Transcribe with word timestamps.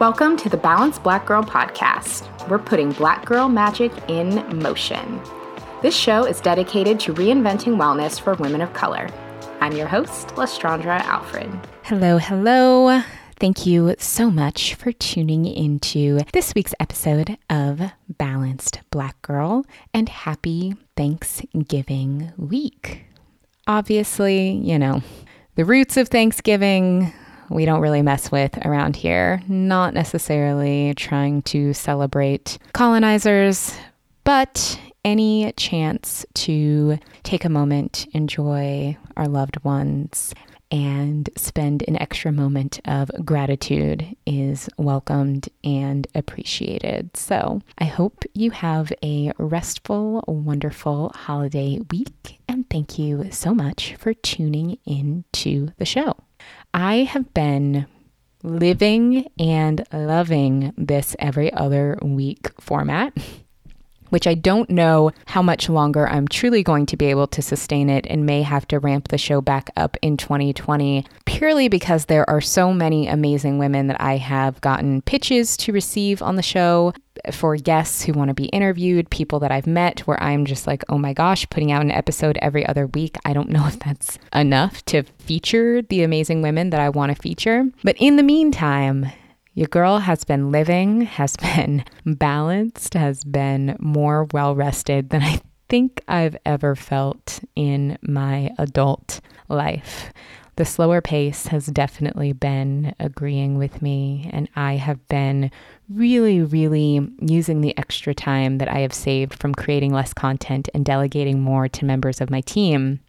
Welcome 0.00 0.38
to 0.38 0.48
the 0.48 0.56
Balanced 0.56 1.02
Black 1.02 1.26
Girl 1.26 1.42
podcast. 1.42 2.48
We're 2.48 2.58
putting 2.58 2.90
black 2.92 3.26
girl 3.26 3.50
magic 3.50 3.92
in 4.08 4.58
motion. 4.58 5.20
This 5.82 5.94
show 5.94 6.24
is 6.24 6.40
dedicated 6.40 6.98
to 7.00 7.12
reinventing 7.12 7.76
wellness 7.76 8.18
for 8.18 8.32
women 8.36 8.62
of 8.62 8.72
color. 8.72 9.10
I'm 9.60 9.72
your 9.72 9.88
host, 9.88 10.28
Lestraundra 10.28 11.00
Alfred. 11.02 11.50
Hello, 11.82 12.16
hello. 12.16 13.02
Thank 13.40 13.66
you 13.66 13.94
so 13.98 14.30
much 14.30 14.74
for 14.74 14.90
tuning 14.90 15.44
into 15.44 16.20
this 16.32 16.54
week's 16.54 16.72
episode 16.80 17.36
of 17.50 17.82
Balanced 18.08 18.80
Black 18.90 19.20
Girl 19.20 19.66
and 19.92 20.08
happy 20.08 20.76
Thanksgiving 20.96 22.32
week. 22.38 23.04
Obviously, 23.66 24.52
you 24.52 24.78
know, 24.78 25.02
the 25.56 25.66
roots 25.66 25.98
of 25.98 26.08
Thanksgiving 26.08 27.12
we 27.50 27.64
don't 27.64 27.80
really 27.80 28.02
mess 28.02 28.32
with 28.32 28.56
around 28.64 28.96
here. 28.96 29.42
Not 29.48 29.92
necessarily 29.92 30.94
trying 30.94 31.42
to 31.42 31.74
celebrate 31.74 32.58
colonizers, 32.72 33.74
but 34.24 34.80
any 35.04 35.52
chance 35.56 36.24
to 36.34 36.98
take 37.22 37.44
a 37.44 37.48
moment, 37.48 38.06
enjoy 38.12 38.96
our 39.16 39.26
loved 39.26 39.62
ones, 39.64 40.32
and 40.70 41.28
spend 41.36 41.82
an 41.88 42.00
extra 42.00 42.30
moment 42.30 42.80
of 42.84 43.10
gratitude 43.24 44.16
is 44.24 44.68
welcomed 44.78 45.48
and 45.64 46.06
appreciated. 46.14 47.16
So 47.16 47.60
I 47.78 47.84
hope 47.84 48.24
you 48.34 48.52
have 48.52 48.92
a 49.02 49.32
restful, 49.38 50.22
wonderful 50.28 51.10
holiday 51.14 51.80
week. 51.90 52.38
And 52.48 52.68
thank 52.70 52.98
you 52.98 53.28
so 53.32 53.52
much 53.52 53.96
for 53.96 54.14
tuning 54.14 54.78
in 54.86 55.24
to 55.32 55.72
the 55.78 55.84
show. 55.84 56.16
I 56.72 56.98
have 57.04 57.32
been 57.34 57.86
living 58.42 59.28
and 59.38 59.84
loving 59.92 60.72
this 60.76 61.14
every 61.18 61.52
other 61.52 61.98
week 62.02 62.50
format. 62.60 63.16
Which 64.10 64.26
I 64.26 64.34
don't 64.34 64.68
know 64.68 65.12
how 65.26 65.40
much 65.40 65.68
longer 65.68 66.08
I'm 66.08 66.26
truly 66.26 66.64
going 66.64 66.84
to 66.86 66.96
be 66.96 67.06
able 67.06 67.28
to 67.28 67.40
sustain 67.42 67.88
it 67.88 68.08
and 68.10 68.26
may 68.26 68.42
have 68.42 68.66
to 68.66 68.80
ramp 68.80 69.06
the 69.06 69.18
show 69.18 69.40
back 69.40 69.70
up 69.76 69.96
in 70.02 70.16
2020 70.16 71.06
purely 71.26 71.68
because 71.68 72.06
there 72.06 72.28
are 72.28 72.40
so 72.40 72.72
many 72.72 73.06
amazing 73.06 73.58
women 73.58 73.86
that 73.86 74.00
I 74.00 74.16
have 74.16 74.60
gotten 74.62 75.00
pitches 75.02 75.56
to 75.58 75.72
receive 75.72 76.22
on 76.22 76.34
the 76.34 76.42
show 76.42 76.92
for 77.32 77.56
guests 77.56 78.02
who 78.02 78.12
want 78.12 78.28
to 78.28 78.34
be 78.34 78.46
interviewed, 78.46 79.10
people 79.10 79.40
that 79.40 79.52
I've 79.52 79.66
met 79.66 80.00
where 80.00 80.22
I'm 80.22 80.44
just 80.44 80.66
like, 80.66 80.84
oh 80.88 80.98
my 80.98 81.12
gosh, 81.12 81.48
putting 81.50 81.72
out 81.72 81.82
an 81.82 81.90
episode 81.90 82.38
every 82.40 82.66
other 82.66 82.86
week. 82.88 83.16
I 83.24 83.32
don't 83.32 83.50
know 83.50 83.66
if 83.68 83.78
that's 83.78 84.18
enough 84.34 84.84
to 84.86 85.02
feature 85.02 85.82
the 85.82 86.02
amazing 86.02 86.42
women 86.42 86.70
that 86.70 86.80
I 86.80 86.88
want 86.88 87.14
to 87.14 87.20
feature. 87.20 87.64
But 87.84 87.96
in 87.98 88.16
the 88.16 88.22
meantime, 88.22 89.06
your 89.54 89.68
girl 89.68 89.98
has 89.98 90.24
been 90.24 90.50
living, 90.50 91.02
has 91.02 91.36
been 91.56 91.84
balanced, 92.06 92.94
has 92.94 93.24
been 93.24 93.76
more 93.78 94.24
well 94.32 94.54
rested 94.54 95.10
than 95.10 95.22
I 95.22 95.40
think 95.68 96.02
I've 96.08 96.36
ever 96.44 96.74
felt 96.74 97.40
in 97.54 97.96
my 98.02 98.50
adult 98.58 99.20
life. 99.48 100.12
The 100.60 100.66
slower 100.66 101.00
pace 101.00 101.46
has 101.46 101.68
definitely 101.68 102.34
been 102.34 102.94
agreeing 103.00 103.56
with 103.56 103.80
me, 103.80 104.28
and 104.30 104.46
I 104.54 104.74
have 104.74 105.08
been 105.08 105.50
really, 105.88 106.42
really 106.42 107.00
using 107.18 107.62
the 107.62 107.74
extra 107.78 108.12
time 108.12 108.58
that 108.58 108.68
I 108.68 108.80
have 108.80 108.92
saved 108.92 109.32
from 109.40 109.54
creating 109.54 109.94
less 109.94 110.12
content 110.12 110.68
and 110.74 110.84
delegating 110.84 111.40
more 111.40 111.66
to 111.66 111.84
members 111.86 112.20
of 112.20 112.28
my 112.28 112.42
team 112.42 113.00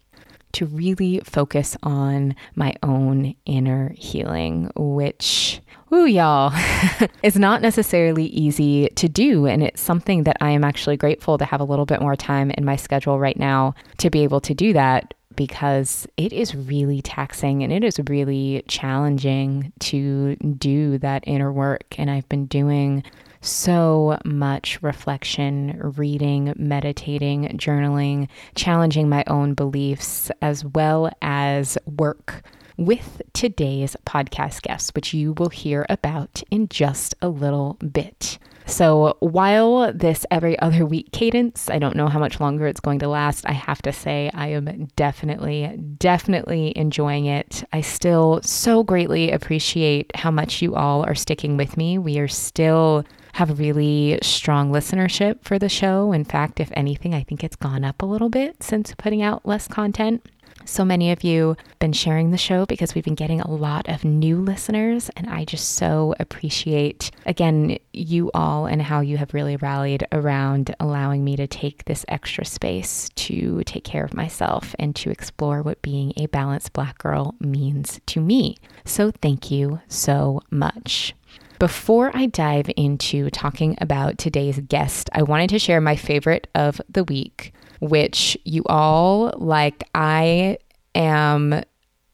to 0.52 0.64
really 0.64 1.20
focus 1.26 1.76
on 1.82 2.36
my 2.54 2.74
own 2.82 3.34
inner 3.44 3.92
healing, 3.98 4.70
which, 4.74 5.60
ooh, 5.92 6.06
y'all, 6.06 6.54
is 7.22 7.36
not 7.36 7.60
necessarily 7.60 8.28
easy 8.28 8.88
to 8.96 9.10
do. 9.10 9.44
And 9.46 9.62
it's 9.62 9.82
something 9.82 10.24
that 10.24 10.38
I 10.40 10.52
am 10.52 10.64
actually 10.64 10.96
grateful 10.96 11.36
to 11.36 11.44
have 11.44 11.60
a 11.60 11.64
little 11.64 11.84
bit 11.84 12.00
more 12.00 12.16
time 12.16 12.50
in 12.52 12.64
my 12.64 12.76
schedule 12.76 13.18
right 13.18 13.38
now 13.38 13.74
to 13.98 14.08
be 14.08 14.22
able 14.22 14.40
to 14.40 14.54
do 14.54 14.72
that 14.72 15.12
because 15.36 16.06
it 16.16 16.32
is 16.32 16.54
really 16.54 17.02
taxing 17.02 17.62
and 17.62 17.72
it 17.72 17.84
is 17.84 18.00
really 18.08 18.64
challenging 18.68 19.72
to 19.80 20.36
do 20.36 20.98
that 20.98 21.24
inner 21.26 21.52
work. 21.52 21.98
And 21.98 22.10
I've 22.10 22.28
been 22.28 22.46
doing 22.46 23.02
so 23.40 24.18
much 24.24 24.80
reflection, 24.82 25.92
reading, 25.96 26.54
meditating, 26.56 27.48
journaling, 27.58 28.28
challenging 28.54 29.08
my 29.08 29.24
own 29.26 29.54
beliefs, 29.54 30.30
as 30.40 30.64
well 30.64 31.10
as 31.20 31.76
work 31.84 32.42
with 32.76 33.20
today's 33.32 33.96
podcast 34.06 34.62
guests, 34.62 34.92
which 34.94 35.12
you 35.12 35.34
will 35.34 35.48
hear 35.48 35.84
about 35.88 36.42
in 36.50 36.68
just 36.68 37.14
a 37.20 37.28
little 37.28 37.74
bit. 37.92 38.38
So, 38.66 39.16
while 39.20 39.92
this 39.92 40.24
every 40.30 40.58
other 40.58 40.86
week 40.86 41.12
cadence, 41.12 41.68
I 41.68 41.78
don't 41.78 41.96
know 41.96 42.08
how 42.08 42.18
much 42.18 42.40
longer 42.40 42.66
it's 42.66 42.80
going 42.80 43.00
to 43.00 43.08
last, 43.08 43.46
I 43.46 43.52
have 43.52 43.82
to 43.82 43.92
say 43.92 44.30
I 44.34 44.48
am 44.48 44.88
definitely, 44.96 45.76
definitely 45.98 46.72
enjoying 46.76 47.26
it. 47.26 47.64
I 47.72 47.80
still 47.80 48.40
so 48.42 48.82
greatly 48.82 49.30
appreciate 49.30 50.14
how 50.14 50.30
much 50.30 50.62
you 50.62 50.74
all 50.74 51.04
are 51.04 51.14
sticking 51.14 51.56
with 51.56 51.76
me. 51.76 51.98
We 51.98 52.18
are 52.18 52.28
still 52.28 53.04
have 53.34 53.58
really 53.58 54.18
strong 54.22 54.70
listenership 54.70 55.42
for 55.42 55.58
the 55.58 55.68
show. 55.68 56.12
In 56.12 56.24
fact, 56.24 56.60
if 56.60 56.70
anything, 56.74 57.14
I 57.14 57.22
think 57.22 57.42
it's 57.42 57.56
gone 57.56 57.84
up 57.84 58.02
a 58.02 58.06
little 58.06 58.28
bit 58.28 58.62
since 58.62 58.94
putting 58.96 59.22
out 59.22 59.46
less 59.46 59.66
content. 59.66 60.26
So 60.64 60.84
many 60.84 61.10
of 61.10 61.24
you 61.24 61.56
been 61.78 61.92
sharing 61.92 62.30
the 62.30 62.38
show 62.38 62.66
because 62.66 62.94
we've 62.94 63.04
been 63.04 63.14
getting 63.14 63.40
a 63.40 63.50
lot 63.50 63.88
of 63.88 64.04
new 64.04 64.38
listeners, 64.38 65.10
and 65.16 65.28
I 65.28 65.44
just 65.44 65.72
so 65.76 66.14
appreciate, 66.20 67.10
again, 67.26 67.78
you 67.92 68.30
all 68.32 68.66
and 68.66 68.80
how 68.80 69.00
you 69.00 69.16
have 69.16 69.34
really 69.34 69.56
rallied 69.56 70.06
around 70.12 70.74
allowing 70.78 71.24
me 71.24 71.36
to 71.36 71.46
take 71.46 71.84
this 71.84 72.04
extra 72.08 72.44
space 72.44 73.08
to 73.16 73.62
take 73.64 73.84
care 73.84 74.04
of 74.04 74.14
myself 74.14 74.74
and 74.78 74.94
to 74.96 75.10
explore 75.10 75.62
what 75.62 75.82
being 75.82 76.12
a 76.16 76.26
balanced 76.26 76.72
Black 76.72 76.98
girl 76.98 77.34
means 77.40 78.00
to 78.06 78.20
me. 78.20 78.56
So, 78.84 79.10
thank 79.10 79.50
you 79.50 79.80
so 79.88 80.40
much. 80.50 81.14
Before 81.58 82.10
I 82.12 82.26
dive 82.26 82.68
into 82.76 83.30
talking 83.30 83.76
about 83.80 84.18
today's 84.18 84.58
guest, 84.58 85.08
I 85.12 85.22
wanted 85.22 85.50
to 85.50 85.60
share 85.60 85.80
my 85.80 85.94
favorite 85.94 86.48
of 86.56 86.80
the 86.88 87.04
week, 87.04 87.52
which 87.82 88.38
you 88.44 88.62
all 88.66 89.34
like. 89.36 89.84
I 89.94 90.58
am 90.94 91.62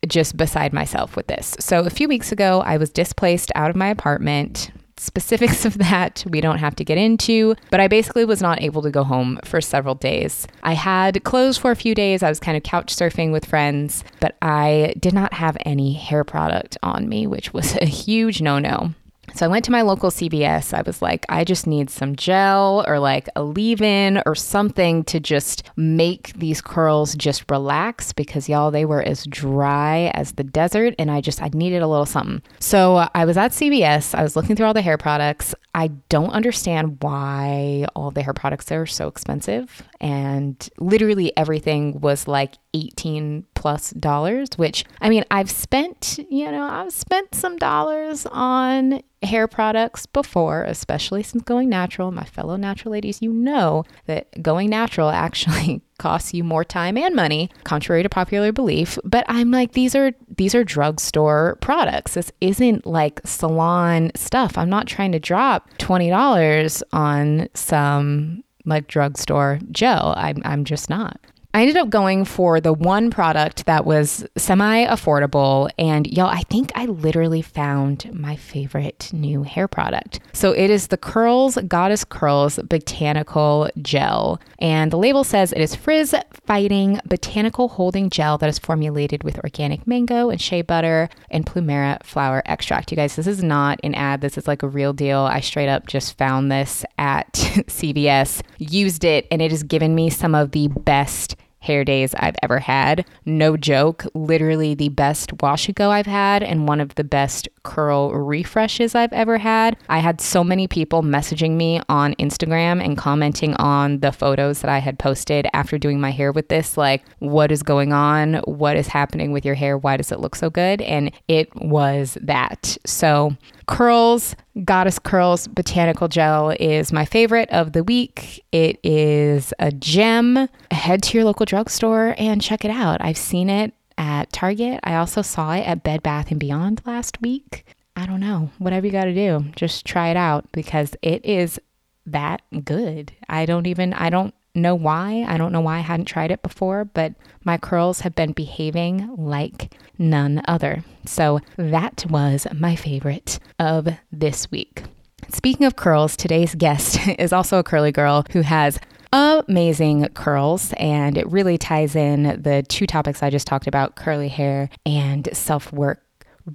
just 0.07 0.37
beside 0.37 0.73
myself 0.73 1.15
with 1.15 1.27
this. 1.27 1.57
So, 1.61 1.81
a 1.81 1.91
few 1.91 2.09
weeks 2.09 2.33
ago, 2.33 2.63
I 2.65 2.77
was 2.79 2.91
displaced 2.91 3.53
out 3.55 3.71
of 3.71 3.77
my 3.77 3.89
apartment. 3.89 4.71
Specifics 4.97 5.65
of 5.65 5.79
that 5.79 6.25
we 6.29 6.41
don't 6.41 6.59
have 6.59 6.75
to 6.77 6.85
get 6.85 6.99
into, 6.99 7.55
but 7.71 7.79
I 7.79 7.87
basically 7.87 8.25
was 8.25 8.43
not 8.43 8.61
able 8.61 8.83
to 8.83 8.91
go 8.91 9.05
home 9.05 9.39
for 9.45 9.61
several 9.61 9.95
days. 9.95 10.49
I 10.65 10.73
had 10.73 11.23
clothes 11.23 11.57
for 11.57 11.71
a 11.71 11.77
few 11.77 11.95
days. 11.95 12.23
I 12.23 12.29
was 12.29 12.41
kind 12.41 12.57
of 12.57 12.65
couch 12.65 12.97
surfing 12.97 13.31
with 13.31 13.45
friends, 13.45 14.03
but 14.21 14.37
I 14.43 14.95
did 14.99 15.15
not 15.15 15.35
have 15.35 15.57
any 15.65 15.93
hair 15.93 16.25
product 16.25 16.79
on 16.83 17.09
me, 17.09 17.29
which 17.29 17.53
was 17.53 17.77
a 17.81 17.87
huge 17.87 18.41
no 18.41 18.59
no. 18.59 18.95
So 19.39 19.47
I 19.47 19.49
went 19.49 19.65
to 19.67 19.71
my 19.71 19.83
local 19.83 20.11
CVS. 20.11 20.75
I 20.75 20.83
was 20.83 21.01
like, 21.01 21.25
I 21.29 21.45
just 21.45 21.65
need 21.65 21.91
some 21.91 22.17
gel 22.17 22.85
or 22.89 22.99
like 22.99 23.29
a 23.37 23.45
leave 23.45 23.81
in 23.81 24.21
or 24.27 24.35
something 24.35 25.05
to 25.05 25.21
just 25.21 25.63
make 25.77 26.33
these 26.33 26.61
curls 26.61 27.15
just 27.15 27.49
relax 27.49 28.13
because 28.13 28.49
y'all, 28.49 28.73
they 28.73 28.85
were 28.85 29.01
as 29.01 29.25
dry 29.27 30.11
as 30.15 30.33
the 30.33 30.43
desert. 30.43 30.97
And 30.99 31.09
I 31.09 31.21
just, 31.21 31.41
I 31.41 31.51
needed 31.55 31.83
a 31.83 31.87
little 31.87 32.05
something. 32.05 32.43
So 32.59 33.09
I 33.15 33.25
was 33.25 33.37
at 33.37 33.53
CVS. 33.53 34.13
I 34.13 34.25
was 34.25 34.35
looking 34.35 34.57
through 34.57 34.67
all 34.67 34.75
the 34.75 34.83
hair 34.83 34.99
products. 34.99 35.55
I 35.73 35.87
don't 36.09 36.31
understand 36.31 37.01
why 37.01 37.87
all 37.95 38.11
the 38.11 38.23
hair 38.23 38.35
products 38.35 38.73
are 38.73 38.87
so 38.87 39.07
expensive. 39.07 39.85
And 40.01 40.69
literally 40.81 41.33
everything 41.37 42.01
was 42.01 42.27
like 42.27 42.55
18 42.87 43.45
plus 43.55 43.91
dollars, 43.91 44.49
which 44.57 44.85
I 45.01 45.09
mean, 45.09 45.25
I've 45.31 45.51
spent, 45.51 46.19
you 46.31 46.51
know, 46.51 46.63
I've 46.63 46.93
spent 46.93 47.35
some 47.35 47.57
dollars 47.57 48.27
on 48.31 49.03
hair 49.23 49.49
products 49.49 50.07
before, 50.07 50.63
especially 50.63 51.23
since 51.23 51.43
going 51.43 51.69
natural. 51.69 52.13
My 52.13 52.25
fellow 52.25 52.57
natural 52.57 52.93
ladies, 52.93 53.21
you 53.21 53.33
know 53.33 53.85
that 54.07 54.43
going 54.43 54.71
natural 54.71 55.11
actually 55.27 55.83
costs 55.99 56.33
you 56.33 56.45
more 56.45 56.65
time 56.65 56.97
and 56.97 57.15
money, 57.15 57.51
contrary 57.65 58.03
to 58.03 58.09
popular 58.09 58.53
belief. 58.53 58.99
But 59.05 59.25
I'm 59.29 59.51
like, 59.51 59.73
these 59.73 59.95
are 59.95 60.13
these 60.37 60.55
are 60.55 60.65
drugstore 60.65 61.59
products. 61.61 62.15
This 62.15 62.33
isn't 62.41 62.87
like 62.87 63.21
salon 63.25 64.13
stuff. 64.15 64.57
I'm 64.57 64.71
not 64.71 64.87
trying 64.87 65.13
to 65.13 65.19
drop 65.19 65.69
$20 65.79 66.83
on 66.93 67.49
some 67.55 68.45
like 68.65 68.87
drugstore 68.87 69.59
gel. 69.73 70.15
I'm 70.17 70.41
I'm 70.45 70.65
just 70.65 70.89
not. 70.89 71.19
I 71.59 71.63
ended 71.63 71.77
up 71.77 71.91
going 71.91 72.25
for 72.25 72.61
the 72.61 72.73
one 72.73 73.11
product 73.11 73.67
that 73.67 73.85
was 73.85 74.25
semi 74.37 74.87
affordable. 74.87 75.69
And 75.77 76.07
y'all, 76.07 76.29
I 76.29 76.43
think 76.43 76.71
I 76.77 76.87
literally 76.87 77.43
found 77.43 78.09
my 78.15 78.37
favorite 78.37 79.11
new 79.13 79.43
hair 79.43 79.67
product. 79.67 80.21
So 80.33 80.53
it 80.53 80.71
is 80.71 80.87
the 80.87 80.97
Curls 80.97 81.59
Goddess 81.67 82.05
Curls 82.05 82.61
Botanical 82.63 83.71
Gel. 83.83 84.41
And 84.61 84.93
the 84.93 84.99
label 84.99 85.25
says 85.25 85.53
it 85.53 85.61
is 85.61 85.75
frizz 85.75 86.15
fighting 86.47 87.01
botanical 87.05 87.67
holding 87.67 88.09
gel 88.09 88.39
that 88.39 88.49
is 88.49 88.61
formulated 88.61 89.25
with 89.25 89.41
organic 89.41 89.85
mango 89.85 90.31
and 90.31 90.41
shea 90.41 90.63
butter 90.63 91.09
and 91.29 91.45
plumeria 91.45 92.01
flower 92.05 92.41
extract. 92.47 92.93
You 92.93 92.97
guys, 92.97 93.17
this 93.17 93.27
is 93.27 93.43
not 93.43 93.81
an 93.83 93.97
ad. 93.97 94.21
This 94.21 94.39
is 94.39 94.47
like 94.47 94.63
a 94.63 94.69
real 94.69 94.93
deal. 94.93 95.23
I 95.23 95.41
straight 95.41 95.69
up 95.69 95.89
just 95.89 96.17
found 96.17 96.53
this 96.53 96.85
at 96.99 97.33
CVS, 97.33 98.43
used 98.59 99.03
it, 99.03 99.27
and 99.33 99.43
it 99.43 99.51
has 99.51 99.65
given 99.65 99.97
me 99.97 100.09
some 100.09 100.37
of 100.37 100.53
the 100.53 100.69
best 100.69 101.35
hair 101.61 101.85
days 101.85 102.15
I've 102.15 102.37
ever 102.43 102.59
had. 102.59 103.05
No 103.25 103.57
joke, 103.57 104.07
literally 104.15 104.75
the 104.75 104.89
best 104.89 105.33
wash 105.43 105.69
go 105.75 105.91
I've 105.91 106.07
had 106.07 106.43
and 106.43 106.69
one 106.69 106.81
of 106.81 106.95
the 106.95 107.05
best 107.05 107.49
curl 107.65 108.13
refreshes 108.13 108.95
I've 108.95 109.13
ever 109.13 109.39
had. 109.39 109.77
I 109.89 109.99
had 109.99 110.21
so 110.21 110.43
many 110.43 110.67
people 110.67 111.03
messaging 111.03 111.53
me 111.53 111.81
on 111.89 112.15
Instagram 112.15 112.83
and 112.83 112.97
commenting 112.97 113.55
on 113.55 114.01
the 114.01 114.13
photos 114.13 114.61
that 114.61 114.71
I 114.71 114.79
had 114.79 114.99
posted 114.99 115.47
after 115.53 115.79
doing 115.79 116.01
my 116.01 116.11
hair 116.11 116.33
with 116.33 116.49
this 116.49 116.77
like 116.77 117.05
what 117.19 117.53
is 117.53 117.63
going 117.63 117.93
on? 117.93 118.35
What 118.45 118.77
is 118.77 118.87
happening 118.87 119.33
with 119.33 119.45
your 119.45 119.55
hair? 119.55 119.77
Why 119.77 119.97
does 119.97 120.13
it 120.13 120.21
look 120.21 120.37
so 120.37 120.51
good? 120.51 120.81
And 120.83 121.13
it 121.27 121.55
was 121.57 122.17
that. 122.23 122.79
So 122.87 123.37
Curls, 123.69 124.35
Goddess 124.65 124.99
Curls 124.99 125.47
Botanical 125.47 126.09
Gel 126.09 126.51
is 126.59 126.93
my 126.93 127.05
favorite 127.05 127.51
of 127.51 127.75
the 127.75 127.85
week. 127.85 128.45
It 128.51 128.81
is 128.83 129.53
a 129.59 129.71
gem. 129.71 130.49
Head 130.71 131.03
to 131.05 131.19
your 131.19 131.25
local 131.25 131.47
drugstore 131.47 132.15
and 132.19 132.43
check 132.43 132.65
it 132.65 132.71
out. 132.71 133.01
I've 133.01 133.19
seen 133.19 133.51
it 133.51 133.75
at 133.99 134.33
Target. 134.33 134.81
I 134.83 134.97
also 134.97 135.23
saw 135.23 135.53
it 135.53 135.61
at 135.61 135.85
Bed 135.85 136.03
Bath 136.03 136.31
and 136.31 136.41
Beyond 136.41 136.81
last 136.87 137.21
week. 137.21 137.67
I 137.95 138.07
don't 138.07 138.21
know. 138.21 138.51
Whatever 138.59 138.87
you 138.87 138.93
got 138.93 139.05
to 139.05 139.15
do, 139.15 139.45
just 139.55 139.85
try 139.85 140.09
it 140.09 140.17
out 140.17 140.51
because 140.51 140.97
it 141.03 141.25
is 141.25 141.61
that 142.07 142.41
good. 142.65 143.13
I 143.29 143.45
don't 143.45 143.67
even 143.67 143.93
I 143.93 144.09
don't 144.09 144.35
know 144.55 144.75
why. 144.75 145.25
I 145.27 145.37
don't 145.37 145.53
know 145.53 145.61
why 145.61 145.79
I 145.79 145.81
hadn't 145.81 146.07
tried 146.07 146.31
it 146.31 146.43
before, 146.43 146.85
but 146.85 147.15
my 147.45 147.59
curls 147.59 148.01
have 148.01 148.15
been 148.15 148.33
behaving 148.33 149.15
like 149.17 149.75
none 149.99 150.43
other. 150.47 150.85
So 151.07 151.41
that 151.57 152.05
was 152.09 152.47
my 152.53 152.77
favorite 152.77 153.39
of 153.59 153.89
this 154.13 154.51
week. 154.51 154.83
Speaking 155.31 155.67
of 155.67 155.77
curls, 155.77 156.17
today's 156.17 156.55
guest 156.55 156.99
is 157.19 157.33
also 157.33 157.59
a 157.59 157.65
curly 157.65 157.93
girl 157.93 158.25
who 158.31 158.43
has 158.43 158.79
amazing 159.13 160.07
curls 160.09 160.75
and 160.77 161.17
it 161.17 161.27
really 161.31 161.57
ties 161.57 161.97
in 161.97 162.25
the 162.43 162.63
two 162.69 162.87
topics 162.87 163.23
I 163.23 163.31
just 163.31 163.47
talked 163.47 163.67
about 163.67 163.97
curly 163.97 164.29
hair 164.29 164.69
and 164.85 165.29
self 165.33 165.73
work 165.73 166.03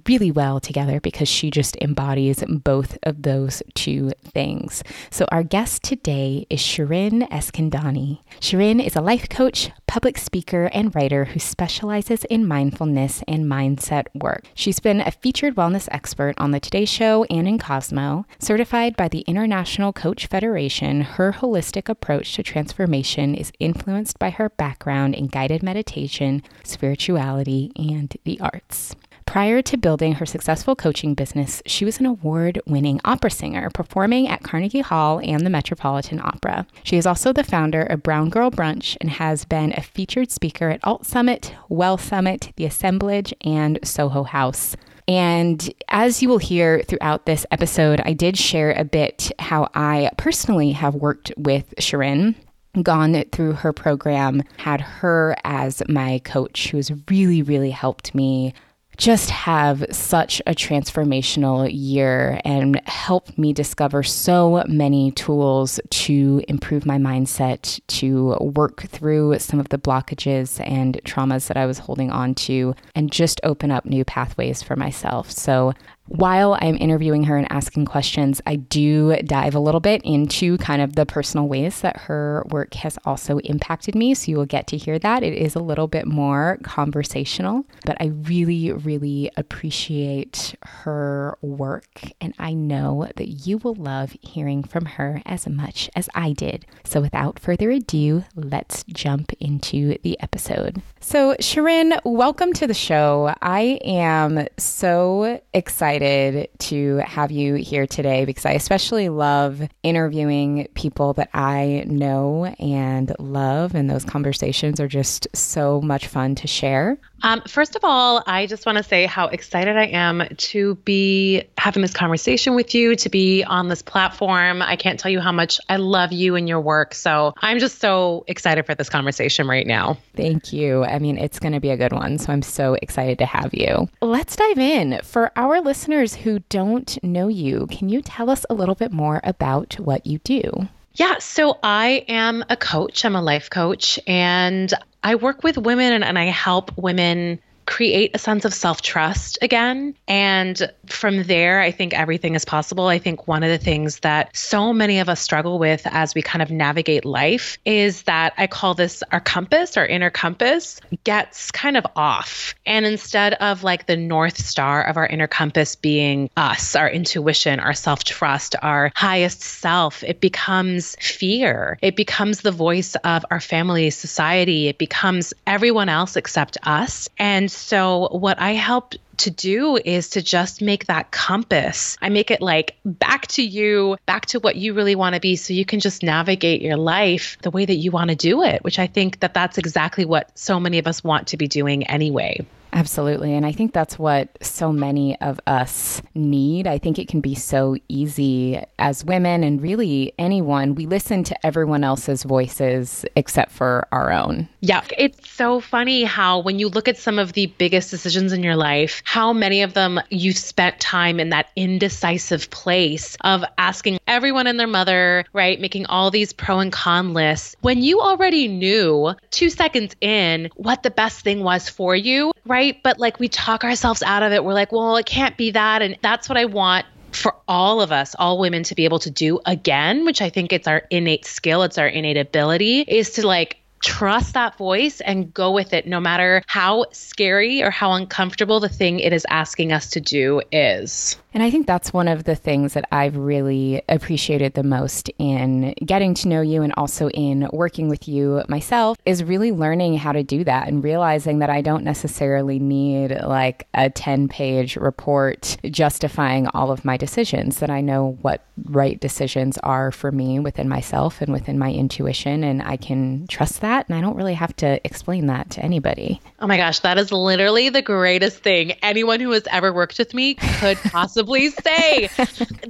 really 0.06 0.30
well 0.30 0.60
together 0.60 1.00
because 1.00 1.28
she 1.28 1.50
just 1.50 1.76
embodies 1.80 2.42
both 2.48 2.98
of 3.02 3.22
those 3.22 3.62
two 3.74 4.12
things. 4.24 4.82
So, 5.10 5.26
our 5.30 5.42
guest 5.42 5.82
today 5.82 6.46
is 6.50 6.60
Shirin 6.60 7.28
Eskandani. 7.30 8.20
Shirin 8.40 8.84
is 8.84 8.96
a 8.96 9.00
life 9.00 9.28
coach, 9.28 9.70
public 9.86 10.18
speaker, 10.18 10.66
and 10.72 10.94
writer 10.94 11.26
who 11.26 11.38
specializes 11.38 12.24
in 12.24 12.46
mindfulness 12.46 13.22
and 13.28 13.44
mindset 13.44 14.06
work. 14.14 14.44
She's 14.54 14.80
been 14.80 15.00
a 15.00 15.10
featured 15.10 15.54
wellness 15.54 15.88
expert 15.90 16.34
on 16.38 16.50
The 16.50 16.60
Today 16.60 16.84
Show 16.84 17.24
and 17.24 17.46
in 17.46 17.58
Cosmo. 17.58 18.26
Certified 18.38 18.96
by 18.96 19.08
the 19.08 19.20
International 19.20 19.92
Coach 19.92 20.26
Federation, 20.26 21.02
her 21.02 21.32
holistic 21.32 21.88
approach 21.88 22.34
to 22.34 22.42
transformation 22.42 23.34
is 23.34 23.52
influenced 23.60 24.18
by 24.18 24.30
her 24.30 24.48
background 24.50 25.14
in 25.14 25.26
guided 25.26 25.62
meditation, 25.62 26.42
spirituality, 26.64 27.70
and 27.76 28.16
the 28.24 28.40
arts. 28.40 28.94
Prior 29.26 29.62
to 29.62 29.76
building 29.76 30.14
her 30.14 30.26
successful 30.26 30.76
coaching 30.76 31.14
business, 31.14 31.62
she 31.66 31.84
was 31.84 31.98
an 31.98 32.06
award 32.06 32.60
winning 32.66 33.00
opera 33.04 33.30
singer, 33.30 33.70
performing 33.70 34.28
at 34.28 34.42
Carnegie 34.42 34.80
Hall 34.80 35.20
and 35.24 35.44
the 35.44 35.50
Metropolitan 35.50 36.20
Opera. 36.20 36.66
She 36.84 36.96
is 36.96 37.06
also 37.06 37.32
the 37.32 37.42
founder 37.42 37.82
of 37.82 38.02
Brown 38.02 38.30
Girl 38.30 38.50
Brunch 38.50 38.96
and 39.00 39.10
has 39.10 39.44
been 39.44 39.72
a 39.72 39.82
featured 39.82 40.30
speaker 40.30 40.70
at 40.70 40.84
Alt 40.84 41.06
Summit, 41.06 41.52
Well 41.68 41.98
Summit, 41.98 42.52
The 42.56 42.66
Assemblage, 42.66 43.34
and 43.40 43.78
Soho 43.82 44.22
House. 44.22 44.76
And 45.06 45.72
as 45.88 46.22
you 46.22 46.28
will 46.28 46.38
hear 46.38 46.82
throughout 46.82 47.26
this 47.26 47.44
episode, 47.50 48.00
I 48.04 48.12
did 48.12 48.38
share 48.38 48.72
a 48.72 48.84
bit 48.84 49.32
how 49.38 49.68
I 49.74 50.10
personally 50.16 50.72
have 50.72 50.94
worked 50.94 51.32
with 51.36 51.74
Shirin 51.78 52.34
gone 52.82 53.24
through 53.30 53.52
her 53.52 53.72
program, 53.72 54.42
had 54.56 54.80
her 54.80 55.36
as 55.44 55.82
my 55.88 56.20
coach, 56.24 56.68
who 56.70 56.78
has 56.78 56.92
really, 57.08 57.42
really 57.42 57.70
helped 57.70 58.14
me 58.14 58.52
just 58.96 59.30
have 59.30 59.84
such 59.90 60.40
a 60.46 60.54
transformational 60.54 61.68
year 61.72 62.40
and 62.44 62.80
helped 62.86 63.36
me 63.38 63.52
discover 63.52 64.02
so 64.02 64.62
many 64.68 65.10
tools 65.12 65.80
to 65.90 66.42
improve 66.48 66.86
my 66.86 66.98
mindset, 66.98 67.80
to 67.88 68.36
work 68.40 68.82
through 68.82 69.38
some 69.38 69.60
of 69.60 69.68
the 69.70 69.78
blockages 69.78 70.60
and 70.68 71.00
traumas 71.04 71.48
that 71.48 71.56
I 71.56 71.66
was 71.66 71.78
holding 71.78 72.10
on 72.10 72.34
to, 72.36 72.74
and 72.94 73.10
just 73.10 73.40
open 73.42 73.70
up 73.70 73.84
new 73.84 74.04
pathways 74.04 74.62
for 74.62 74.76
myself. 74.76 75.30
So 75.30 75.72
while 76.06 76.58
I'm 76.60 76.76
interviewing 76.76 77.24
her 77.24 77.36
and 77.36 77.50
asking 77.50 77.86
questions, 77.86 78.40
I 78.46 78.56
do 78.56 79.16
dive 79.22 79.54
a 79.54 79.58
little 79.58 79.80
bit 79.80 80.02
into 80.04 80.58
kind 80.58 80.82
of 80.82 80.96
the 80.96 81.06
personal 81.06 81.48
ways 81.48 81.80
that 81.80 81.96
her 81.96 82.44
work 82.50 82.74
has 82.74 82.98
also 83.06 83.38
impacted 83.38 83.94
me. 83.94 84.14
So 84.14 84.30
you 84.30 84.36
will 84.36 84.44
get 84.44 84.66
to 84.68 84.76
hear 84.76 84.98
that. 84.98 85.22
It 85.22 85.32
is 85.32 85.54
a 85.54 85.60
little 85.60 85.88
bit 85.88 86.06
more 86.06 86.58
conversational, 86.62 87.64
but 87.86 87.96
I 88.00 88.06
really, 88.06 88.70
really 88.72 89.30
appreciate 89.36 90.54
her 90.62 91.38
work. 91.40 92.02
And 92.20 92.34
I 92.38 92.52
know 92.52 93.08
that 93.16 93.46
you 93.46 93.58
will 93.58 93.74
love 93.74 94.14
hearing 94.20 94.62
from 94.62 94.84
her 94.84 95.22
as 95.24 95.48
much 95.48 95.88
as 95.96 96.10
I 96.14 96.32
did. 96.32 96.66
So 96.84 97.00
without 97.00 97.38
further 97.38 97.70
ado, 97.70 98.24
let's 98.34 98.84
jump 98.84 99.32
into 99.40 99.96
the 100.02 100.20
episode. 100.20 100.82
So, 101.00 101.34
Shirin, 101.36 101.98
welcome 102.04 102.52
to 102.54 102.66
the 102.66 102.74
show. 102.74 103.34
I 103.40 103.78
am 103.84 104.46
so 104.58 105.40
excited 105.52 105.93
excited 105.94 106.48
to 106.58 106.96
have 106.98 107.30
you 107.30 107.54
here 107.54 107.86
today 107.86 108.24
because 108.24 108.44
I 108.44 108.52
especially 108.52 109.08
love 109.08 109.62
interviewing 109.82 110.68
people 110.74 111.12
that 111.14 111.30
I 111.32 111.84
know 111.86 112.46
and 112.58 113.14
love, 113.18 113.74
and 113.74 113.88
those 113.88 114.04
conversations 114.04 114.80
are 114.80 114.88
just 114.88 115.28
so 115.34 115.80
much 115.80 116.06
fun 116.08 116.34
to 116.36 116.46
share. 116.46 116.98
Um, 117.22 117.40
first 117.48 117.74
of 117.74 117.84
all, 117.84 118.22
I 118.26 118.46
just 118.46 118.66
want 118.66 118.76
to 118.76 118.84
say 118.84 119.06
how 119.06 119.28
excited 119.28 119.76
I 119.76 119.86
am 119.86 120.28
to 120.36 120.74
be 120.84 121.44
having 121.56 121.80
this 121.80 121.94
conversation 121.94 122.54
with 122.54 122.74
you, 122.74 122.96
to 122.96 123.08
be 123.08 123.44
on 123.44 123.68
this 123.68 123.80
platform. 123.80 124.60
I 124.60 124.76
can't 124.76 125.00
tell 125.00 125.10
you 125.10 125.20
how 125.20 125.32
much 125.32 125.58
I 125.70 125.76
love 125.76 126.12
you 126.12 126.36
and 126.36 126.48
your 126.48 126.60
work. 126.60 126.94
So 126.94 127.32
I'm 127.38 127.60
just 127.60 127.78
so 127.78 128.24
excited 128.26 128.66
for 128.66 128.74
this 128.74 128.90
conversation 128.90 129.48
right 129.48 129.66
now. 129.66 129.96
Thank 130.14 130.52
you. 130.52 130.84
I 130.84 130.98
mean, 130.98 131.16
it's 131.16 131.38
going 131.38 131.54
to 131.54 131.60
be 131.60 131.70
a 131.70 131.78
good 131.78 131.94
one. 131.94 132.18
So 132.18 132.30
I'm 132.30 132.42
so 132.42 132.74
excited 132.82 133.18
to 133.18 133.26
have 133.26 133.54
you. 133.54 133.88
Let's 134.02 134.36
dive 134.36 134.58
in. 134.58 135.00
For 135.02 135.32
our 135.36 135.62
listeners 135.62 135.83
who 136.14 136.40
don't 136.48 137.02
know 137.02 137.28
you, 137.28 137.66
can 137.70 137.88
you 137.88 138.00
tell 138.02 138.30
us 138.30 138.46
a 138.48 138.54
little 138.54 138.74
bit 138.74 138.92
more 138.92 139.20
about 139.24 139.74
what 139.74 140.06
you 140.06 140.18
do? 140.18 140.68
Yeah, 140.94 141.18
so 141.18 141.58
I 141.62 142.04
am 142.08 142.44
a 142.48 142.56
coach. 142.56 143.04
I'm 143.04 143.16
a 143.16 143.22
life 143.22 143.50
coach, 143.50 143.98
and 144.06 144.72
I 145.02 145.16
work 145.16 145.42
with 145.42 145.58
women 145.58 145.92
and, 145.92 146.04
and 146.04 146.18
I 146.18 146.26
help 146.26 146.76
women 146.78 147.40
create 147.66 148.10
a 148.14 148.18
sense 148.18 148.44
of 148.44 148.54
self 148.54 148.82
trust 148.82 149.38
again. 149.42 149.94
And 150.08 150.70
from 150.86 151.24
there, 151.24 151.60
I 151.60 151.70
think 151.70 151.94
everything 151.94 152.34
is 152.34 152.44
possible. 152.44 152.86
I 152.86 152.98
think 152.98 153.26
one 153.26 153.42
of 153.42 153.50
the 153.50 153.58
things 153.58 154.00
that 154.00 154.36
so 154.36 154.72
many 154.72 154.98
of 154.98 155.08
us 155.08 155.20
struggle 155.20 155.58
with 155.58 155.86
as 155.86 156.14
we 156.14 156.22
kind 156.22 156.42
of 156.42 156.50
navigate 156.50 157.04
life 157.04 157.58
is 157.64 158.02
that 158.02 158.34
I 158.36 158.46
call 158.46 158.74
this 158.74 159.02
our 159.12 159.20
compass, 159.20 159.76
our 159.76 159.86
inner 159.86 160.10
compass 160.10 160.80
gets 161.04 161.50
kind 161.50 161.76
of 161.76 161.86
off. 161.96 162.54
And 162.66 162.86
instead 162.86 163.34
of 163.34 163.62
like 163.62 163.86
the 163.86 163.96
North 163.96 164.38
Star 164.38 164.82
of 164.82 164.96
our 164.96 165.06
inner 165.06 165.26
compass 165.26 165.76
being 165.76 166.30
us, 166.36 166.76
our 166.76 166.88
intuition, 166.88 167.60
our 167.60 167.74
self 167.74 168.04
trust, 168.04 168.54
our 168.62 168.92
highest 168.94 169.42
self, 169.42 170.02
it 170.02 170.20
becomes 170.20 170.96
fear. 171.00 171.78
It 171.82 171.96
becomes 171.96 172.40
the 172.40 172.50
voice 172.50 172.94
of 172.96 173.24
our 173.30 173.40
family, 173.40 173.90
society. 173.90 174.68
It 174.68 174.78
becomes 174.78 175.34
everyone 175.46 175.88
else 175.88 176.16
except 176.16 176.56
us. 176.62 177.08
And 177.18 177.50
so, 177.56 178.08
what 178.10 178.40
I 178.40 178.52
help 178.52 178.94
to 179.18 179.30
do 179.30 179.76
is 179.76 180.10
to 180.10 180.22
just 180.22 180.60
make 180.60 180.86
that 180.86 181.10
compass. 181.10 181.96
I 182.02 182.08
make 182.08 182.30
it 182.30 182.40
like 182.40 182.76
back 182.84 183.26
to 183.28 183.42
you, 183.42 183.96
back 184.06 184.26
to 184.26 184.40
what 184.40 184.56
you 184.56 184.74
really 184.74 184.94
want 184.94 185.14
to 185.14 185.20
be 185.20 185.36
so 185.36 185.54
you 185.54 185.64
can 185.64 185.80
just 185.80 186.02
navigate 186.02 186.62
your 186.62 186.76
life 186.76 187.38
the 187.42 187.50
way 187.50 187.64
that 187.64 187.76
you 187.76 187.90
want 187.90 188.10
to 188.10 188.16
do 188.16 188.42
it, 188.42 188.64
which 188.64 188.78
I 188.78 188.86
think 188.86 189.20
that 189.20 189.34
that's 189.34 189.58
exactly 189.58 190.04
what 190.04 190.36
so 190.38 190.58
many 190.58 190.78
of 190.78 190.86
us 190.86 191.04
want 191.04 191.28
to 191.28 191.36
be 191.36 191.48
doing 191.48 191.86
anyway. 191.86 192.44
Absolutely. 192.74 193.32
And 193.32 193.46
I 193.46 193.52
think 193.52 193.72
that's 193.72 194.00
what 194.00 194.36
so 194.42 194.72
many 194.72 195.18
of 195.20 195.38
us 195.46 196.02
need. 196.14 196.66
I 196.66 196.78
think 196.78 196.98
it 196.98 197.06
can 197.06 197.20
be 197.20 197.36
so 197.36 197.76
easy 197.88 198.60
as 198.80 199.04
women 199.04 199.44
and 199.44 199.62
really 199.62 200.12
anyone. 200.18 200.74
We 200.74 200.86
listen 200.86 201.22
to 201.24 201.46
everyone 201.46 201.84
else's 201.84 202.24
voices 202.24 203.04
except 203.14 203.52
for 203.52 203.86
our 203.92 204.10
own. 204.10 204.48
Yeah. 204.60 204.82
It's 204.98 205.30
so 205.30 205.60
funny 205.60 206.02
how 206.02 206.40
when 206.40 206.58
you 206.58 206.68
look 206.68 206.88
at 206.88 206.98
some 206.98 207.20
of 207.20 207.34
the 207.34 207.46
biggest 207.46 207.92
decisions 207.92 208.32
in 208.32 208.42
your 208.42 208.56
life, 208.56 209.02
how 209.04 209.32
many 209.32 209.62
of 209.62 209.74
them 209.74 210.00
you've 210.10 210.36
spent 210.36 210.80
time 210.80 211.20
in 211.20 211.28
that 211.28 211.50
indecisive 211.54 212.50
place 212.50 213.16
of 213.20 213.44
asking 213.56 214.00
everyone 214.08 214.48
and 214.48 214.58
their 214.58 214.66
mother, 214.66 215.24
right? 215.32 215.60
Making 215.60 215.86
all 215.86 216.10
these 216.10 216.32
pro 216.32 216.58
and 216.58 216.72
con 216.72 217.14
lists 217.14 217.54
when 217.60 217.82
you 217.82 218.00
already 218.00 218.48
knew 218.48 219.14
two 219.30 219.48
seconds 219.48 219.94
in 220.00 220.50
what 220.56 220.82
the 220.82 220.90
best 220.90 221.20
thing 221.20 221.44
was 221.44 221.68
for 221.68 221.94
you, 221.94 222.32
right? 222.44 222.63
Right? 222.64 222.82
But 222.82 222.98
like 222.98 223.18
we 223.18 223.28
talk 223.28 223.64
ourselves 223.64 224.02
out 224.02 224.22
of 224.22 224.32
it. 224.32 224.44
We're 224.44 224.54
like, 224.54 224.72
well, 224.72 224.96
it 224.96 225.06
can't 225.06 225.36
be 225.36 225.50
that. 225.52 225.82
And 225.82 225.96
that's 226.02 226.28
what 226.28 226.38
I 226.38 226.46
want 226.46 226.86
for 227.12 227.34
all 227.46 227.80
of 227.80 227.92
us, 227.92 228.16
all 228.18 228.38
women 228.38 228.62
to 228.64 228.74
be 228.74 228.84
able 228.84 228.98
to 229.00 229.10
do 229.10 229.40
again, 229.46 230.04
which 230.04 230.20
I 230.20 230.30
think 230.30 230.52
it's 230.52 230.66
our 230.66 230.82
innate 230.90 231.24
skill, 231.24 231.62
it's 231.62 231.78
our 231.78 231.86
innate 231.86 232.16
ability, 232.16 232.80
is 232.80 233.10
to 233.12 233.26
like 233.26 233.58
trust 233.84 234.32
that 234.32 234.56
voice 234.56 235.00
and 235.02 235.32
go 235.34 235.52
with 235.52 235.74
it 235.74 235.86
no 235.86 236.00
matter 236.00 236.42
how 236.46 236.86
scary 236.92 237.62
or 237.62 237.70
how 237.70 237.92
uncomfortable 237.92 238.58
the 238.58 238.68
thing 238.68 238.98
it 238.98 239.12
is 239.12 239.26
asking 239.28 239.72
us 239.72 239.90
to 239.90 240.00
do 240.00 240.40
is. 240.50 241.18
And 241.34 241.42
I 241.42 241.50
think 241.50 241.66
that's 241.66 241.92
one 241.92 242.06
of 242.06 242.24
the 242.24 242.36
things 242.36 242.74
that 242.74 242.86
I've 242.92 243.16
really 243.16 243.82
appreciated 243.88 244.54
the 244.54 244.62
most 244.62 245.10
in 245.18 245.74
getting 245.84 246.14
to 246.14 246.28
know 246.28 246.40
you 246.40 246.62
and 246.62 246.72
also 246.76 247.08
in 247.10 247.48
working 247.52 247.88
with 247.88 248.06
you 248.06 248.42
myself 248.48 248.96
is 249.04 249.24
really 249.24 249.50
learning 249.50 249.98
how 249.98 250.12
to 250.12 250.22
do 250.22 250.44
that 250.44 250.68
and 250.68 250.82
realizing 250.82 251.40
that 251.40 251.50
I 251.50 251.60
don't 251.60 251.82
necessarily 251.82 252.60
need 252.60 253.20
like 253.24 253.66
a 253.74 253.90
10 253.90 254.28
page 254.28 254.76
report 254.76 255.56
justifying 255.64 256.46
all 256.48 256.70
of 256.70 256.84
my 256.84 256.96
decisions, 256.96 257.58
that 257.58 257.70
I 257.70 257.80
know 257.80 258.16
what 258.22 258.46
right 258.66 258.98
decisions 259.00 259.58
are 259.58 259.90
for 259.90 260.12
me 260.12 260.38
within 260.38 260.68
myself 260.68 261.20
and 261.20 261.32
within 261.32 261.58
my 261.58 261.72
intuition. 261.72 262.44
And 262.44 262.62
I 262.62 262.76
can 262.76 263.26
trust 263.26 263.60
that. 263.60 263.73
And 263.88 263.96
I 263.96 264.00
don't 264.00 264.16
really 264.16 264.34
have 264.34 264.54
to 264.56 264.80
explain 264.84 265.26
that 265.26 265.50
to 265.50 265.64
anybody. 265.64 266.20
Oh 266.38 266.46
my 266.46 266.56
gosh, 266.56 266.80
that 266.80 266.98
is 266.98 267.10
literally 267.12 267.70
the 267.70 267.82
greatest 267.82 268.38
thing 268.38 268.72
anyone 268.82 269.20
who 269.20 269.30
has 269.32 269.46
ever 269.50 269.72
worked 269.72 269.98
with 269.98 270.14
me 270.14 270.34
could 270.34 270.76
possibly 270.78 271.14
possibly 271.14 271.50
say. 271.50 272.08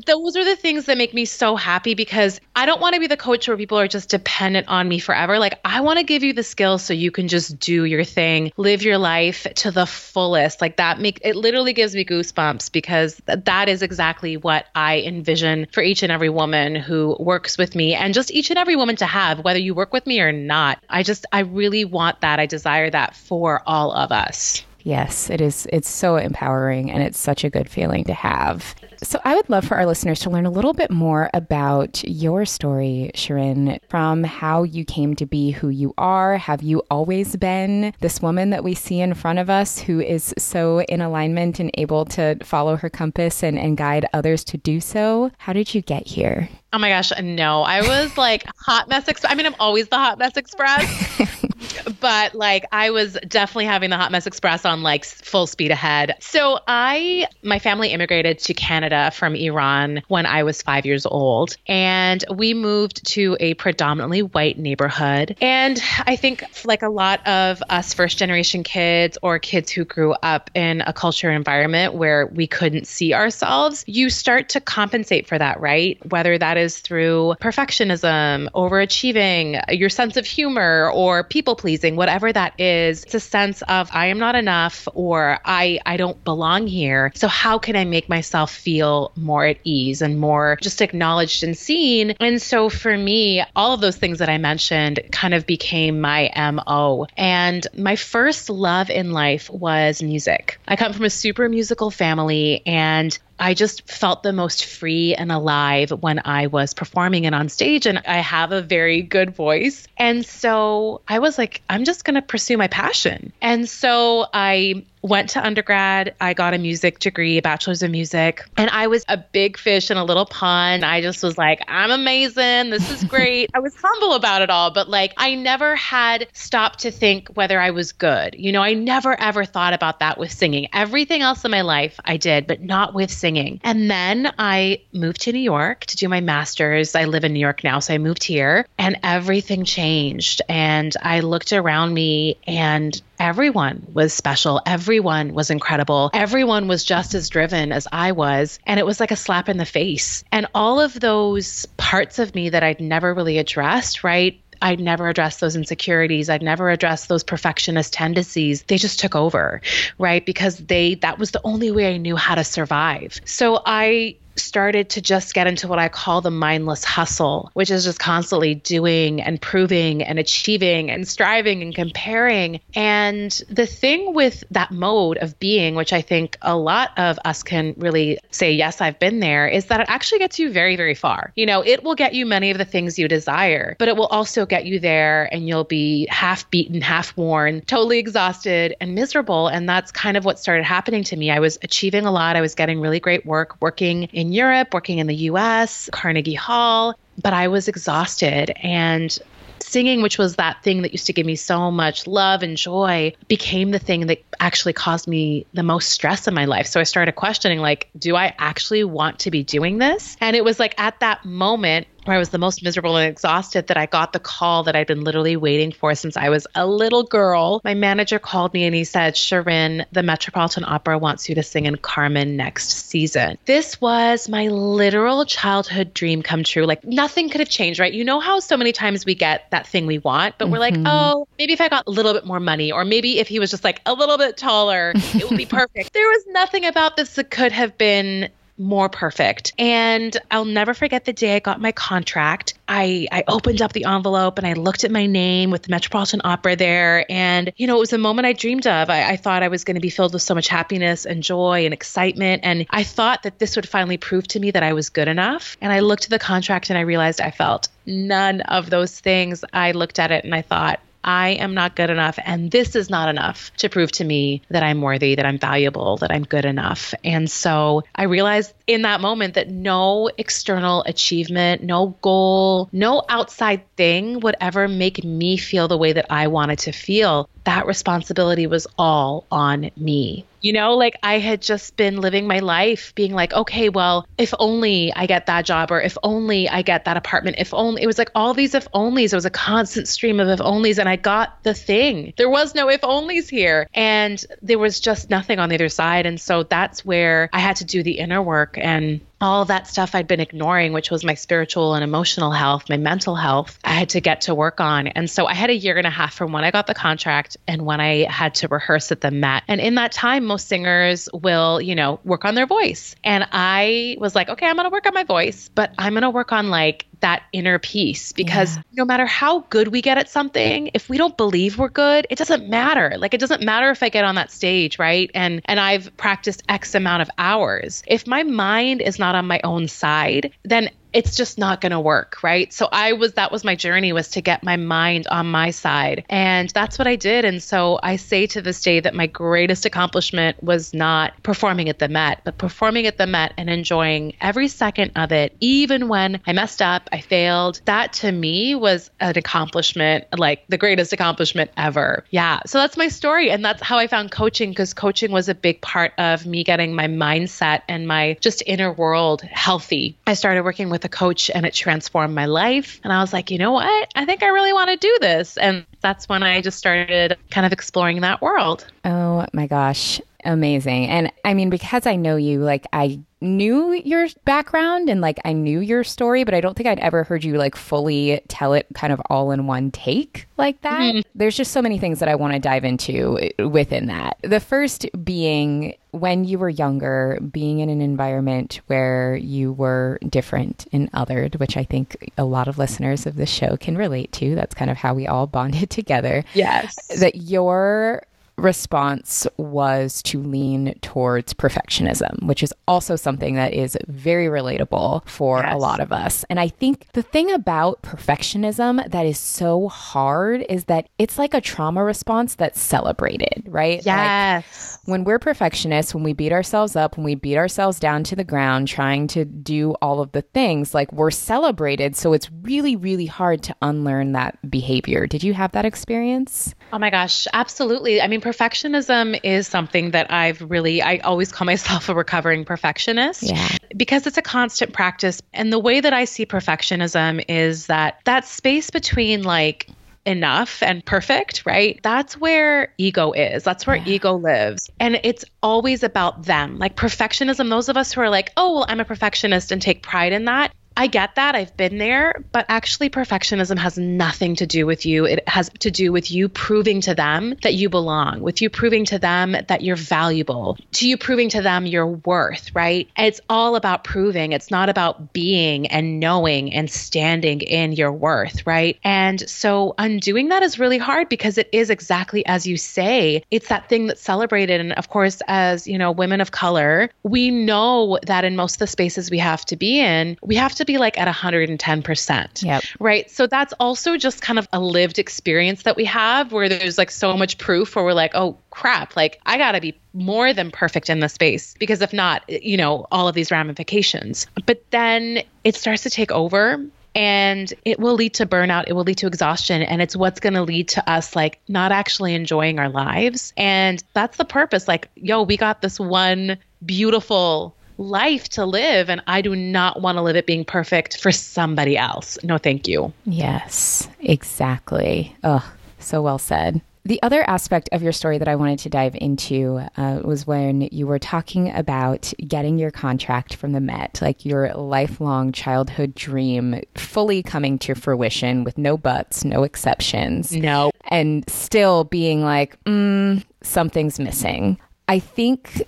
Those 0.06 0.36
are 0.36 0.44
the 0.44 0.56
things 0.56 0.86
that 0.86 0.98
make 0.98 1.14
me 1.14 1.24
so 1.24 1.56
happy 1.56 1.94
because 1.94 2.40
I 2.54 2.66
don't 2.66 2.80
want 2.80 2.94
to 2.94 3.00
be 3.00 3.06
the 3.06 3.16
coach 3.16 3.48
where 3.48 3.56
people 3.56 3.78
are 3.78 3.88
just 3.88 4.10
dependent 4.10 4.68
on 4.68 4.88
me 4.88 4.98
forever. 4.98 5.38
Like, 5.38 5.58
I 5.64 5.80
want 5.80 5.98
to 5.98 6.04
give 6.04 6.22
you 6.22 6.32
the 6.32 6.42
skills 6.42 6.82
so 6.82 6.92
you 6.94 7.10
can 7.10 7.28
just 7.28 7.58
do 7.58 7.84
your 7.84 8.04
thing, 8.04 8.52
live 8.56 8.82
your 8.82 8.98
life 8.98 9.46
to 9.56 9.70
the 9.70 9.86
fullest. 9.86 10.60
Like, 10.60 10.76
that 10.76 11.00
make 11.00 11.20
it 11.22 11.36
literally 11.36 11.72
gives 11.72 11.94
me 11.94 12.04
goosebumps 12.04 12.70
because 12.70 13.20
that 13.26 13.68
is 13.68 13.82
exactly 13.82 14.36
what 14.36 14.66
I 14.74 15.00
envision 15.00 15.66
for 15.72 15.82
each 15.82 16.02
and 16.02 16.12
every 16.12 16.30
woman 16.30 16.74
who 16.74 17.16
works 17.18 17.56
with 17.58 17.74
me 17.74 17.94
and 17.94 18.14
just 18.14 18.30
each 18.30 18.50
and 18.50 18.58
every 18.58 18.76
woman 18.76 18.96
to 18.96 19.06
have, 19.06 19.40
whether 19.40 19.58
you 19.58 19.74
work 19.74 19.92
with 19.92 20.06
me 20.06 20.20
or 20.20 20.32
not. 20.32 20.83
I 20.88 21.02
just, 21.02 21.26
I 21.32 21.40
really 21.40 21.84
want 21.84 22.20
that. 22.20 22.38
I 22.38 22.46
desire 22.46 22.90
that 22.90 23.14
for 23.16 23.62
all 23.66 23.92
of 23.92 24.12
us. 24.12 24.64
Yes, 24.80 25.30
it 25.30 25.40
is. 25.40 25.66
It's 25.72 25.88
so 25.88 26.16
empowering 26.16 26.90
and 26.90 27.02
it's 27.02 27.18
such 27.18 27.42
a 27.42 27.50
good 27.50 27.70
feeling 27.70 28.04
to 28.04 28.14
have. 28.14 28.74
So, 29.04 29.20
I 29.24 29.36
would 29.36 29.48
love 29.50 29.66
for 29.66 29.76
our 29.76 29.86
listeners 29.86 30.20
to 30.20 30.30
learn 30.30 30.46
a 30.46 30.50
little 30.50 30.72
bit 30.72 30.90
more 30.90 31.30
about 31.34 32.02
your 32.04 32.44
story, 32.46 33.10
Shirin, 33.14 33.78
from 33.88 34.24
how 34.24 34.62
you 34.62 34.84
came 34.84 35.14
to 35.16 35.26
be 35.26 35.50
who 35.50 35.68
you 35.68 35.92
are. 35.98 36.38
Have 36.38 36.62
you 36.62 36.82
always 36.90 37.36
been 37.36 37.92
this 38.00 38.22
woman 38.22 38.50
that 38.50 38.64
we 38.64 38.74
see 38.74 39.00
in 39.00 39.14
front 39.14 39.38
of 39.38 39.50
us 39.50 39.78
who 39.78 40.00
is 40.00 40.34
so 40.38 40.80
in 40.82 41.00
alignment 41.00 41.60
and 41.60 41.70
able 41.74 42.06
to 42.06 42.36
follow 42.42 42.76
her 42.76 42.88
compass 42.88 43.42
and, 43.42 43.58
and 43.58 43.76
guide 43.76 44.06
others 44.12 44.42
to 44.44 44.56
do 44.56 44.80
so? 44.80 45.30
How 45.38 45.52
did 45.52 45.74
you 45.74 45.82
get 45.82 46.06
here? 46.06 46.48
Oh 46.72 46.78
my 46.78 46.88
gosh, 46.88 47.12
no. 47.20 47.62
I 47.62 47.82
was 47.82 48.16
like 48.16 48.44
hot 48.56 48.88
mess 48.88 49.06
express. 49.06 49.30
I 49.30 49.36
mean, 49.36 49.46
I'm 49.46 49.54
always 49.60 49.88
the 49.88 49.96
hot 49.96 50.18
mess 50.18 50.36
express. 50.36 50.84
but 52.00 52.34
like 52.34 52.66
I 52.72 52.90
was 52.90 53.18
definitely 53.28 53.66
having 53.66 53.90
the 53.90 53.96
hot 53.96 54.12
mess 54.12 54.26
express 54.26 54.64
on 54.64 54.82
like 54.82 55.04
full 55.04 55.46
speed 55.46 55.70
ahead. 55.70 56.16
So 56.20 56.58
I 56.66 57.26
my 57.42 57.58
family 57.58 57.90
immigrated 57.90 58.38
to 58.40 58.54
Canada 58.54 59.10
from 59.12 59.34
Iran 59.34 60.02
when 60.08 60.26
I 60.26 60.42
was 60.42 60.62
5 60.62 60.86
years 60.86 61.06
old 61.06 61.56
and 61.66 62.24
we 62.34 62.54
moved 62.54 63.06
to 63.12 63.36
a 63.40 63.54
predominantly 63.54 64.22
white 64.22 64.58
neighborhood. 64.58 65.36
And 65.40 65.82
I 66.06 66.16
think 66.16 66.44
like 66.64 66.82
a 66.82 66.88
lot 66.88 67.26
of 67.26 67.62
us 67.68 67.94
first 67.94 68.18
generation 68.18 68.62
kids 68.62 69.18
or 69.22 69.38
kids 69.38 69.70
who 69.70 69.84
grew 69.84 70.12
up 70.12 70.50
in 70.54 70.82
a 70.86 70.92
culture 70.92 71.30
environment 71.30 71.94
where 71.94 72.26
we 72.26 72.46
couldn't 72.46 72.86
see 72.86 73.14
ourselves, 73.14 73.84
you 73.86 74.10
start 74.10 74.50
to 74.50 74.60
compensate 74.60 75.26
for 75.26 75.38
that, 75.38 75.60
right? 75.60 75.98
Whether 76.10 76.38
that 76.38 76.56
is 76.56 76.78
through 76.78 77.34
perfectionism, 77.40 78.48
overachieving, 78.50 79.62
your 79.78 79.90
sense 79.90 80.16
of 80.16 80.26
humor, 80.26 80.90
or 80.92 81.24
people 81.24 81.56
pleasing, 81.56 81.73
whatever 81.82 82.32
that 82.32 82.60
is. 82.60 83.04
It's 83.04 83.14
a 83.14 83.20
sense 83.20 83.62
of 83.62 83.90
I 83.92 84.06
am 84.06 84.18
not 84.18 84.34
enough 84.34 84.88
or 84.94 85.38
I, 85.44 85.80
I 85.84 85.96
don't 85.96 86.22
belong 86.24 86.66
here. 86.66 87.12
So, 87.14 87.28
how 87.28 87.58
can 87.58 87.76
I 87.76 87.84
make 87.84 88.08
myself 88.08 88.52
feel 88.52 89.12
more 89.16 89.44
at 89.44 89.58
ease 89.64 90.02
and 90.02 90.18
more 90.18 90.58
just 90.60 90.82
acknowledged 90.82 91.42
and 91.42 91.56
seen? 91.56 92.14
And 92.20 92.40
so, 92.40 92.68
for 92.68 92.96
me, 92.96 93.44
all 93.54 93.74
of 93.74 93.80
those 93.80 93.96
things 93.96 94.18
that 94.18 94.28
I 94.28 94.38
mentioned 94.38 95.00
kind 95.10 95.34
of 95.34 95.46
became 95.46 96.00
my 96.00 96.30
MO. 96.36 97.06
And 97.16 97.66
my 97.76 97.96
first 97.96 98.50
love 98.50 98.90
in 98.90 99.12
life 99.12 99.50
was 99.50 100.02
music. 100.02 100.58
I 100.66 100.76
come 100.76 100.92
from 100.92 101.04
a 101.04 101.10
super 101.10 101.48
musical 101.48 101.90
family, 101.90 102.62
and 102.66 103.16
I 103.38 103.54
just 103.54 103.90
felt 103.90 104.22
the 104.22 104.32
most 104.32 104.64
free 104.64 105.14
and 105.14 105.32
alive 105.32 105.90
when 105.90 106.20
I 106.24 106.46
was 106.46 106.74
performing 106.74 107.26
and 107.26 107.34
on 107.34 107.48
stage. 107.48 107.86
And 107.86 108.00
I 108.06 108.18
have 108.18 108.52
a 108.52 108.62
very 108.62 109.02
good 109.02 109.34
voice. 109.34 109.86
And 109.96 110.24
so 110.24 111.00
I 111.08 111.18
was 111.18 111.38
like, 111.38 111.62
I'm 111.68 111.84
just 111.84 112.04
going 112.04 112.14
to 112.14 112.22
pursue 112.22 112.56
my 112.56 112.68
passion. 112.68 113.32
And 113.40 113.68
so 113.68 114.26
I 114.32 114.84
went 115.04 115.28
to 115.28 115.44
undergrad. 115.44 116.14
I 116.20 116.32
got 116.32 116.54
a 116.54 116.58
music 116.58 116.98
degree, 116.98 117.36
a 117.36 117.42
bachelor's 117.42 117.82
of 117.82 117.90
music, 117.90 118.42
and 118.56 118.70
I 118.70 118.86
was 118.86 119.04
a 119.08 119.18
big 119.18 119.58
fish 119.58 119.90
in 119.90 119.98
a 119.98 120.04
little 120.04 120.24
pond. 120.24 120.82
I 120.82 121.02
just 121.02 121.22
was 121.22 121.36
like, 121.36 121.60
I'm 121.68 121.90
amazing. 121.90 122.70
This 122.70 122.90
is 122.90 123.04
great. 123.08 123.50
I 123.52 123.58
was 123.58 123.76
humble 123.76 124.14
about 124.14 124.40
it 124.40 124.48
all, 124.48 124.70
but 124.70 124.88
like 124.88 125.12
I 125.18 125.34
never 125.34 125.76
had 125.76 126.26
stopped 126.32 126.78
to 126.80 126.90
think 126.90 127.28
whether 127.34 127.60
I 127.60 127.70
was 127.70 127.92
good. 127.92 128.34
You 128.38 128.50
know, 128.50 128.62
I 128.62 128.72
never 128.72 129.18
ever 129.20 129.44
thought 129.44 129.74
about 129.74 130.00
that 130.00 130.18
with 130.18 130.32
singing. 130.32 130.68
Everything 130.72 131.20
else 131.20 131.44
in 131.44 131.50
my 131.50 131.60
life 131.60 132.00
I 132.06 132.16
did, 132.16 132.46
but 132.46 132.62
not 132.62 132.94
with 132.94 133.10
singing. 133.10 133.60
And 133.62 133.90
then 133.90 134.32
I 134.38 134.80
moved 134.94 135.20
to 135.22 135.32
New 135.32 135.38
York 135.38 135.84
to 135.86 135.96
do 135.96 136.08
my 136.08 136.22
master's. 136.22 136.94
I 136.94 137.04
live 137.04 137.24
in 137.24 137.34
New 137.34 137.40
York 137.40 137.62
now, 137.62 137.78
so 137.78 137.92
I 137.92 137.98
moved 137.98 138.24
here 138.24 138.66
and 138.78 138.98
everything 139.02 139.64
changed. 139.64 140.40
And 140.48 140.94
I 141.02 141.20
looked 141.20 141.52
around 141.52 141.92
me 141.92 142.38
and 142.46 143.00
everyone 143.18 143.86
was 143.92 144.12
special. 144.12 144.60
Everyone 144.66 145.34
was 145.34 145.50
incredible. 145.50 146.10
Everyone 146.14 146.68
was 146.68 146.84
just 146.84 147.14
as 147.14 147.28
driven 147.28 147.72
as 147.72 147.86
I 147.92 148.12
was. 148.12 148.58
And 148.66 148.78
it 148.80 148.86
was 148.86 149.00
like 149.00 149.10
a 149.10 149.16
slap 149.16 149.48
in 149.48 149.56
the 149.56 149.64
face. 149.64 150.24
And 150.32 150.46
all 150.54 150.80
of 150.80 150.98
those 151.00 151.66
parts 151.76 152.18
of 152.18 152.34
me 152.34 152.50
that 152.50 152.62
I'd 152.62 152.80
never 152.80 153.14
really 153.14 153.38
addressed, 153.38 154.04
right? 154.04 154.40
I'd 154.62 154.80
never 154.80 155.08
addressed 155.08 155.40
those 155.40 155.56
insecurities. 155.56 156.30
I'd 156.30 156.42
never 156.42 156.70
addressed 156.70 157.08
those 157.08 157.22
perfectionist 157.22 157.92
tendencies. 157.92 158.62
They 158.62 158.78
just 158.78 158.98
took 158.98 159.14
over, 159.14 159.60
right? 159.98 160.24
Because 160.24 160.56
they 160.58 160.94
that 160.96 161.18
was 161.18 161.32
the 161.32 161.40
only 161.44 161.70
way 161.70 161.94
I 161.94 161.98
knew 161.98 162.16
how 162.16 162.34
to 162.34 162.44
survive. 162.44 163.20
So 163.24 163.62
I 163.66 164.16
started 164.36 164.90
to 164.90 165.00
just 165.00 165.34
get 165.34 165.46
into 165.46 165.68
what 165.68 165.78
I 165.78 165.88
call 165.88 166.20
the 166.20 166.30
mindless 166.30 166.84
hustle, 166.84 167.50
which 167.54 167.70
is 167.70 167.84
just 167.84 167.98
constantly 167.98 168.54
doing 168.54 169.22
and 169.22 169.40
proving 169.40 170.02
and 170.02 170.18
achieving 170.18 170.90
and 170.90 171.06
striving 171.06 171.62
and 171.62 171.74
comparing. 171.74 172.60
And 172.74 173.30
the 173.48 173.66
thing 173.66 174.14
with 174.14 174.44
that 174.50 174.70
mode 174.70 175.18
of 175.18 175.38
being, 175.38 175.74
which 175.74 175.92
I 175.92 176.00
think 176.00 176.36
a 176.42 176.56
lot 176.56 176.90
of 176.96 177.18
us 177.24 177.42
can 177.42 177.74
really 177.76 178.18
say, 178.30 178.52
yes, 178.52 178.80
I've 178.80 178.98
been 178.98 179.20
there, 179.20 179.46
is 179.46 179.66
that 179.66 179.80
it 179.80 179.86
actually 179.88 180.18
gets 180.18 180.38
you 180.38 180.50
very, 180.50 180.76
very 180.76 180.94
far. 180.94 181.32
You 181.36 181.46
know, 181.46 181.62
it 181.64 181.82
will 181.82 181.94
get 181.94 182.14
you 182.14 182.26
many 182.26 182.50
of 182.50 182.58
the 182.58 182.64
things 182.64 182.98
you 182.98 183.08
desire, 183.08 183.76
but 183.78 183.88
it 183.88 183.96
will 183.96 184.06
also 184.06 184.46
get 184.46 184.66
you 184.66 184.80
there 184.80 185.28
and 185.32 185.48
you'll 185.48 185.64
be 185.64 186.06
half 186.10 186.48
beaten, 186.50 186.80
half 186.80 187.16
worn, 187.16 187.60
totally 187.62 187.98
exhausted 187.98 188.76
and 188.80 188.94
miserable. 188.94 189.48
And 189.48 189.68
that's 189.68 189.90
kind 189.92 190.16
of 190.16 190.24
what 190.24 190.38
started 190.38 190.64
happening 190.64 191.04
to 191.04 191.16
me. 191.16 191.30
I 191.30 191.40
was 191.40 191.58
achieving 191.62 192.06
a 192.06 192.10
lot, 192.10 192.36
I 192.36 192.40
was 192.40 192.54
getting 192.54 192.80
really 192.80 193.00
great 193.00 193.26
work, 193.26 193.56
working 193.60 194.04
in 194.04 194.23
in 194.24 194.32
Europe, 194.32 194.72
working 194.72 194.98
in 194.98 195.06
the 195.06 195.14
US, 195.30 195.88
Carnegie 195.92 196.34
Hall, 196.34 196.94
but 197.22 197.32
I 197.32 197.48
was 197.48 197.68
exhausted 197.68 198.52
and 198.62 199.16
singing, 199.60 200.02
which 200.02 200.18
was 200.18 200.36
that 200.36 200.62
thing 200.62 200.82
that 200.82 200.92
used 200.92 201.06
to 201.06 201.12
give 201.12 201.26
me 201.26 201.36
so 201.36 201.70
much 201.70 202.06
love 202.06 202.42
and 202.42 202.56
joy, 202.56 203.12
became 203.28 203.70
the 203.70 203.78
thing 203.78 204.06
that 204.06 204.22
actually 204.40 204.72
caused 204.72 205.08
me 205.08 205.46
the 205.52 205.62
most 205.62 205.90
stress 205.90 206.26
in 206.26 206.34
my 206.34 206.44
life. 206.44 206.66
So 206.66 206.80
I 206.80 206.84
started 206.84 207.12
questioning, 207.12 207.58
like, 207.60 207.88
do 207.98 208.16
I 208.16 208.34
actually 208.38 208.84
want 208.84 209.18
to 209.20 209.30
be 209.30 209.42
doing 209.42 209.78
this? 209.78 210.16
And 210.20 210.36
it 210.36 210.44
was 210.44 210.58
like 210.58 210.74
at 210.78 211.00
that 211.00 211.24
moment, 211.24 211.86
I 212.12 212.18
was 212.18 212.30
the 212.30 212.38
most 212.38 212.62
miserable 212.62 212.96
and 212.96 213.08
exhausted 213.08 213.68
that 213.68 213.76
I 213.76 213.86
got 213.86 214.12
the 214.12 214.18
call 214.18 214.62
that 214.64 214.76
I'd 214.76 214.86
been 214.86 215.04
literally 215.04 215.36
waiting 215.36 215.72
for 215.72 215.94
since 215.94 216.16
I 216.16 216.28
was 216.28 216.46
a 216.54 216.66
little 216.66 217.02
girl. 217.02 217.60
My 217.64 217.74
manager 217.74 218.18
called 218.18 218.52
me 218.52 218.64
and 218.64 218.74
he 218.74 218.84
said, 218.84 219.14
Shirin, 219.14 219.84
the 219.92 220.02
Metropolitan 220.02 220.64
Opera 220.64 220.98
wants 220.98 221.28
you 221.28 221.34
to 221.34 221.42
sing 221.42 221.66
in 221.66 221.76
Carmen 221.76 222.36
next 222.36 222.70
season. 222.70 223.38
This 223.46 223.80
was 223.80 224.28
my 224.28 224.48
literal 224.48 225.24
childhood 225.24 225.94
dream 225.94 226.22
come 226.22 226.44
true. 226.44 226.64
Like 226.64 226.84
nothing 226.84 227.30
could 227.30 227.40
have 227.40 227.48
changed, 227.48 227.80
right? 227.80 227.92
You 227.92 228.04
know 228.04 228.20
how 228.20 228.40
so 228.40 228.56
many 228.56 228.72
times 228.72 229.06
we 229.06 229.14
get 229.14 229.50
that 229.50 229.66
thing 229.66 229.86
we 229.86 229.98
want, 229.98 230.36
but 230.38 230.46
mm-hmm. 230.46 230.52
we're 230.52 230.58
like, 230.58 230.74
mm-hmm. 230.74 230.86
oh, 230.86 231.26
maybe 231.38 231.52
if 231.52 231.60
I 231.60 231.68
got 231.68 231.84
a 231.86 231.90
little 231.90 232.12
bit 232.12 232.26
more 232.26 232.40
money, 232.40 232.70
or 232.70 232.84
maybe 232.84 233.18
if 233.18 233.28
he 233.28 233.38
was 233.38 233.50
just 233.50 233.64
like 233.64 233.80
a 233.86 233.94
little 233.94 234.18
bit 234.18 234.36
taller, 234.36 234.92
it 234.94 235.28
would 235.28 235.38
be 235.38 235.46
perfect. 235.46 235.92
there 235.92 236.08
was 236.08 236.24
nothing 236.28 236.66
about 236.66 236.96
this 236.96 237.14
that 237.14 237.30
could 237.30 237.52
have 237.52 237.76
been 237.78 238.28
more 238.56 238.88
perfect. 238.88 239.52
And 239.58 240.16
I'll 240.30 240.44
never 240.44 240.74
forget 240.74 241.04
the 241.04 241.12
day 241.12 241.36
I 241.36 241.40
got 241.40 241.60
my 241.60 241.72
contract. 241.72 242.54
I, 242.68 243.08
I 243.10 243.24
opened 243.26 243.60
up 243.60 243.72
the 243.72 243.84
envelope 243.84 244.38
and 244.38 244.46
I 244.46 244.52
looked 244.52 244.84
at 244.84 244.90
my 244.90 245.06
name 245.06 245.50
with 245.50 245.62
the 245.62 245.70
Metropolitan 245.70 246.20
Opera 246.24 246.56
there. 246.56 247.04
And, 247.10 247.52
you 247.56 247.66
know, 247.66 247.76
it 247.76 247.80
was 247.80 247.92
a 247.92 247.98
moment 247.98 248.26
I 248.26 248.32
dreamed 248.32 248.66
of. 248.66 248.90
I, 248.90 249.10
I 249.10 249.16
thought 249.16 249.42
I 249.42 249.48
was 249.48 249.64
going 249.64 249.74
to 249.74 249.80
be 249.80 249.90
filled 249.90 250.12
with 250.12 250.22
so 250.22 250.34
much 250.34 250.48
happiness 250.48 251.04
and 251.04 251.22
joy 251.22 251.64
and 251.64 251.74
excitement. 251.74 252.42
And 252.44 252.66
I 252.70 252.84
thought 252.84 253.24
that 253.24 253.38
this 253.38 253.56
would 253.56 253.68
finally 253.68 253.96
prove 253.96 254.28
to 254.28 254.40
me 254.40 254.52
that 254.52 254.62
I 254.62 254.72
was 254.72 254.88
good 254.88 255.08
enough. 255.08 255.56
And 255.60 255.72
I 255.72 255.80
looked 255.80 256.04
at 256.04 256.10
the 256.10 256.18
contract 256.18 256.70
and 256.70 256.78
I 256.78 256.82
realized 256.82 257.20
I 257.20 257.30
felt 257.30 257.68
none 257.86 258.40
of 258.42 258.70
those 258.70 258.98
things. 258.98 259.44
I 259.52 259.72
looked 259.72 259.98
at 259.98 260.10
it 260.10 260.24
and 260.24 260.34
I 260.34 260.42
thought, 260.42 260.80
I 261.04 261.30
am 261.30 261.54
not 261.54 261.76
good 261.76 261.90
enough. 261.90 262.18
And 262.24 262.50
this 262.50 262.74
is 262.74 262.90
not 262.90 263.08
enough 263.08 263.52
to 263.58 263.68
prove 263.68 263.92
to 263.92 264.04
me 264.04 264.42
that 264.48 264.62
I'm 264.62 264.80
worthy, 264.80 265.14
that 265.14 265.26
I'm 265.26 265.38
valuable, 265.38 265.98
that 265.98 266.10
I'm 266.10 266.24
good 266.24 266.44
enough. 266.44 266.94
And 267.04 267.30
so 267.30 267.82
I 267.94 268.04
realized 268.04 268.54
in 268.66 268.82
that 268.82 269.00
moment 269.00 269.34
that 269.34 269.50
no 269.50 270.10
external 270.16 270.82
achievement, 270.84 271.62
no 271.62 271.96
goal, 272.00 272.68
no 272.72 273.02
outside 273.08 273.62
thing 273.76 274.20
would 274.20 274.36
ever 274.40 274.66
make 274.66 275.04
me 275.04 275.36
feel 275.36 275.68
the 275.68 275.78
way 275.78 275.92
that 275.92 276.06
I 276.10 276.28
wanted 276.28 276.60
to 276.60 276.72
feel. 276.72 277.28
That 277.44 277.66
responsibility 277.66 278.46
was 278.46 278.66
all 278.78 279.26
on 279.30 279.70
me. 279.76 280.24
You 280.44 280.52
know, 280.52 280.74
like 280.74 280.98
I 281.02 281.20
had 281.20 281.40
just 281.40 281.74
been 281.74 282.02
living 282.02 282.26
my 282.26 282.40
life 282.40 282.94
being 282.94 283.14
like, 283.14 283.32
okay, 283.32 283.70
well, 283.70 284.06
if 284.18 284.34
only 284.38 284.92
I 284.92 285.06
get 285.06 285.24
that 285.24 285.46
job 285.46 285.70
or 285.72 285.80
if 285.80 285.96
only 286.02 286.50
I 286.50 286.60
get 286.60 286.84
that 286.84 286.98
apartment, 286.98 287.36
if 287.38 287.54
only 287.54 287.82
it 287.82 287.86
was 287.86 287.96
like 287.96 288.10
all 288.14 288.34
these 288.34 288.54
if 288.54 288.70
onlys. 288.72 289.14
It 289.14 289.16
was 289.16 289.24
a 289.24 289.30
constant 289.30 289.88
stream 289.88 290.20
of 290.20 290.28
if 290.28 290.40
onlys. 290.40 290.78
And 290.78 290.86
I 290.86 290.96
got 290.96 291.42
the 291.44 291.54
thing. 291.54 292.12
There 292.18 292.28
was 292.28 292.54
no 292.54 292.68
if 292.68 292.82
onlys 292.82 293.30
here. 293.30 293.70
And 293.72 294.22
there 294.42 294.58
was 294.58 294.80
just 294.80 295.08
nothing 295.08 295.38
on 295.38 295.48
the 295.48 295.54
other 295.54 295.70
side. 295.70 296.04
And 296.04 296.20
so 296.20 296.42
that's 296.42 296.84
where 296.84 297.30
I 297.32 297.38
had 297.40 297.56
to 297.56 297.64
do 297.64 297.82
the 297.82 297.98
inner 297.98 298.20
work 298.20 298.58
and 298.60 299.00
all 299.24 299.46
that 299.46 299.66
stuff 299.66 299.94
I'd 299.94 300.06
been 300.06 300.20
ignoring, 300.20 300.74
which 300.74 300.90
was 300.90 301.02
my 301.02 301.14
spiritual 301.14 301.74
and 301.74 301.82
emotional 301.82 302.30
health, 302.30 302.68
my 302.68 302.76
mental 302.76 303.16
health, 303.16 303.58
I 303.64 303.72
had 303.72 303.88
to 303.90 304.02
get 304.02 304.20
to 304.22 304.34
work 304.34 304.60
on. 304.60 304.86
And 304.86 305.08
so 305.08 305.26
I 305.26 305.32
had 305.32 305.48
a 305.48 305.54
year 305.54 305.78
and 305.78 305.86
a 305.86 305.90
half 305.90 306.12
from 306.12 306.30
when 306.30 306.44
I 306.44 306.50
got 306.50 306.66
the 306.66 306.74
contract 306.74 307.38
and 307.48 307.64
when 307.64 307.80
I 307.80 308.04
had 308.04 308.34
to 308.36 308.48
rehearse 308.48 308.92
at 308.92 309.00
the 309.00 309.10
Met. 309.10 309.42
And 309.48 309.62
in 309.62 309.76
that 309.76 309.92
time, 309.92 310.26
most 310.26 310.46
singers 310.48 311.08
will, 311.14 311.58
you 311.58 311.74
know, 311.74 312.00
work 312.04 312.26
on 312.26 312.34
their 312.34 312.46
voice. 312.46 312.96
And 313.02 313.26
I 313.32 313.96
was 313.98 314.14
like, 314.14 314.28
okay, 314.28 314.46
I'm 314.46 314.56
going 314.56 314.66
to 314.66 314.70
work 314.70 314.86
on 314.86 314.92
my 314.92 315.04
voice, 315.04 315.48
but 315.54 315.72
I'm 315.78 315.94
going 315.94 316.02
to 316.02 316.10
work 316.10 316.30
on 316.30 316.50
like 316.50 316.84
that 317.04 317.22
inner 317.32 317.58
peace 317.58 318.12
because 318.12 318.56
yeah. 318.56 318.62
no 318.72 318.84
matter 318.86 319.04
how 319.04 319.40
good 319.50 319.68
we 319.68 319.82
get 319.82 319.98
at 319.98 320.08
something 320.08 320.70
if 320.72 320.88
we 320.88 320.96
don't 320.96 321.18
believe 321.18 321.58
we're 321.58 321.68
good 321.68 322.06
it 322.08 322.16
doesn't 322.16 322.48
matter. 322.48 322.94
Like 322.96 323.12
it 323.12 323.20
doesn't 323.20 323.42
matter 323.42 323.68
if 323.70 323.82
i 323.82 323.90
get 323.90 324.06
on 324.06 324.14
that 324.14 324.30
stage 324.30 324.78
right? 324.78 325.10
And 325.12 325.42
and 325.44 325.60
i've 325.60 325.94
practiced 325.98 326.42
x 326.48 326.74
amount 326.74 327.02
of 327.02 327.10
hours. 327.18 327.82
If 327.86 328.06
my 328.06 328.22
mind 328.22 328.80
is 328.80 328.98
not 328.98 329.14
on 329.14 329.26
my 329.26 329.38
own 329.44 329.68
side 329.68 330.32
then 330.44 330.70
it's 330.94 331.16
just 331.16 331.38
not 331.38 331.60
going 331.60 331.72
to 331.72 331.80
work, 331.80 332.22
right? 332.22 332.52
So 332.52 332.68
I 332.70 332.92
was 332.92 333.14
that 333.14 333.32
was 333.32 333.44
my 333.44 333.56
journey 333.56 333.92
was 333.92 334.08
to 334.10 334.22
get 334.22 334.44
my 334.44 334.56
mind 334.56 335.08
on 335.08 335.26
my 335.26 335.50
side. 335.50 336.04
And 336.08 336.48
that's 336.50 336.78
what 336.78 336.86
I 336.86 336.96
did. 336.96 337.24
And 337.24 337.42
so 337.42 337.80
I 337.82 337.96
say 337.96 338.26
to 338.28 338.40
this 338.40 338.62
day 338.62 338.80
that 338.80 338.94
my 338.94 339.08
greatest 339.08 339.66
accomplishment 339.66 340.42
was 340.42 340.72
not 340.72 341.20
performing 341.24 341.68
at 341.68 341.80
the 341.80 341.88
Met, 341.88 342.20
but 342.24 342.38
performing 342.38 342.86
at 342.86 342.96
the 342.96 343.08
Met 343.08 343.34
and 343.36 343.50
enjoying 343.50 344.14
every 344.20 344.46
second 344.46 344.92
of 344.94 345.10
it, 345.10 345.36
even 345.40 345.88
when 345.88 346.20
I 346.26 346.32
messed 346.32 346.62
up, 346.62 346.88
I 346.92 347.00
failed. 347.00 347.60
That 347.64 347.92
to 347.94 348.12
me 348.12 348.54
was 348.54 348.90
an 349.00 349.18
accomplishment, 349.18 350.04
like 350.16 350.44
the 350.48 350.58
greatest 350.58 350.92
accomplishment 350.92 351.50
ever. 351.56 352.04
Yeah. 352.10 352.40
So 352.46 352.58
that's 352.58 352.76
my 352.76 352.88
story. 352.88 353.30
And 353.30 353.44
that's 353.44 353.62
how 353.62 353.78
I 353.78 353.88
found 353.88 354.12
coaching 354.12 354.50
because 354.50 354.72
coaching 354.72 355.10
was 355.10 355.28
a 355.28 355.34
big 355.34 355.60
part 355.60 355.92
of 355.98 356.24
me 356.24 356.44
getting 356.44 356.74
my 356.74 356.86
mindset 356.86 357.62
and 357.68 357.88
my 357.88 358.16
just 358.20 358.44
inner 358.46 358.72
world 358.72 359.22
healthy. 359.22 359.96
I 360.06 360.14
started 360.14 360.44
working 360.44 360.70
with 360.70 360.83
a 360.84 360.88
coach 360.88 361.30
and 361.30 361.46
it 361.46 361.54
transformed 361.54 362.14
my 362.14 362.26
life. 362.26 362.80
And 362.84 362.92
I 362.92 363.00
was 363.00 363.12
like, 363.12 363.30
you 363.30 363.38
know 363.38 363.52
what? 363.52 363.92
I 363.94 364.04
think 364.04 364.22
I 364.22 364.28
really 364.28 364.52
want 364.52 364.70
to 364.70 364.76
do 364.76 364.98
this. 365.00 365.36
And 365.36 365.66
that's 365.84 366.08
when 366.08 366.22
I 366.22 366.40
just 366.40 366.58
started 366.58 367.16
kind 367.30 367.46
of 367.46 367.52
exploring 367.52 368.00
that 368.00 368.22
world. 368.22 368.66
Oh 368.84 369.26
my 369.32 369.46
gosh. 369.46 370.00
Amazing. 370.24 370.86
And 370.88 371.12
I 371.26 371.34
mean, 371.34 371.50
because 371.50 371.86
I 371.86 371.96
know 371.96 372.16
you, 372.16 372.40
like, 372.40 372.66
I 372.72 373.00
knew 373.24 373.72
your 373.72 374.06
background 374.24 374.88
and 374.88 375.00
like 375.00 375.18
I 375.24 375.32
knew 375.32 375.60
your 375.60 375.82
story, 375.82 376.24
but 376.24 376.34
I 376.34 376.40
don't 376.40 376.54
think 376.56 376.68
I'd 376.68 376.78
ever 376.78 377.04
heard 377.04 377.24
you 377.24 377.38
like 377.38 377.56
fully 377.56 378.20
tell 378.28 378.52
it 378.52 378.66
kind 378.74 378.92
of 378.92 379.00
all 379.08 379.30
in 379.30 379.46
one 379.46 379.70
take 379.70 380.28
like 380.36 380.60
that. 380.60 380.80
Mm-hmm. 380.80 381.00
There's 381.14 381.36
just 381.36 381.52
so 381.52 381.62
many 381.62 381.78
things 381.78 382.00
that 382.00 382.08
I 382.08 382.14
want 382.14 382.34
to 382.34 382.38
dive 382.38 382.64
into 382.64 383.30
within 383.38 383.86
that. 383.86 384.18
The 384.22 384.40
first 384.40 384.86
being 385.02 385.74
when 385.92 386.24
you 386.24 386.38
were 386.38 386.48
younger, 386.48 387.18
being 387.30 387.60
in 387.60 387.70
an 387.70 387.80
environment 387.80 388.60
where 388.66 389.16
you 389.16 389.52
were 389.52 389.98
different 390.08 390.66
and 390.72 390.90
othered, 390.92 391.38
which 391.38 391.56
I 391.56 391.64
think 391.64 392.12
a 392.18 392.24
lot 392.24 392.48
of 392.48 392.58
listeners 392.58 393.06
of 393.06 393.16
this 393.16 393.30
show 393.30 393.56
can 393.56 393.78
relate 393.78 394.12
to. 394.12 394.34
That's 394.34 394.54
kind 394.54 394.70
of 394.70 394.76
how 394.76 394.92
we 394.92 395.06
all 395.06 395.26
bonded 395.26 395.70
together. 395.74 396.24
Yes. 396.32 396.74
That 397.00 397.16
your 397.16 398.06
response 398.36 399.26
was 399.36 400.02
to 400.02 400.20
lean 400.20 400.74
towards 400.80 401.34
perfectionism, 401.34 402.22
which 402.24 402.42
is 402.42 402.52
also 402.66 402.96
something 402.96 403.36
that 403.36 403.54
is 403.54 403.76
very 403.86 404.26
relatable 404.26 405.06
for 405.06 405.40
yes. 405.40 405.54
a 405.54 405.56
lot 405.56 405.80
of 405.80 405.92
us. 405.92 406.24
And 406.28 406.40
I 406.40 406.48
think 406.48 406.86
the 406.92 407.02
thing 407.02 407.30
about 407.30 407.82
perfectionism 407.82 408.90
that 408.90 409.06
is 409.06 409.18
so 409.18 409.68
hard 409.68 410.44
is 410.48 410.64
that 410.64 410.88
it's 410.98 411.18
like 411.18 411.34
a 411.34 411.40
trauma 411.40 411.84
response 411.84 412.34
that's 412.34 412.60
celebrated, 412.60 413.44
right? 413.46 413.84
Yes. 413.84 414.78
Like 414.82 414.88
when 414.88 415.04
we're 415.04 415.18
perfectionists, 415.18 415.94
when 415.94 416.02
we 416.04 416.12
beat 416.12 416.32
ourselves 416.32 416.76
up, 416.76 416.96
when 416.96 417.04
we 417.04 417.14
beat 417.14 417.36
ourselves 417.36 417.78
down 417.78 418.04
to 418.04 418.16
the 418.16 418.24
ground 418.24 418.68
trying 418.68 419.06
to 419.08 419.24
do 419.24 419.72
all 419.80 420.00
of 420.00 420.12
the 420.12 420.22
things, 420.22 420.74
like 420.74 420.92
we're 420.92 421.10
celebrated. 421.10 421.96
So 421.96 422.12
it's 422.12 422.30
really, 422.42 422.76
really 422.76 423.06
hard 423.06 423.42
to 423.44 423.56
unlearn 423.62 424.12
that 424.12 424.50
behavior. 424.50 425.06
Did 425.06 425.22
you 425.22 425.34
have 425.34 425.52
that 425.52 425.64
experience? 425.64 426.54
Oh 426.72 426.78
my 426.78 426.90
gosh, 426.90 427.26
absolutely. 427.32 428.00
I 428.00 428.08
mean, 428.08 428.20
perfectionism 428.24 429.20
is 429.22 429.46
something 429.46 429.90
that 429.92 430.10
I've 430.10 430.40
really, 430.50 430.82
I 430.82 430.98
always 430.98 431.30
call 431.30 431.44
myself 431.44 431.88
a 431.90 431.94
recovering 431.94 432.44
perfectionist 432.44 433.22
yeah. 433.22 433.56
because 433.76 434.06
it's 434.06 434.16
a 434.16 434.22
constant 434.22 434.72
practice. 434.72 435.20
And 435.32 435.52
the 435.52 435.58
way 435.58 435.80
that 435.80 435.92
I 435.92 436.06
see 436.06 436.26
perfectionism 436.26 437.24
is 437.28 437.66
that 437.66 438.00
that 438.04 438.24
space 438.24 438.70
between 438.70 439.22
like, 439.22 439.68
enough 440.06 440.62
and 440.62 440.84
perfect, 440.84 441.44
right? 441.46 441.80
That's 441.82 442.18
where 442.18 442.72
ego 442.76 443.12
is. 443.12 443.42
That's 443.42 443.66
where 443.66 443.76
yeah. 443.76 443.88
ego 443.88 444.14
lives. 444.14 444.70
And 444.78 445.00
it's 445.02 445.24
always 445.42 445.82
about 445.82 446.24
them. 446.24 446.58
Like 446.58 446.76
perfectionism, 446.76 447.48
those 447.48 447.68
of 447.68 447.76
us 447.78 447.92
who 447.92 448.02
are 448.02 448.10
like, 448.10 448.30
oh, 448.36 448.54
well, 448.54 448.66
I'm 448.68 448.80
a 448.80 448.84
perfectionist 448.84 449.50
and 449.50 449.62
take 449.62 449.82
pride 449.82 450.12
in 450.12 450.26
that, 450.26 450.52
I 450.76 450.88
get 450.88 451.14
that. 451.14 451.36
I've 451.36 451.56
been 451.56 451.78
there, 451.78 452.24
but 452.32 452.46
actually, 452.48 452.90
perfectionism 452.90 453.58
has 453.58 453.78
nothing 453.78 454.36
to 454.36 454.46
do 454.46 454.66
with 454.66 454.84
you. 454.84 455.04
It 455.04 455.28
has 455.28 455.50
to 455.60 455.70
do 455.70 455.92
with 455.92 456.10
you 456.10 456.28
proving 456.28 456.80
to 456.82 456.94
them 456.94 457.36
that 457.42 457.54
you 457.54 457.68
belong, 457.68 458.20
with 458.20 458.42
you 458.42 458.50
proving 458.50 458.84
to 458.86 458.98
them 458.98 459.36
that 459.48 459.62
you're 459.62 459.76
valuable, 459.76 460.58
to 460.72 460.88
you 460.88 460.96
proving 460.96 461.28
to 461.30 461.42
them 461.42 461.66
your 461.66 461.86
worth, 461.86 462.54
right? 462.54 462.88
It's 462.98 463.20
all 463.28 463.54
about 463.54 463.84
proving. 463.84 464.32
It's 464.32 464.50
not 464.50 464.68
about 464.68 465.12
being 465.12 465.68
and 465.68 466.00
knowing 466.00 466.52
and 466.52 466.68
standing 466.68 467.40
in 467.40 467.72
your 467.72 467.92
worth, 467.92 468.44
right? 468.44 468.78
And 468.82 469.28
so 469.28 469.74
undoing 469.78 470.28
that 470.30 470.42
is 470.42 470.58
really 470.58 470.78
hard 470.78 471.08
because 471.08 471.38
it 471.38 471.48
is 471.52 471.70
exactly 471.70 472.26
as 472.26 472.46
you 472.46 472.56
say. 472.56 473.22
It's 473.30 473.48
that 473.48 473.68
thing 473.68 473.86
that's 473.86 474.02
celebrated. 474.02 474.60
And 474.60 474.72
of 474.72 474.88
course, 474.88 475.22
as, 475.28 475.68
you 475.68 475.78
know, 475.78 475.92
women 475.92 476.20
of 476.20 476.32
color, 476.32 476.90
we 477.04 477.30
know 477.30 477.98
that 478.06 478.24
in 478.24 478.34
most 478.34 478.56
of 478.56 478.58
the 478.58 478.66
spaces 478.66 479.10
we 479.10 479.18
have 479.18 479.44
to 479.46 479.56
be 479.56 479.80
in, 479.80 480.16
we 480.20 480.34
have 480.34 480.54
to 480.56 480.63
to 480.66 480.72
be 480.72 480.78
like 480.78 480.98
at 480.98 481.08
110%. 481.08 482.42
Yep. 482.42 482.62
Right. 482.78 483.10
So 483.10 483.26
that's 483.26 483.52
also 483.60 483.96
just 483.96 484.22
kind 484.22 484.38
of 484.38 484.48
a 484.52 484.60
lived 484.60 484.98
experience 484.98 485.64
that 485.64 485.76
we 485.76 485.84
have 485.84 486.32
where 486.32 486.48
there's 486.48 486.78
like 486.78 486.90
so 486.90 487.16
much 487.16 487.38
proof 487.38 487.76
where 487.76 487.84
we're 487.84 487.92
like, 487.92 488.12
oh 488.14 488.38
crap, 488.50 488.96
like 488.96 489.20
I 489.26 489.38
got 489.38 489.52
to 489.52 489.60
be 489.60 489.78
more 489.92 490.32
than 490.32 490.50
perfect 490.50 490.90
in 490.90 491.00
the 491.00 491.08
space 491.08 491.54
because 491.58 491.80
if 491.82 491.92
not, 491.92 492.28
you 492.28 492.56
know, 492.56 492.86
all 492.90 493.08
of 493.08 493.14
these 493.14 493.30
ramifications. 493.30 494.26
But 494.46 494.64
then 494.70 495.22
it 495.44 495.54
starts 495.56 495.82
to 495.84 495.90
take 495.90 496.10
over 496.10 496.64
and 496.94 497.52
it 497.64 497.80
will 497.80 497.94
lead 497.94 498.14
to 498.14 498.26
burnout 498.26 498.64
it 498.68 498.72
will 498.72 498.84
lead 498.84 498.98
to 498.98 499.06
exhaustion 499.06 499.62
and 499.62 499.82
it's 499.82 499.96
what's 499.96 500.20
going 500.20 500.34
to 500.34 500.42
lead 500.42 500.68
to 500.68 500.90
us 500.90 501.16
like 501.16 501.40
not 501.48 501.72
actually 501.72 502.14
enjoying 502.14 502.58
our 502.58 502.68
lives 502.68 503.32
and 503.36 503.82
that's 503.94 504.16
the 504.16 504.24
purpose 504.24 504.68
like 504.68 504.88
yo 504.94 505.22
we 505.22 505.36
got 505.36 505.60
this 505.60 505.80
one 505.80 506.38
beautiful 506.64 507.56
life 507.78 508.28
to 508.30 508.44
live. 508.44 508.88
And 508.88 509.02
I 509.06 509.20
do 509.20 509.34
not 509.34 509.80
want 509.80 509.96
to 509.96 510.02
live 510.02 510.16
it 510.16 510.26
being 510.26 510.44
perfect 510.44 511.00
for 511.00 511.12
somebody 511.12 511.76
else. 511.76 512.18
No, 512.22 512.38
thank 512.38 512.68
you. 512.68 512.92
Yes, 513.04 513.88
exactly. 514.00 515.16
Oh, 515.24 515.52
so 515.78 516.02
well 516.02 516.18
said. 516.18 516.60
The 516.86 517.02
other 517.02 517.22
aspect 517.22 517.70
of 517.72 517.82
your 517.82 517.92
story 517.92 518.18
that 518.18 518.28
I 518.28 518.36
wanted 518.36 518.58
to 518.58 518.68
dive 518.68 518.94
into 518.94 519.66
uh, 519.78 520.00
was 520.04 520.26
when 520.26 520.68
you 520.70 520.86
were 520.86 520.98
talking 520.98 521.50
about 521.50 522.12
getting 522.28 522.58
your 522.58 522.70
contract 522.70 523.36
from 523.36 523.52
the 523.52 523.60
Met, 523.60 524.00
like 524.02 524.26
your 524.26 524.52
lifelong 524.52 525.32
childhood 525.32 525.94
dream 525.94 526.60
fully 526.74 527.22
coming 527.22 527.58
to 527.60 527.74
fruition 527.74 528.44
with 528.44 528.58
no 528.58 528.76
buts, 528.76 529.24
no 529.24 529.44
exceptions. 529.44 530.32
No. 530.32 530.72
And 530.88 531.24
still 531.26 531.84
being 531.84 532.22
like, 532.22 532.62
mm, 532.64 533.24
something's 533.40 533.98
missing. 533.98 534.58
I 534.86 534.98
think 534.98 535.62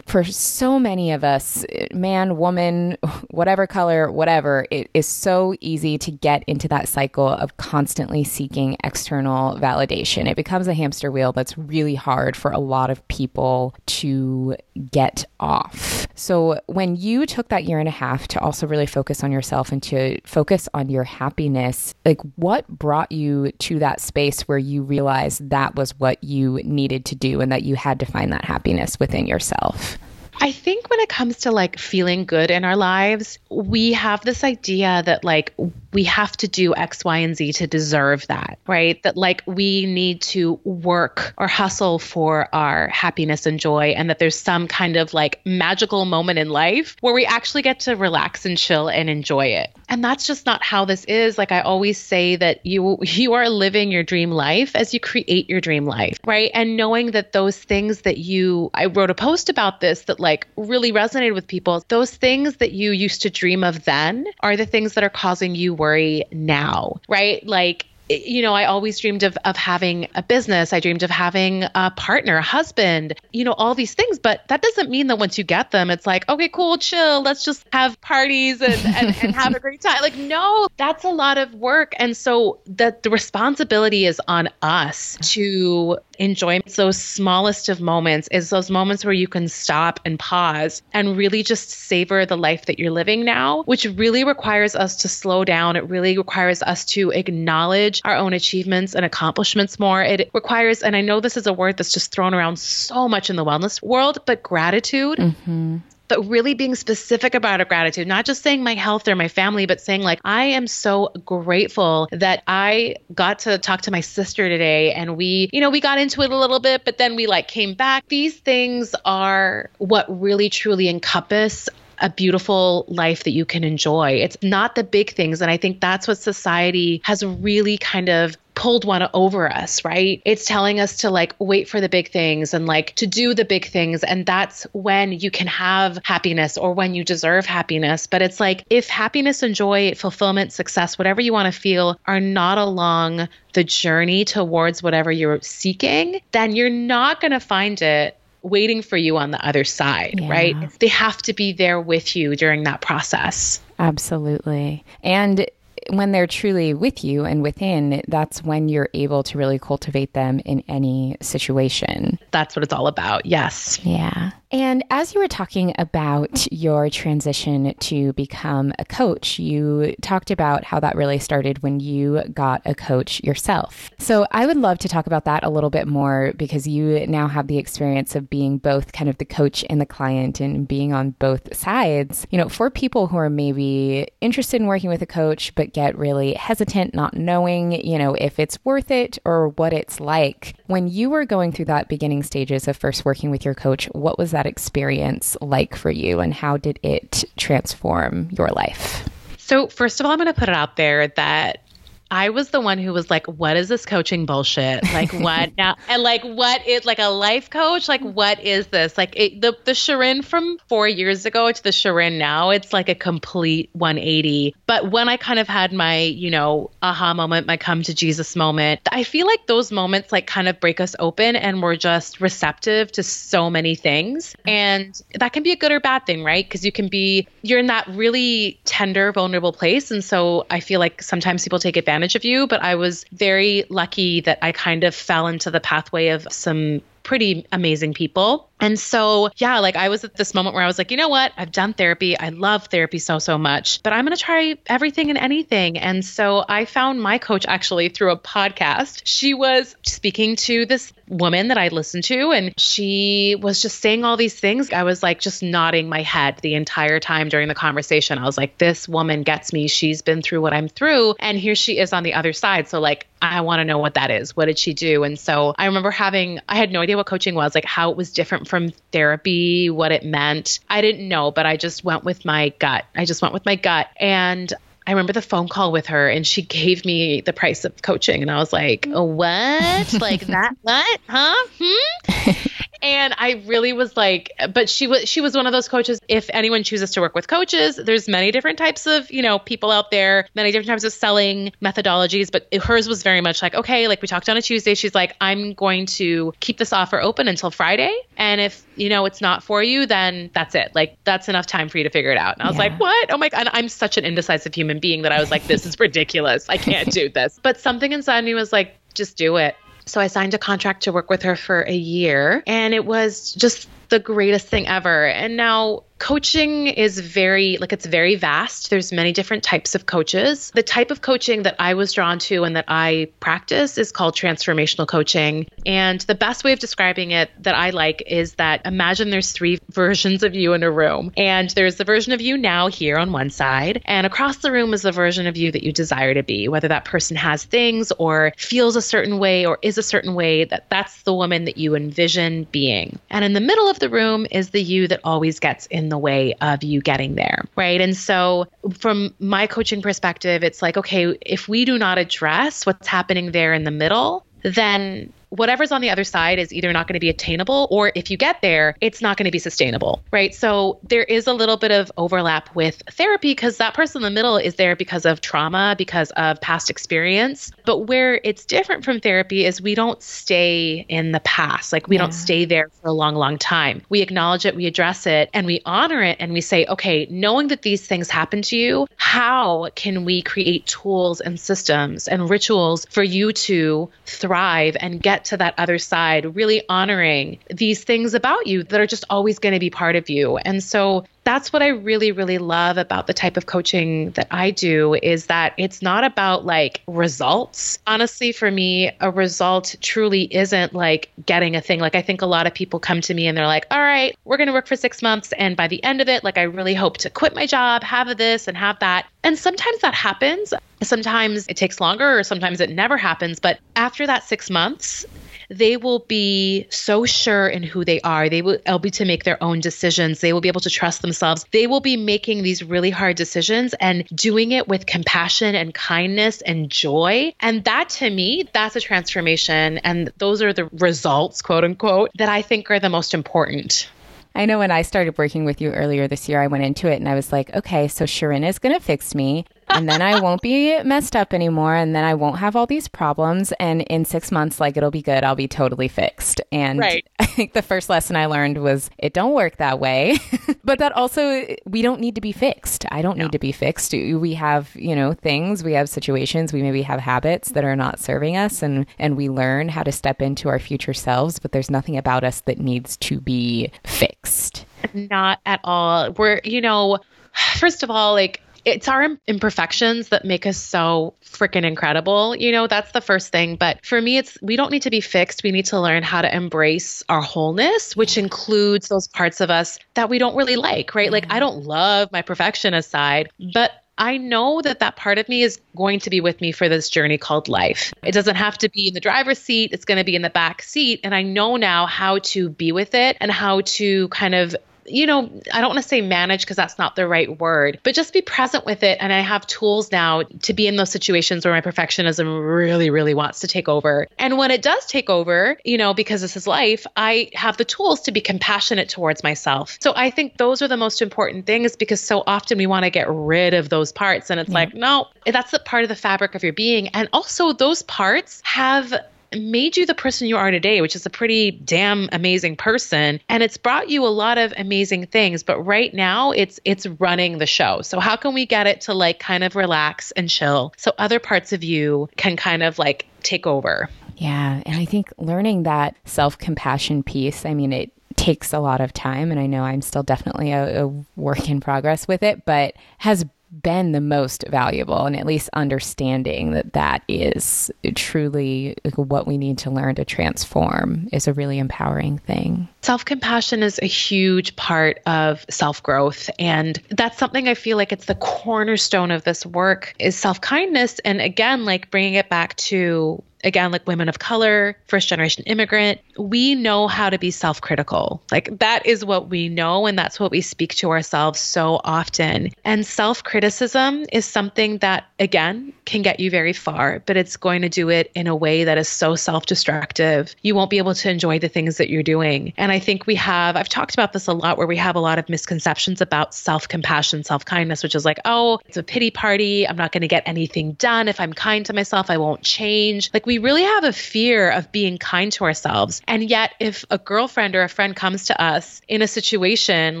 for 0.06 0.24
so 0.24 0.78
many 0.78 1.12
of 1.12 1.24
us, 1.24 1.64
man, 1.92 2.36
woman, 2.36 2.96
whatever 3.30 3.66
color, 3.66 4.10
whatever, 4.10 4.66
it 4.70 4.90
is 4.94 5.06
so 5.06 5.54
easy 5.60 5.98
to 5.98 6.10
get 6.10 6.44
into 6.46 6.68
that 6.68 6.88
cycle 6.88 7.28
of 7.28 7.56
constantly 7.56 8.24
seeking 8.24 8.76
external 8.84 9.56
validation. 9.56 10.28
It 10.28 10.36
becomes 10.36 10.68
a 10.68 10.74
hamster 10.74 11.10
wheel 11.10 11.32
that's 11.32 11.56
really 11.58 11.94
hard 11.94 12.36
for 12.36 12.50
a 12.50 12.58
lot 12.58 12.90
of 12.90 13.06
people 13.08 13.74
to 13.86 14.56
get 14.90 15.24
off. 15.40 16.06
So, 16.14 16.60
when 16.66 16.96
you 16.96 17.26
took 17.26 17.48
that 17.48 17.64
year 17.64 17.78
and 17.78 17.88
a 17.88 17.92
half 17.92 18.28
to 18.28 18.40
also 18.40 18.66
really 18.66 18.86
focus 18.86 19.24
on 19.24 19.32
yourself 19.32 19.72
and 19.72 19.82
to 19.84 20.20
focus 20.24 20.68
on 20.72 20.88
your 20.88 21.04
happiness, 21.04 21.94
like 22.04 22.20
what 22.36 22.68
brought 22.68 23.10
you 23.10 23.50
to 23.50 23.78
that 23.80 24.00
space 24.00 24.42
where 24.42 24.58
you 24.58 24.82
realized 24.82 25.50
that 25.50 25.74
was 25.74 25.98
what 25.98 26.22
you 26.22 26.60
needed 26.64 27.04
to 27.06 27.16
do 27.16 27.40
and 27.40 27.50
that 27.50 27.62
you 27.62 27.74
had 27.74 27.98
to 28.00 28.06
find 28.06 28.32
that 28.32 28.44
happiness 28.44 28.98
within 29.00 29.26
yourself? 29.26 29.73
yourself. 29.74 30.03
I 30.40 30.52
think 30.52 30.90
when 30.90 31.00
it 31.00 31.08
comes 31.08 31.38
to 31.40 31.52
like 31.52 31.78
feeling 31.78 32.24
good 32.24 32.50
in 32.50 32.64
our 32.64 32.76
lives, 32.76 33.38
we 33.50 33.92
have 33.92 34.22
this 34.22 34.44
idea 34.44 35.02
that 35.04 35.24
like 35.24 35.54
we 35.92 36.04
have 36.04 36.36
to 36.38 36.48
do 36.48 36.74
X, 36.74 37.04
Y, 37.04 37.18
and 37.18 37.36
Z 37.36 37.52
to 37.54 37.66
deserve 37.66 38.26
that, 38.26 38.58
right? 38.66 39.02
That 39.04 39.16
like 39.16 39.42
we 39.46 39.86
need 39.86 40.22
to 40.22 40.58
work 40.64 41.34
or 41.38 41.46
hustle 41.46 41.98
for 41.98 42.48
our 42.54 42.88
happiness 42.88 43.46
and 43.46 43.60
joy, 43.60 43.94
and 43.96 44.10
that 44.10 44.18
there's 44.18 44.38
some 44.38 44.66
kind 44.68 44.96
of 44.96 45.14
like 45.14 45.40
magical 45.44 46.04
moment 46.04 46.38
in 46.38 46.50
life 46.50 46.96
where 47.00 47.14
we 47.14 47.24
actually 47.24 47.62
get 47.62 47.80
to 47.80 47.94
relax 47.94 48.44
and 48.44 48.58
chill 48.58 48.88
and 48.88 49.08
enjoy 49.08 49.46
it. 49.46 49.74
And 49.88 50.02
that's 50.02 50.26
just 50.26 50.46
not 50.46 50.62
how 50.62 50.84
this 50.84 51.04
is. 51.04 51.38
Like 51.38 51.52
I 51.52 51.60
always 51.60 51.98
say 51.98 52.36
that 52.36 52.64
you 52.66 52.98
you 53.02 53.34
are 53.34 53.48
living 53.48 53.92
your 53.92 54.02
dream 54.02 54.30
life 54.30 54.74
as 54.74 54.92
you 54.92 55.00
create 55.00 55.48
your 55.48 55.60
dream 55.60 55.84
life, 55.84 56.18
right? 56.26 56.50
And 56.54 56.76
knowing 56.76 57.12
that 57.12 57.32
those 57.32 57.58
things 57.58 58.02
that 58.02 58.18
you 58.18 58.70
I 58.74 58.86
wrote 58.86 59.10
a 59.10 59.14
post 59.14 59.48
about 59.48 59.80
this 59.80 60.02
that 60.02 60.20
like 60.24 60.48
really 60.56 60.90
resonated 60.90 61.34
with 61.34 61.46
people, 61.46 61.84
those 61.88 62.10
things 62.10 62.56
that 62.56 62.72
you 62.72 62.90
used 62.90 63.22
to 63.22 63.30
dream 63.30 63.62
of 63.62 63.84
then 63.84 64.26
are 64.40 64.56
the 64.56 64.66
things 64.66 64.94
that 64.94 65.04
are 65.04 65.10
causing 65.10 65.54
you 65.54 65.72
worry 65.72 66.24
now, 66.32 67.00
right? 67.08 67.46
Like 67.46 67.86
you 68.08 68.42
know, 68.42 68.52
I 68.52 68.66
always 68.66 68.98
dreamed 68.98 69.22
of 69.22 69.36
of 69.44 69.56
having 69.56 70.08
a 70.14 70.22
business. 70.22 70.72
I 70.72 70.80
dreamed 70.80 71.02
of 71.02 71.10
having 71.10 71.64
a 71.74 71.90
partner, 71.90 72.36
a 72.36 72.42
husband, 72.42 73.18
you 73.32 73.44
know, 73.44 73.52
all 73.52 73.74
these 73.74 73.94
things. 73.94 74.18
But 74.18 74.46
that 74.48 74.60
doesn't 74.60 74.90
mean 74.90 75.06
that 75.06 75.18
once 75.18 75.38
you 75.38 75.44
get 75.44 75.70
them, 75.70 75.90
it's 75.90 76.06
like, 76.06 76.28
okay, 76.28 76.48
cool, 76.48 76.76
chill. 76.76 77.22
Let's 77.22 77.44
just 77.44 77.64
have 77.72 77.98
parties 78.00 78.60
and, 78.60 78.74
and, 78.74 79.16
and 79.22 79.34
have 79.34 79.54
a 79.54 79.60
great 79.60 79.80
time. 79.80 80.02
Like, 80.02 80.16
no, 80.16 80.68
that's 80.76 81.04
a 81.04 81.08
lot 81.10 81.38
of 81.38 81.54
work. 81.54 81.94
And 81.98 82.16
so 82.16 82.58
the, 82.66 82.94
the 83.02 83.10
responsibility 83.10 84.04
is 84.04 84.20
on 84.28 84.50
us 84.60 85.16
to 85.32 85.98
enjoy 86.18 86.60
those 86.76 87.00
smallest 87.00 87.68
of 87.68 87.80
moments 87.80 88.28
is 88.30 88.50
those 88.50 88.70
moments 88.70 89.04
where 89.04 89.14
you 89.14 89.28
can 89.28 89.48
stop 89.48 90.00
and 90.04 90.18
pause 90.18 90.82
and 90.92 91.16
really 91.16 91.42
just 91.42 91.70
savor 91.70 92.26
the 92.26 92.36
life 92.36 92.66
that 92.66 92.78
you're 92.78 92.90
living 92.90 93.24
now, 93.24 93.62
which 93.64 93.84
really 93.84 94.24
requires 94.24 94.74
us 94.74 94.96
to 94.96 95.08
slow 95.08 95.44
down. 95.44 95.76
It 95.76 95.88
really 95.88 96.16
requires 96.16 96.62
us 96.62 96.84
to 96.86 97.10
acknowledge 97.10 98.00
our 98.04 98.16
own 98.16 98.32
achievements 98.32 98.94
and 98.94 99.04
accomplishments 99.04 99.78
more. 99.78 100.02
It 100.02 100.30
requires, 100.34 100.82
and 100.82 100.96
I 100.96 101.00
know 101.00 101.20
this 101.20 101.36
is 101.36 101.46
a 101.46 101.52
word 101.52 101.76
that's 101.76 101.92
just 101.92 102.12
thrown 102.12 102.34
around 102.34 102.58
so 102.58 103.08
much 103.08 103.30
in 103.30 103.36
the 103.36 103.44
wellness 103.44 103.82
world, 103.82 104.18
but 104.26 104.42
gratitude. 104.42 105.18
Mm-hmm 105.18 105.78
but 106.08 106.26
really 106.28 106.54
being 106.54 106.74
specific 106.74 107.34
about 107.34 107.60
a 107.60 107.64
gratitude, 107.64 108.06
not 108.06 108.24
just 108.24 108.42
saying 108.42 108.62
my 108.62 108.74
health 108.74 109.08
or 109.08 109.16
my 109.16 109.28
family, 109.28 109.66
but 109.66 109.80
saying, 109.80 110.02
like, 110.02 110.20
I 110.24 110.44
am 110.44 110.66
so 110.66 111.12
grateful 111.24 112.08
that 112.12 112.42
I 112.46 112.96
got 113.14 113.40
to 113.40 113.58
talk 113.58 113.82
to 113.82 113.90
my 113.90 114.00
sister 114.00 114.48
today 114.48 114.92
and 114.92 115.16
we, 115.16 115.48
you 115.52 115.60
know, 115.60 115.70
we 115.70 115.80
got 115.80 115.98
into 115.98 116.22
it 116.22 116.30
a 116.30 116.36
little 116.36 116.60
bit, 116.60 116.84
but 116.84 116.98
then 116.98 117.16
we 117.16 117.26
like 117.26 117.48
came 117.48 117.74
back. 117.74 118.06
These 118.08 118.36
things 118.36 118.94
are 119.04 119.70
what 119.78 120.06
really 120.08 120.50
truly 120.50 120.88
encompass 120.88 121.68
a 121.98 122.10
beautiful 122.10 122.84
life 122.88 123.24
that 123.24 123.32
you 123.32 123.44
can 123.44 123.64
enjoy. 123.64 124.12
It's 124.12 124.36
not 124.42 124.74
the 124.74 124.84
big 124.84 125.14
things. 125.14 125.40
And 125.40 125.50
I 125.50 125.56
think 125.56 125.80
that's 125.80 126.08
what 126.08 126.18
society 126.18 127.00
has 127.04 127.24
really 127.24 127.78
kind 127.78 128.08
of 128.08 128.36
pulled 128.54 128.84
one 128.84 129.08
over 129.12 129.52
us, 129.52 129.84
right? 129.84 130.22
It's 130.24 130.46
telling 130.46 130.80
us 130.80 130.98
to 130.98 131.10
like 131.10 131.34
wait 131.38 131.68
for 131.68 131.80
the 131.80 131.88
big 131.88 132.10
things 132.10 132.54
and 132.54 132.66
like 132.66 132.94
to 132.96 133.06
do 133.06 133.34
the 133.34 133.44
big 133.44 133.66
things. 133.66 134.04
And 134.04 134.24
that's 134.24 134.64
when 134.72 135.12
you 135.12 135.30
can 135.30 135.46
have 135.48 135.98
happiness 136.04 136.56
or 136.56 136.72
when 136.72 136.94
you 136.94 137.04
deserve 137.04 137.46
happiness. 137.46 138.06
But 138.06 138.22
it's 138.22 138.40
like 138.40 138.64
if 138.70 138.88
happiness 138.88 139.42
and 139.42 139.54
joy, 139.54 139.94
fulfillment, 139.94 140.52
success, 140.52 140.96
whatever 140.98 141.20
you 141.20 141.32
want 141.32 141.52
to 141.52 141.60
feel 141.60 141.98
are 142.06 142.20
not 142.20 142.58
along 142.58 143.28
the 143.54 143.64
journey 143.64 144.24
towards 144.24 144.82
whatever 144.82 145.10
you're 145.10 145.40
seeking, 145.42 146.20
then 146.32 146.54
you're 146.54 146.70
not 146.70 147.20
going 147.20 147.32
to 147.32 147.40
find 147.40 147.80
it 147.82 148.16
waiting 148.44 148.82
for 148.82 148.96
you 148.96 149.16
on 149.16 149.30
the 149.30 149.44
other 149.44 149.64
side, 149.64 150.20
yeah. 150.20 150.28
right? 150.28 150.78
They 150.78 150.88
have 150.88 151.18
to 151.22 151.32
be 151.32 151.52
there 151.52 151.80
with 151.80 152.14
you 152.14 152.36
during 152.36 152.62
that 152.64 152.80
process. 152.80 153.60
Absolutely. 153.78 154.84
And 155.02 155.46
when 155.90 156.12
they're 156.12 156.26
truly 156.26 156.72
with 156.72 157.04
you 157.04 157.24
and 157.24 157.42
within, 157.42 158.02
that's 158.08 158.42
when 158.42 158.68
you're 158.68 158.88
able 158.94 159.22
to 159.24 159.38
really 159.38 159.58
cultivate 159.58 160.12
them 160.12 160.40
in 160.40 160.62
any 160.68 161.16
situation. 161.20 162.18
That's 162.30 162.54
what 162.54 162.62
it's 162.62 162.72
all 162.72 162.86
about. 162.86 163.26
Yes. 163.26 163.80
Yeah. 163.82 164.30
And 164.54 164.84
as 164.88 165.12
you 165.12 165.20
were 165.20 165.26
talking 165.26 165.74
about 165.78 166.46
your 166.52 166.88
transition 166.88 167.74
to 167.74 168.12
become 168.12 168.72
a 168.78 168.84
coach, 168.84 169.40
you 169.40 169.96
talked 170.00 170.30
about 170.30 170.62
how 170.62 170.78
that 170.78 170.94
really 170.94 171.18
started 171.18 171.60
when 171.64 171.80
you 171.80 172.22
got 172.32 172.62
a 172.64 172.72
coach 172.72 173.20
yourself. 173.24 173.90
So 173.98 174.28
I 174.30 174.46
would 174.46 174.56
love 174.56 174.78
to 174.78 174.88
talk 174.88 175.08
about 175.08 175.24
that 175.24 175.42
a 175.42 175.50
little 175.50 175.70
bit 175.70 175.88
more 175.88 176.34
because 176.36 176.68
you 176.68 177.04
now 177.08 177.26
have 177.26 177.48
the 177.48 177.58
experience 177.58 178.14
of 178.14 178.30
being 178.30 178.58
both 178.58 178.92
kind 178.92 179.10
of 179.10 179.18
the 179.18 179.24
coach 179.24 179.64
and 179.68 179.80
the 179.80 179.86
client 179.86 180.38
and 180.38 180.68
being 180.68 180.92
on 180.92 181.10
both 181.18 181.56
sides. 181.56 182.24
You 182.30 182.38
know, 182.38 182.48
for 182.48 182.70
people 182.70 183.08
who 183.08 183.16
are 183.16 183.28
maybe 183.28 184.06
interested 184.20 184.60
in 184.60 184.68
working 184.68 184.88
with 184.88 185.02
a 185.02 185.06
coach 185.06 185.52
but 185.56 185.72
get 185.72 185.98
really 185.98 186.34
hesitant, 186.34 186.94
not 186.94 187.16
knowing, 187.16 187.72
you 187.84 187.98
know, 187.98 188.14
if 188.14 188.38
it's 188.38 188.64
worth 188.64 188.92
it 188.92 189.18
or 189.24 189.48
what 189.48 189.72
it's 189.72 189.98
like, 189.98 190.54
when 190.66 190.86
you 190.86 191.10
were 191.10 191.24
going 191.24 191.50
through 191.50 191.64
that 191.64 191.88
beginning 191.88 192.22
stages 192.22 192.68
of 192.68 192.76
first 192.76 193.04
working 193.04 193.32
with 193.32 193.44
your 193.44 193.54
coach, 193.54 193.86
what 193.86 194.16
was 194.16 194.30
that? 194.30 194.43
That 194.44 194.50
experience 194.50 195.36
like 195.40 195.74
for 195.74 195.90
you 195.90 196.20
and 196.20 196.32
how 196.32 196.56
did 196.56 196.78
it 196.82 197.24
transform 197.36 198.28
your 198.30 198.48
life? 198.48 199.08
So, 199.38 199.66
first 199.66 200.00
of 200.00 200.06
all, 200.06 200.12
I'm 200.12 200.18
going 200.18 200.32
to 200.32 200.38
put 200.38 200.48
it 200.48 200.54
out 200.54 200.76
there 200.76 201.08
that 201.08 201.63
I 202.10 202.30
was 202.30 202.50
the 202.50 202.60
one 202.60 202.78
who 202.78 202.92
was 202.92 203.10
like, 203.10 203.26
what 203.26 203.56
is 203.56 203.68
this 203.68 203.86
coaching 203.86 204.26
bullshit? 204.26 204.84
Like 204.92 205.12
what 205.12 205.52
now? 205.58 205.76
And 205.88 206.02
like 206.02 206.22
what 206.22 206.66
is 206.66 206.84
like 206.84 206.98
a 206.98 207.08
life 207.08 207.50
coach? 207.50 207.88
Like 207.88 208.02
what 208.02 208.40
is 208.40 208.66
this? 208.68 208.98
Like 208.98 209.14
it, 209.16 209.40
the 209.40 209.56
the 209.64 209.72
Shirin 209.72 210.24
from 210.24 210.58
4 210.68 210.88
years 210.88 211.26
ago 211.26 211.50
to 211.50 211.62
the 211.62 211.70
Shirin 211.70 212.18
now, 212.18 212.50
it's 212.50 212.72
like 212.72 212.88
a 212.88 212.94
complete 212.94 213.70
180. 213.72 214.54
But 214.66 214.90
when 214.90 215.08
I 215.08 215.16
kind 215.16 215.38
of 215.38 215.48
had 215.48 215.72
my, 215.72 216.00
you 216.00 216.30
know, 216.30 216.70
aha 216.82 217.14
moment, 217.14 217.46
my 217.46 217.56
come 217.56 217.82
to 217.82 217.94
Jesus 217.94 218.36
moment, 218.36 218.80
I 218.90 219.04
feel 219.04 219.26
like 219.26 219.46
those 219.46 219.72
moments 219.72 220.12
like 220.12 220.26
kind 220.26 220.48
of 220.48 220.60
break 220.60 220.80
us 220.80 220.94
open 220.98 221.36
and 221.36 221.62
we're 221.62 221.76
just 221.76 222.20
receptive 222.20 222.92
to 222.92 223.02
so 223.02 223.50
many 223.50 223.74
things. 223.74 224.36
And 224.46 225.00
that 225.18 225.32
can 225.32 225.42
be 225.42 225.52
a 225.52 225.56
good 225.56 225.72
or 225.72 225.80
bad 225.80 226.06
thing, 226.06 226.22
right? 226.22 226.44
Because 226.44 226.64
you 226.64 226.72
can 226.72 226.88
be 226.88 227.26
you're 227.42 227.58
in 227.58 227.66
that 227.66 227.88
really 227.88 228.60
tender, 228.64 229.10
vulnerable 229.12 229.52
place 229.52 229.90
and 229.90 230.04
so 230.04 230.46
I 230.50 230.60
feel 230.60 230.80
like 230.80 231.02
sometimes 231.02 231.42
people 231.42 231.58
take 231.58 231.76
advantage 231.76 231.93
advantage 231.94 232.16
of 232.16 232.24
you, 232.24 232.46
but 232.46 232.60
I 232.62 232.74
was 232.74 233.04
very 233.12 233.64
lucky 233.68 234.20
that 234.22 234.38
I 234.42 234.52
kind 234.52 234.82
of 234.84 234.94
fell 234.94 235.28
into 235.28 235.50
the 235.50 235.60
pathway 235.60 236.08
of 236.08 236.26
some 236.30 236.82
pretty 237.04 237.46
amazing 237.52 237.94
people. 237.94 238.50
And 238.60 238.78
so, 238.78 239.30
yeah, 239.36 239.58
like 239.58 239.76
I 239.76 239.88
was 239.88 240.04
at 240.04 240.14
this 240.14 240.32
moment 240.32 240.54
where 240.54 240.62
I 240.64 240.66
was 240.66 240.78
like, 240.78 240.90
you 240.90 240.96
know 240.96 241.08
what? 241.08 241.32
I've 241.36 241.52
done 241.52 241.74
therapy. 241.74 242.18
I 242.18 242.30
love 242.30 242.66
therapy 242.66 242.98
so, 242.98 243.18
so 243.18 243.36
much, 243.36 243.82
but 243.82 243.92
I'm 243.92 244.04
going 244.04 244.16
to 244.16 244.22
try 244.22 244.56
everything 244.66 245.10
and 245.10 245.18
anything. 245.18 245.78
And 245.78 246.04
so 246.04 246.44
I 246.48 246.64
found 246.64 247.02
my 247.02 247.18
coach 247.18 247.44
actually 247.46 247.88
through 247.88 248.12
a 248.12 248.18
podcast. 248.18 249.02
She 249.04 249.34
was 249.34 249.76
speaking 249.82 250.36
to 250.36 250.66
this 250.66 250.92
woman 251.08 251.48
that 251.48 251.58
I 251.58 251.68
listened 251.68 252.04
to, 252.04 252.30
and 252.30 252.58
she 252.58 253.36
was 253.38 253.60
just 253.60 253.80
saying 253.80 254.04
all 254.04 254.16
these 254.16 254.38
things. 254.38 254.72
I 254.72 254.84
was 254.84 255.02
like 255.02 255.20
just 255.20 255.42
nodding 255.42 255.88
my 255.88 256.02
head 256.02 256.38
the 256.42 256.54
entire 256.54 257.00
time 257.00 257.28
during 257.28 257.48
the 257.48 257.54
conversation. 257.54 258.18
I 258.18 258.24
was 258.24 258.38
like, 258.38 258.58
this 258.58 258.88
woman 258.88 259.22
gets 259.22 259.52
me. 259.52 259.68
She's 259.68 260.02
been 260.02 260.22
through 260.22 260.40
what 260.40 260.54
I'm 260.54 260.68
through. 260.68 261.14
And 261.18 261.38
here 261.38 261.54
she 261.54 261.78
is 261.78 261.92
on 261.92 262.02
the 262.02 262.14
other 262.14 262.32
side. 262.32 262.68
So, 262.68 262.80
like, 262.80 263.06
I 263.20 263.40
want 263.40 263.60
to 263.60 263.64
know 263.64 263.78
what 263.78 263.94
that 263.94 264.10
is. 264.10 264.36
What 264.36 264.46
did 264.46 264.58
she 264.58 264.74
do? 264.74 265.02
And 265.02 265.18
so 265.18 265.54
I 265.56 265.66
remember 265.66 265.90
having, 265.90 266.40
I 266.48 266.56
had 266.56 266.70
no 266.70 266.80
idea 266.80 266.96
what 266.96 267.06
coaching 267.06 267.34
was, 267.34 267.54
like 267.54 267.64
how 267.64 267.90
it 267.90 267.96
was 267.96 268.12
different 268.12 268.48
from 268.54 268.70
therapy, 268.92 269.68
what 269.68 269.90
it 269.90 270.04
meant. 270.04 270.60
I 270.70 270.80
didn't 270.80 271.08
know, 271.08 271.32
but 271.32 271.44
I 271.44 271.56
just 271.56 271.82
went 271.82 272.04
with 272.04 272.24
my 272.24 272.50
gut. 272.50 272.84
I 272.94 273.04
just 273.04 273.20
went 273.20 273.34
with 273.34 273.44
my 273.44 273.56
gut. 273.56 273.88
And 273.96 274.52
I 274.86 274.92
remember 274.92 275.12
the 275.12 275.22
phone 275.22 275.48
call 275.48 275.72
with 275.72 275.86
her 275.86 276.08
and 276.08 276.24
she 276.24 276.42
gave 276.42 276.84
me 276.84 277.20
the 277.20 277.32
price 277.32 277.64
of 277.64 277.82
coaching 277.82 278.22
and 278.22 278.30
I 278.30 278.38
was 278.38 278.52
like, 278.52 278.86
oh, 278.92 279.02
"What? 279.02 280.00
like 280.00 280.20
that? 280.28 280.54
What? 280.62 281.00
Huh? 281.08 281.46
Hmm?" 281.60 282.30
and 282.82 283.14
I 283.16 283.42
really 283.46 283.72
was 283.72 283.96
like, 283.96 284.32
but 284.52 284.68
she 284.68 284.86
was 284.86 285.08
she 285.08 285.20
was 285.20 285.36
one 285.36 285.46
of 285.46 285.52
those 285.52 285.68
coaches. 285.68 286.00
If 286.08 286.30
anyone 286.32 286.62
chooses 286.62 286.92
to 286.92 287.00
work 287.00 287.14
with 287.14 287.28
coaches, 287.28 287.76
there's 287.76 288.08
many 288.08 288.30
different 288.30 288.58
types 288.58 288.86
of 288.86 289.10
you 289.10 289.22
know 289.22 289.38
people 289.38 289.70
out 289.70 289.90
there, 289.90 290.28
many 290.34 290.52
different 290.52 290.68
types 290.68 290.84
of 290.84 290.92
selling 290.92 291.52
methodologies. 291.62 292.30
But 292.30 292.48
hers 292.62 292.88
was 292.88 293.02
very 293.02 293.20
much 293.20 293.42
like, 293.42 293.54
okay, 293.54 293.88
like 293.88 294.02
we 294.02 294.08
talked 294.08 294.28
on 294.28 294.36
a 294.36 294.42
Tuesday. 294.42 294.74
She's 294.74 294.94
like, 294.94 295.16
I'm 295.20 295.54
going 295.54 295.86
to 295.86 296.32
keep 296.40 296.58
this 296.58 296.72
offer 296.72 297.00
open 297.00 297.28
until 297.28 297.50
Friday, 297.50 297.94
and 298.16 298.40
if 298.40 298.64
you 298.76 298.88
know 298.88 299.04
it's 299.06 299.20
not 299.20 299.42
for 299.42 299.62
you, 299.62 299.86
then 299.86 300.30
that's 300.34 300.54
it. 300.54 300.72
Like 300.74 300.96
that's 301.04 301.28
enough 301.28 301.46
time 301.46 301.68
for 301.68 301.78
you 301.78 301.84
to 301.84 301.90
figure 301.90 302.10
it 302.10 302.18
out. 302.18 302.34
And 302.34 302.42
I 302.42 302.46
was 302.48 302.56
yeah. 302.56 302.64
like, 302.64 302.80
what? 302.80 303.12
Oh 303.12 303.18
my 303.18 303.28
god, 303.28 303.48
I'm 303.52 303.68
such 303.68 303.96
an 303.96 304.04
indecisive 304.04 304.54
human 304.54 304.80
being 304.80 305.02
that 305.02 305.12
I 305.12 305.20
was 305.20 305.30
like, 305.30 305.46
this 305.46 305.66
is 305.66 305.78
ridiculous. 305.80 306.48
I 306.48 306.56
can't 306.56 306.90
do 306.90 307.08
this. 307.08 307.38
But 307.42 307.60
something 307.60 307.92
inside 307.92 308.24
me 308.24 308.34
was 308.34 308.52
like, 308.52 308.78
just 308.94 309.16
do 309.16 309.36
it. 309.36 309.56
So 309.86 310.00
I 310.00 310.06
signed 310.06 310.34
a 310.34 310.38
contract 310.38 310.84
to 310.84 310.92
work 310.92 311.10
with 311.10 311.22
her 311.22 311.36
for 311.36 311.62
a 311.62 311.74
year, 311.74 312.42
and 312.46 312.72
it 312.74 312.84
was 312.84 313.32
just 313.34 313.68
the 313.90 313.98
greatest 313.98 314.48
thing 314.48 314.66
ever. 314.66 315.06
And 315.06 315.36
now 315.36 315.84
coaching 316.04 316.66
is 316.66 316.98
very 316.98 317.56
like 317.56 317.72
it's 317.72 317.86
very 317.86 318.14
vast. 318.14 318.68
There's 318.68 318.92
many 318.92 319.12
different 319.12 319.42
types 319.42 319.74
of 319.74 319.86
coaches. 319.86 320.50
The 320.54 320.62
type 320.62 320.90
of 320.90 321.00
coaching 321.00 321.44
that 321.44 321.56
i 321.58 321.72
was 321.72 321.94
drawn 321.94 322.18
to 322.18 322.44
and 322.44 322.56
that 322.56 322.66
i 322.68 323.08
practice 323.20 323.78
is 323.78 323.90
called 323.90 324.14
transformational 324.14 324.86
coaching. 324.86 325.46
And 325.64 326.02
the 326.02 326.14
best 326.14 326.44
way 326.44 326.52
of 326.52 326.58
describing 326.58 327.12
it 327.12 327.30
that 327.42 327.54
i 327.54 327.70
like 327.70 328.02
is 328.06 328.34
that 328.34 328.66
imagine 328.66 329.08
there's 329.08 329.32
three 329.32 329.58
versions 329.70 330.22
of 330.22 330.34
you 330.34 330.52
in 330.52 330.62
a 330.62 330.70
room. 330.70 331.10
And 331.16 331.48
there's 331.50 331.76
the 331.76 331.84
version 331.84 332.12
of 332.12 332.20
you 332.20 332.36
now 332.36 332.68
here 332.68 332.98
on 332.98 333.10
one 333.10 333.30
side 333.30 333.80
and 333.86 334.06
across 334.06 334.36
the 334.38 334.52
room 334.52 334.74
is 334.74 334.82
the 334.82 334.92
version 334.92 335.26
of 335.26 335.38
you 335.38 335.52
that 335.52 335.62
you 335.62 335.72
desire 335.72 336.12
to 336.12 336.22
be 336.22 336.48
whether 336.48 336.68
that 336.68 336.84
person 336.84 337.16
has 337.16 337.44
things 337.44 337.92
or 337.92 338.34
feels 338.36 338.76
a 338.76 338.82
certain 338.82 339.18
way 339.18 339.46
or 339.46 339.58
is 339.62 339.78
a 339.78 339.82
certain 339.82 340.14
way 340.14 340.44
that 340.44 340.68
that's 340.68 341.00
the 341.04 341.14
woman 341.14 341.46
that 341.46 341.56
you 341.56 341.74
envision 341.74 342.46
being. 342.52 342.98
And 343.08 343.24
in 343.24 343.32
the 343.32 343.40
middle 343.40 343.70
of 343.70 343.78
the 343.78 343.88
room 343.88 344.26
is 344.30 344.50
the 344.50 344.62
you 344.62 344.86
that 344.88 345.00
always 345.02 345.40
gets 345.40 345.64
in 345.66 345.84
in 345.84 345.90
the 345.94 345.98
way 345.98 346.34
of 346.40 346.64
you 346.64 346.80
getting 346.80 347.14
there. 347.14 347.44
Right. 347.54 347.80
And 347.80 347.96
so, 347.96 348.48
from 348.76 349.14
my 349.20 349.46
coaching 349.46 349.80
perspective, 349.80 350.42
it's 350.42 350.60
like, 350.60 350.76
okay, 350.76 351.16
if 351.20 351.48
we 351.48 351.64
do 351.64 351.78
not 351.78 351.98
address 351.98 352.66
what's 352.66 352.88
happening 352.88 353.30
there 353.30 353.54
in 353.54 353.62
the 353.62 353.70
middle, 353.70 354.26
then 354.42 355.12
whatever's 355.36 355.72
on 355.72 355.80
the 355.80 355.90
other 355.90 356.04
side 356.04 356.38
is 356.38 356.52
either 356.52 356.72
not 356.72 356.86
going 356.86 356.94
to 356.94 357.00
be 357.00 357.08
attainable 357.08 357.68
or 357.70 357.92
if 357.94 358.10
you 358.10 358.16
get 358.16 358.40
there, 358.42 358.76
it's 358.80 359.02
not 359.02 359.16
going 359.16 359.24
to 359.24 359.30
be 359.30 359.38
sustainable, 359.38 360.02
right? 360.12 360.34
So 360.34 360.78
there 360.88 361.02
is 361.02 361.26
a 361.26 361.32
little 361.32 361.56
bit 361.56 361.72
of 361.72 361.90
overlap 361.96 362.54
with 362.54 362.82
therapy 362.90 363.32
because 363.32 363.56
that 363.58 363.74
person 363.74 364.00
in 364.00 364.04
the 364.04 364.10
middle 364.10 364.36
is 364.36 364.54
there 364.54 364.76
because 364.76 365.04
of 365.04 365.20
trauma, 365.20 365.74
because 365.76 366.10
of 366.12 366.40
past 366.40 366.70
experience. 366.70 367.50
But 367.64 367.80
where 367.80 368.20
it's 368.22 368.44
different 368.44 368.84
from 368.84 369.00
therapy 369.00 369.44
is 369.44 369.60
we 369.60 369.74
don't 369.74 370.02
stay 370.02 370.86
in 370.88 371.12
the 371.12 371.20
past. 371.20 371.72
Like 371.72 371.88
we 371.88 371.96
yeah. 371.96 372.02
don't 372.02 372.12
stay 372.12 372.44
there 372.44 372.68
for 372.80 372.88
a 372.88 372.92
long, 372.92 373.14
long 373.14 373.38
time. 373.38 373.82
We 373.88 374.02
acknowledge 374.02 374.46
it, 374.46 374.54
we 374.54 374.66
address 374.66 375.06
it, 375.06 375.30
and 375.34 375.46
we 375.46 375.60
honor 375.64 376.02
it 376.02 376.18
and 376.20 376.32
we 376.32 376.40
say, 376.40 376.66
okay, 376.66 377.06
knowing 377.10 377.48
that 377.48 377.62
these 377.62 377.86
things 377.86 378.08
happen 378.08 378.42
to 378.42 378.56
you, 378.56 378.86
how 378.96 379.70
can 379.74 380.04
we 380.04 380.22
create 380.22 380.66
tools 380.66 381.20
and 381.20 381.38
systems 381.38 382.08
and 382.08 382.30
rituals 382.30 382.86
for 382.90 383.02
you 383.02 383.32
to 383.32 383.90
thrive 384.06 384.76
and 384.78 385.02
get 385.02 385.23
to 385.26 385.36
that 385.36 385.54
other 385.58 385.78
side, 385.78 386.36
really 386.36 386.62
honoring 386.68 387.38
these 387.48 387.84
things 387.84 388.14
about 388.14 388.46
you 388.46 388.62
that 388.64 388.80
are 388.80 388.86
just 388.86 389.04
always 389.10 389.38
going 389.38 389.54
to 389.54 389.60
be 389.60 389.70
part 389.70 389.96
of 389.96 390.08
you. 390.08 390.36
And 390.36 390.62
so 390.62 391.04
that's 391.24 391.52
what 391.52 391.62
I 391.62 391.68
really, 391.68 392.12
really 392.12 392.38
love 392.38 392.76
about 392.76 393.06
the 393.06 393.14
type 393.14 393.36
of 393.36 393.46
coaching 393.46 394.10
that 394.10 394.26
I 394.30 394.50
do 394.50 394.94
is 394.94 395.26
that 395.26 395.54
it's 395.56 395.80
not 395.80 396.04
about 396.04 396.44
like 396.44 396.82
results. 396.86 397.78
Honestly, 397.86 398.32
for 398.32 398.50
me, 398.50 398.90
a 399.00 399.10
result 399.10 399.74
truly 399.80 400.24
isn't 400.34 400.74
like 400.74 401.10
getting 401.24 401.56
a 401.56 401.62
thing. 401.62 401.80
Like, 401.80 401.94
I 401.94 402.02
think 402.02 402.20
a 402.20 402.26
lot 402.26 402.46
of 402.46 402.52
people 402.52 402.78
come 402.78 403.00
to 403.02 403.14
me 403.14 403.26
and 403.26 403.36
they're 403.36 403.46
like, 403.46 403.66
all 403.70 403.80
right, 403.80 404.14
we're 404.24 404.36
going 404.36 404.48
to 404.48 404.52
work 404.52 404.66
for 404.66 404.76
six 404.76 405.00
months. 405.00 405.32
And 405.32 405.56
by 405.56 405.68
the 405.68 405.82
end 405.82 406.02
of 406.02 406.08
it, 406.08 406.24
like, 406.24 406.36
I 406.36 406.42
really 406.42 406.74
hope 406.74 406.98
to 406.98 407.10
quit 407.10 407.34
my 407.34 407.46
job, 407.46 407.82
have 407.82 408.14
this 408.18 408.46
and 408.46 408.56
have 408.56 408.78
that. 408.80 409.06
And 409.24 409.38
sometimes 409.38 409.80
that 409.80 409.94
happens. 409.94 410.54
Sometimes 410.82 411.46
it 411.48 411.56
takes 411.56 411.80
longer, 411.80 412.18
or 412.18 412.22
sometimes 412.22 412.60
it 412.60 412.70
never 412.70 412.96
happens. 412.96 413.40
But 413.40 413.58
after 413.74 414.06
that 414.06 414.22
six 414.24 414.50
months, 414.50 415.04
they 415.50 415.76
will 415.76 416.04
be 416.08 416.66
so 416.70 417.06
sure 417.06 417.48
in 417.48 417.62
who 417.62 417.84
they 417.84 418.00
are. 418.02 418.28
They 418.28 418.42
will 418.42 418.58
be 418.58 418.62
able 418.66 418.90
to 418.90 419.04
make 419.04 419.24
their 419.24 419.42
own 419.42 419.60
decisions. 419.60 420.20
They 420.20 420.32
will 420.32 420.40
be 420.40 420.48
able 420.48 420.60
to 420.60 420.70
trust 420.70 421.02
themselves. 421.02 421.44
They 421.52 421.66
will 421.66 421.80
be 421.80 421.96
making 421.96 422.42
these 422.42 422.62
really 422.62 422.90
hard 422.90 423.16
decisions 423.16 423.74
and 423.80 424.06
doing 424.14 424.52
it 424.52 424.68
with 424.68 424.86
compassion 424.86 425.54
and 425.54 425.74
kindness 425.74 426.40
and 426.42 426.70
joy. 426.70 427.32
And 427.40 427.64
that 427.64 427.88
to 427.90 428.10
me, 428.10 428.44
that's 428.52 428.76
a 428.76 428.80
transformation. 428.80 429.78
And 429.78 430.12
those 430.18 430.42
are 430.42 430.52
the 430.52 430.66
results, 430.66 431.42
quote 431.42 431.64
unquote, 431.64 432.10
that 432.18 432.28
I 432.28 432.42
think 432.42 432.70
are 432.70 432.80
the 432.80 432.90
most 432.90 433.14
important. 433.14 433.90
I 434.34 434.46
know 434.46 434.58
when 434.58 434.72
I 434.72 434.82
started 434.82 435.16
working 435.16 435.44
with 435.44 435.60
you 435.60 435.70
earlier 435.70 436.08
this 436.08 436.28
year, 436.28 436.42
I 436.42 436.48
went 436.48 436.64
into 436.64 436.88
it 436.88 436.96
and 436.96 437.08
I 437.08 437.14
was 437.14 437.30
like, 437.30 437.54
okay, 437.54 437.86
so 437.86 438.04
Shirin 438.04 438.46
is 438.46 438.58
going 438.58 438.74
to 438.74 438.80
fix 438.80 439.14
me 439.14 439.44
and 439.68 439.88
then 439.88 440.02
I 440.02 440.20
won't 440.20 440.42
be 440.42 440.82
messed 440.82 441.16
up 441.16 441.32
anymore. 441.32 441.74
And 441.74 441.94
then 441.94 442.04
I 442.04 442.14
won't 442.14 442.38
have 442.38 442.56
all 442.56 442.66
these 442.66 442.88
problems. 442.88 443.52
And 443.58 443.82
in 443.82 444.04
six 444.04 444.30
months, 444.30 444.60
like 444.60 444.76
it'll 444.76 444.90
be 444.90 445.02
good. 445.02 445.24
I'll 445.24 445.34
be 445.34 445.48
totally 445.48 445.88
fixed. 445.88 446.40
And 446.52 446.78
right. 446.78 447.06
I 447.18 447.26
think 447.26 447.52
the 447.52 447.62
first 447.62 447.88
lesson 447.88 448.16
I 448.16 448.26
learned 448.26 448.62
was 448.62 448.90
it 448.98 449.12
don't 449.12 449.34
work 449.34 449.56
that 449.56 449.80
way. 449.80 450.18
but 450.64 450.78
that 450.78 450.92
also, 450.92 451.44
we 451.66 451.82
don't 451.82 452.00
need 452.00 452.14
to 452.14 452.20
be 452.20 452.32
fixed. 452.32 452.84
I 452.90 453.02
don't 453.02 453.18
no. 453.18 453.24
need 453.24 453.32
to 453.32 453.38
be 453.38 453.52
fixed. 453.52 453.92
We 453.92 454.34
have, 454.34 454.70
you 454.74 454.94
know, 454.94 455.14
things, 455.14 455.64
we 455.64 455.72
have 455.74 455.88
situations, 455.88 456.52
we 456.52 456.62
maybe 456.62 456.82
have 456.82 457.00
habits 457.00 457.50
that 457.52 457.64
are 457.64 457.76
not 457.76 457.98
serving 457.98 458.36
us 458.36 458.62
and, 458.62 458.86
and 458.98 459.16
we 459.16 459.28
learn 459.28 459.68
how 459.68 459.82
to 459.82 459.92
step 459.92 460.22
into 460.22 460.48
our 460.48 460.58
future 460.58 460.94
selves, 460.94 461.38
but 461.38 461.52
there's 461.52 461.70
nothing 461.70 461.96
about 461.96 462.24
us 462.24 462.40
that 462.42 462.58
needs 462.58 462.96
to 462.98 463.20
be 463.20 463.70
fixed. 463.84 464.66
Not 464.92 465.40
at 465.46 465.60
all. 465.64 466.12
We're, 466.12 466.40
you 466.44 466.60
know, 466.60 466.98
first 467.56 467.82
of 467.82 467.90
all, 467.90 468.12
like 468.12 468.40
it's 468.64 468.88
our 468.88 469.16
imperfections 469.26 470.08
that 470.08 470.24
make 470.24 470.46
us 470.46 470.56
so 470.56 471.14
freaking 471.24 471.64
incredible. 471.64 472.34
You 472.36 472.52
know, 472.52 472.66
that's 472.66 472.92
the 472.92 473.00
first 473.00 473.32
thing. 473.32 473.56
But 473.56 473.84
for 473.84 474.00
me, 474.00 474.18
it's 474.18 474.38
we 474.40 474.56
don't 474.56 474.70
need 474.70 474.82
to 474.82 474.90
be 474.90 475.00
fixed. 475.00 475.42
We 475.42 475.52
need 475.52 475.66
to 475.66 475.80
learn 475.80 476.02
how 476.02 476.22
to 476.22 476.34
embrace 476.34 477.02
our 477.08 477.20
wholeness, 477.20 477.96
which 477.96 478.18
includes 478.18 478.88
those 478.88 479.08
parts 479.08 479.40
of 479.40 479.50
us 479.50 479.78
that 479.94 480.08
we 480.08 480.18
don't 480.18 480.36
really 480.36 480.56
like, 480.56 480.94
right? 480.94 481.10
Like, 481.10 481.32
I 481.32 481.40
don't 481.40 481.64
love 481.64 482.10
my 482.12 482.22
perfectionist 482.22 482.90
side, 482.90 483.30
but 483.52 483.72
I 483.96 484.16
know 484.16 484.60
that 484.60 484.80
that 484.80 484.96
part 484.96 485.18
of 485.18 485.28
me 485.28 485.42
is 485.42 485.60
going 485.76 486.00
to 486.00 486.10
be 486.10 486.20
with 486.20 486.40
me 486.40 486.52
for 486.52 486.68
this 486.68 486.88
journey 486.88 487.18
called 487.18 487.48
life. 487.48 487.92
It 488.02 488.12
doesn't 488.12 488.34
have 488.34 488.58
to 488.58 488.68
be 488.68 488.88
in 488.88 488.94
the 488.94 489.00
driver's 489.00 489.38
seat, 489.38 489.70
it's 489.72 489.84
going 489.84 489.98
to 489.98 490.04
be 490.04 490.16
in 490.16 490.22
the 490.22 490.30
back 490.30 490.62
seat. 490.62 491.00
And 491.04 491.14
I 491.14 491.22
know 491.22 491.56
now 491.56 491.86
how 491.86 492.18
to 492.18 492.48
be 492.48 492.72
with 492.72 492.94
it 492.94 493.16
and 493.20 493.30
how 493.30 493.60
to 493.60 494.08
kind 494.08 494.34
of 494.34 494.56
you 494.86 495.06
know, 495.06 495.30
I 495.52 495.60
don't 495.60 495.70
want 495.70 495.82
to 495.82 495.88
say 495.88 496.00
manage 496.00 496.42
because 496.42 496.56
that's 496.56 496.78
not 496.78 496.96
the 496.96 497.06
right 497.06 497.38
word, 497.38 497.78
but 497.82 497.94
just 497.94 498.12
be 498.12 498.22
present 498.22 498.64
with 498.66 498.82
it. 498.82 498.98
And 499.00 499.12
I 499.12 499.20
have 499.20 499.46
tools 499.46 499.90
now 499.90 500.22
to 500.22 500.52
be 500.52 500.66
in 500.66 500.76
those 500.76 500.90
situations 500.90 501.44
where 501.44 501.54
my 501.54 501.60
perfectionism 501.60 502.44
really, 502.46 502.90
really 502.90 503.14
wants 503.14 503.40
to 503.40 503.48
take 503.48 503.68
over. 503.68 504.06
And 504.18 504.38
when 504.38 504.50
it 504.50 504.62
does 504.62 504.86
take 504.86 505.10
over, 505.10 505.56
you 505.64 505.78
know, 505.78 505.94
because 505.94 506.20
this 506.20 506.36
is 506.36 506.46
life, 506.46 506.86
I 506.96 507.30
have 507.34 507.56
the 507.56 507.64
tools 507.64 508.00
to 508.02 508.12
be 508.12 508.20
compassionate 508.20 508.88
towards 508.88 509.22
myself. 509.22 509.78
So 509.80 509.92
I 509.96 510.10
think 510.10 510.36
those 510.36 510.62
are 510.62 510.68
the 510.68 510.76
most 510.76 511.02
important 511.02 511.46
things 511.46 511.76
because 511.76 512.00
so 512.00 512.22
often 512.26 512.58
we 512.58 512.66
want 512.66 512.84
to 512.84 512.90
get 512.90 513.06
rid 513.08 513.54
of 513.54 513.68
those 513.68 513.92
parts. 513.92 514.30
And 514.30 514.40
it's 514.40 514.50
yeah. 514.50 514.54
like, 514.54 514.74
no, 514.74 515.08
that's 515.26 515.50
the 515.50 515.58
part 515.58 515.82
of 515.82 515.88
the 515.88 515.96
fabric 515.96 516.34
of 516.34 516.42
your 516.42 516.52
being. 516.52 516.88
And 516.88 517.08
also, 517.12 517.52
those 517.52 517.82
parts 517.82 518.40
have 518.44 518.94
made 519.36 519.76
you 519.76 519.86
the 519.86 519.94
person 519.94 520.28
you 520.28 520.36
are 520.36 520.50
today, 520.50 520.80
which 520.80 520.96
is 520.96 521.06
a 521.06 521.10
pretty 521.10 521.50
damn 521.50 522.08
amazing 522.12 522.56
person. 522.56 523.20
And 523.28 523.42
it's 523.42 523.56
brought 523.56 523.88
you 523.88 524.04
a 524.04 524.08
lot 524.08 524.38
of 524.38 524.52
amazing 524.56 525.06
things. 525.06 525.42
But 525.42 525.60
right 525.60 525.92
now 525.94 526.30
it's 526.32 526.60
it's 526.64 526.86
running 526.86 527.38
the 527.38 527.46
show. 527.46 527.82
So 527.82 528.00
how 528.00 528.16
can 528.16 528.34
we 528.34 528.46
get 528.46 528.66
it 528.66 528.80
to 528.82 528.94
like 528.94 529.18
kind 529.18 529.44
of 529.44 529.56
relax 529.56 530.10
and 530.12 530.28
chill 530.28 530.72
so 530.76 530.92
other 530.98 531.18
parts 531.18 531.52
of 531.52 531.64
you 531.64 532.08
can 532.16 532.36
kind 532.36 532.62
of 532.62 532.78
like 532.78 533.06
take 533.22 533.46
over? 533.46 533.88
Yeah. 534.16 534.62
And 534.64 534.76
I 534.76 534.84
think 534.84 535.12
learning 535.18 535.64
that 535.64 535.96
self 536.04 536.38
compassion 536.38 537.02
piece, 537.02 537.44
I 537.44 537.54
mean, 537.54 537.72
it 537.72 537.90
takes 538.16 538.52
a 538.52 538.60
lot 538.60 538.80
of 538.80 538.92
time. 538.92 539.30
And 539.30 539.40
I 539.40 539.46
know 539.46 539.62
I'm 539.62 539.82
still 539.82 540.02
definitely 540.02 540.52
a, 540.52 540.84
a 540.84 541.04
work 541.16 541.48
in 541.48 541.60
progress 541.60 542.06
with 542.06 542.22
it, 542.22 542.44
but 542.44 542.74
has 542.98 543.24
been 543.62 543.92
the 543.92 544.00
most 544.00 544.44
valuable 544.48 545.06
and 545.06 545.16
at 545.16 545.26
least 545.26 545.48
understanding 545.52 546.52
that 546.52 546.72
that 546.72 547.02
is 547.08 547.70
truly 547.94 548.76
what 548.96 549.26
we 549.26 549.38
need 549.38 549.58
to 549.58 549.70
learn 549.70 549.94
to 549.94 550.04
transform 550.04 551.08
is 551.12 551.28
a 551.28 551.32
really 551.32 551.58
empowering 551.58 552.18
thing. 552.18 552.68
Self-compassion 552.82 553.62
is 553.62 553.78
a 553.82 553.86
huge 553.86 554.56
part 554.56 555.00
of 555.06 555.44
self-growth 555.48 556.30
and 556.38 556.80
that's 556.90 557.18
something 557.18 557.48
I 557.48 557.54
feel 557.54 557.76
like 557.76 557.92
it's 557.92 558.06
the 558.06 558.14
cornerstone 558.14 559.10
of 559.10 559.24
this 559.24 559.46
work 559.46 559.94
is 559.98 560.16
self-kindness 560.16 561.00
and 561.04 561.20
again 561.20 561.64
like 561.64 561.90
bringing 561.90 562.14
it 562.14 562.28
back 562.28 562.56
to 562.56 563.22
again, 563.44 563.70
like 563.70 563.86
women 563.86 564.08
of 564.08 564.18
color, 564.18 564.76
first 564.86 565.08
generation 565.08 565.44
immigrant, 565.46 566.00
we 566.18 566.54
know 566.54 566.88
how 566.88 567.10
to 567.10 567.18
be 567.18 567.30
self 567.30 567.60
critical. 567.60 568.22
Like 568.30 568.58
that 568.58 568.84
is 568.86 569.04
what 569.04 569.28
we 569.28 569.48
know, 569.48 569.86
and 569.86 569.98
that's 569.98 570.18
what 570.18 570.30
we 570.30 570.40
speak 570.40 570.74
to 570.76 570.90
ourselves 570.90 571.38
so 571.40 571.80
often. 571.84 572.50
And 572.64 572.86
self 572.86 573.22
criticism 573.22 574.06
is 574.12 574.24
something 574.24 574.78
that, 574.78 575.06
again, 575.18 575.72
can 575.84 576.02
get 576.02 576.20
you 576.20 576.30
very 576.30 576.52
far, 576.52 577.02
but 577.06 577.16
it's 577.16 577.36
going 577.36 577.62
to 577.62 577.68
do 577.68 577.90
it 577.90 578.10
in 578.14 578.26
a 578.26 578.34
way 578.34 578.64
that 578.64 578.78
is 578.78 578.88
so 578.88 579.14
self 579.14 579.46
destructive. 579.46 580.34
You 580.42 580.54
won't 580.54 580.70
be 580.70 580.78
able 580.78 580.94
to 580.94 581.10
enjoy 581.10 581.38
the 581.38 581.48
things 581.48 581.76
that 581.76 581.90
you're 581.90 582.02
doing. 582.02 582.52
And 582.56 582.72
I 582.72 582.78
think 582.78 583.06
we 583.06 583.14
have, 583.16 583.56
I've 583.56 583.68
talked 583.68 583.94
about 583.94 584.12
this 584.12 584.26
a 584.26 584.32
lot, 584.32 584.58
where 584.58 584.66
we 584.66 584.76
have 584.76 584.96
a 584.96 585.00
lot 585.00 585.18
of 585.18 585.28
misconceptions 585.28 586.00
about 586.00 586.34
self 586.34 586.68
compassion, 586.68 587.24
self 587.24 587.44
kindness, 587.44 587.82
which 587.82 587.94
is 587.94 588.04
like, 588.04 588.18
oh, 588.24 588.60
it's 588.66 588.76
a 588.76 588.82
pity 588.82 589.10
party. 589.10 589.68
I'm 589.68 589.76
not 589.76 589.92
going 589.92 590.02
to 590.02 590.08
get 590.08 590.22
anything 590.26 590.72
done. 590.72 591.08
If 591.08 591.20
I'm 591.20 591.32
kind 591.32 591.66
to 591.66 591.72
myself, 591.72 592.10
I 592.10 592.16
won't 592.16 592.42
change. 592.42 593.10
Like, 593.12 593.26
we 593.26 593.33
really 593.38 593.62
have 593.62 593.84
a 593.84 593.92
fear 593.92 594.50
of 594.50 594.72
being 594.72 594.98
kind 594.98 595.32
to 595.32 595.44
ourselves. 595.44 596.02
And 596.06 596.28
yet, 596.28 596.54
if 596.60 596.84
a 596.90 596.98
girlfriend 596.98 597.54
or 597.56 597.62
a 597.62 597.68
friend 597.68 597.94
comes 597.94 598.26
to 598.26 598.42
us 598.42 598.80
in 598.88 599.02
a 599.02 599.08
situation 599.08 600.00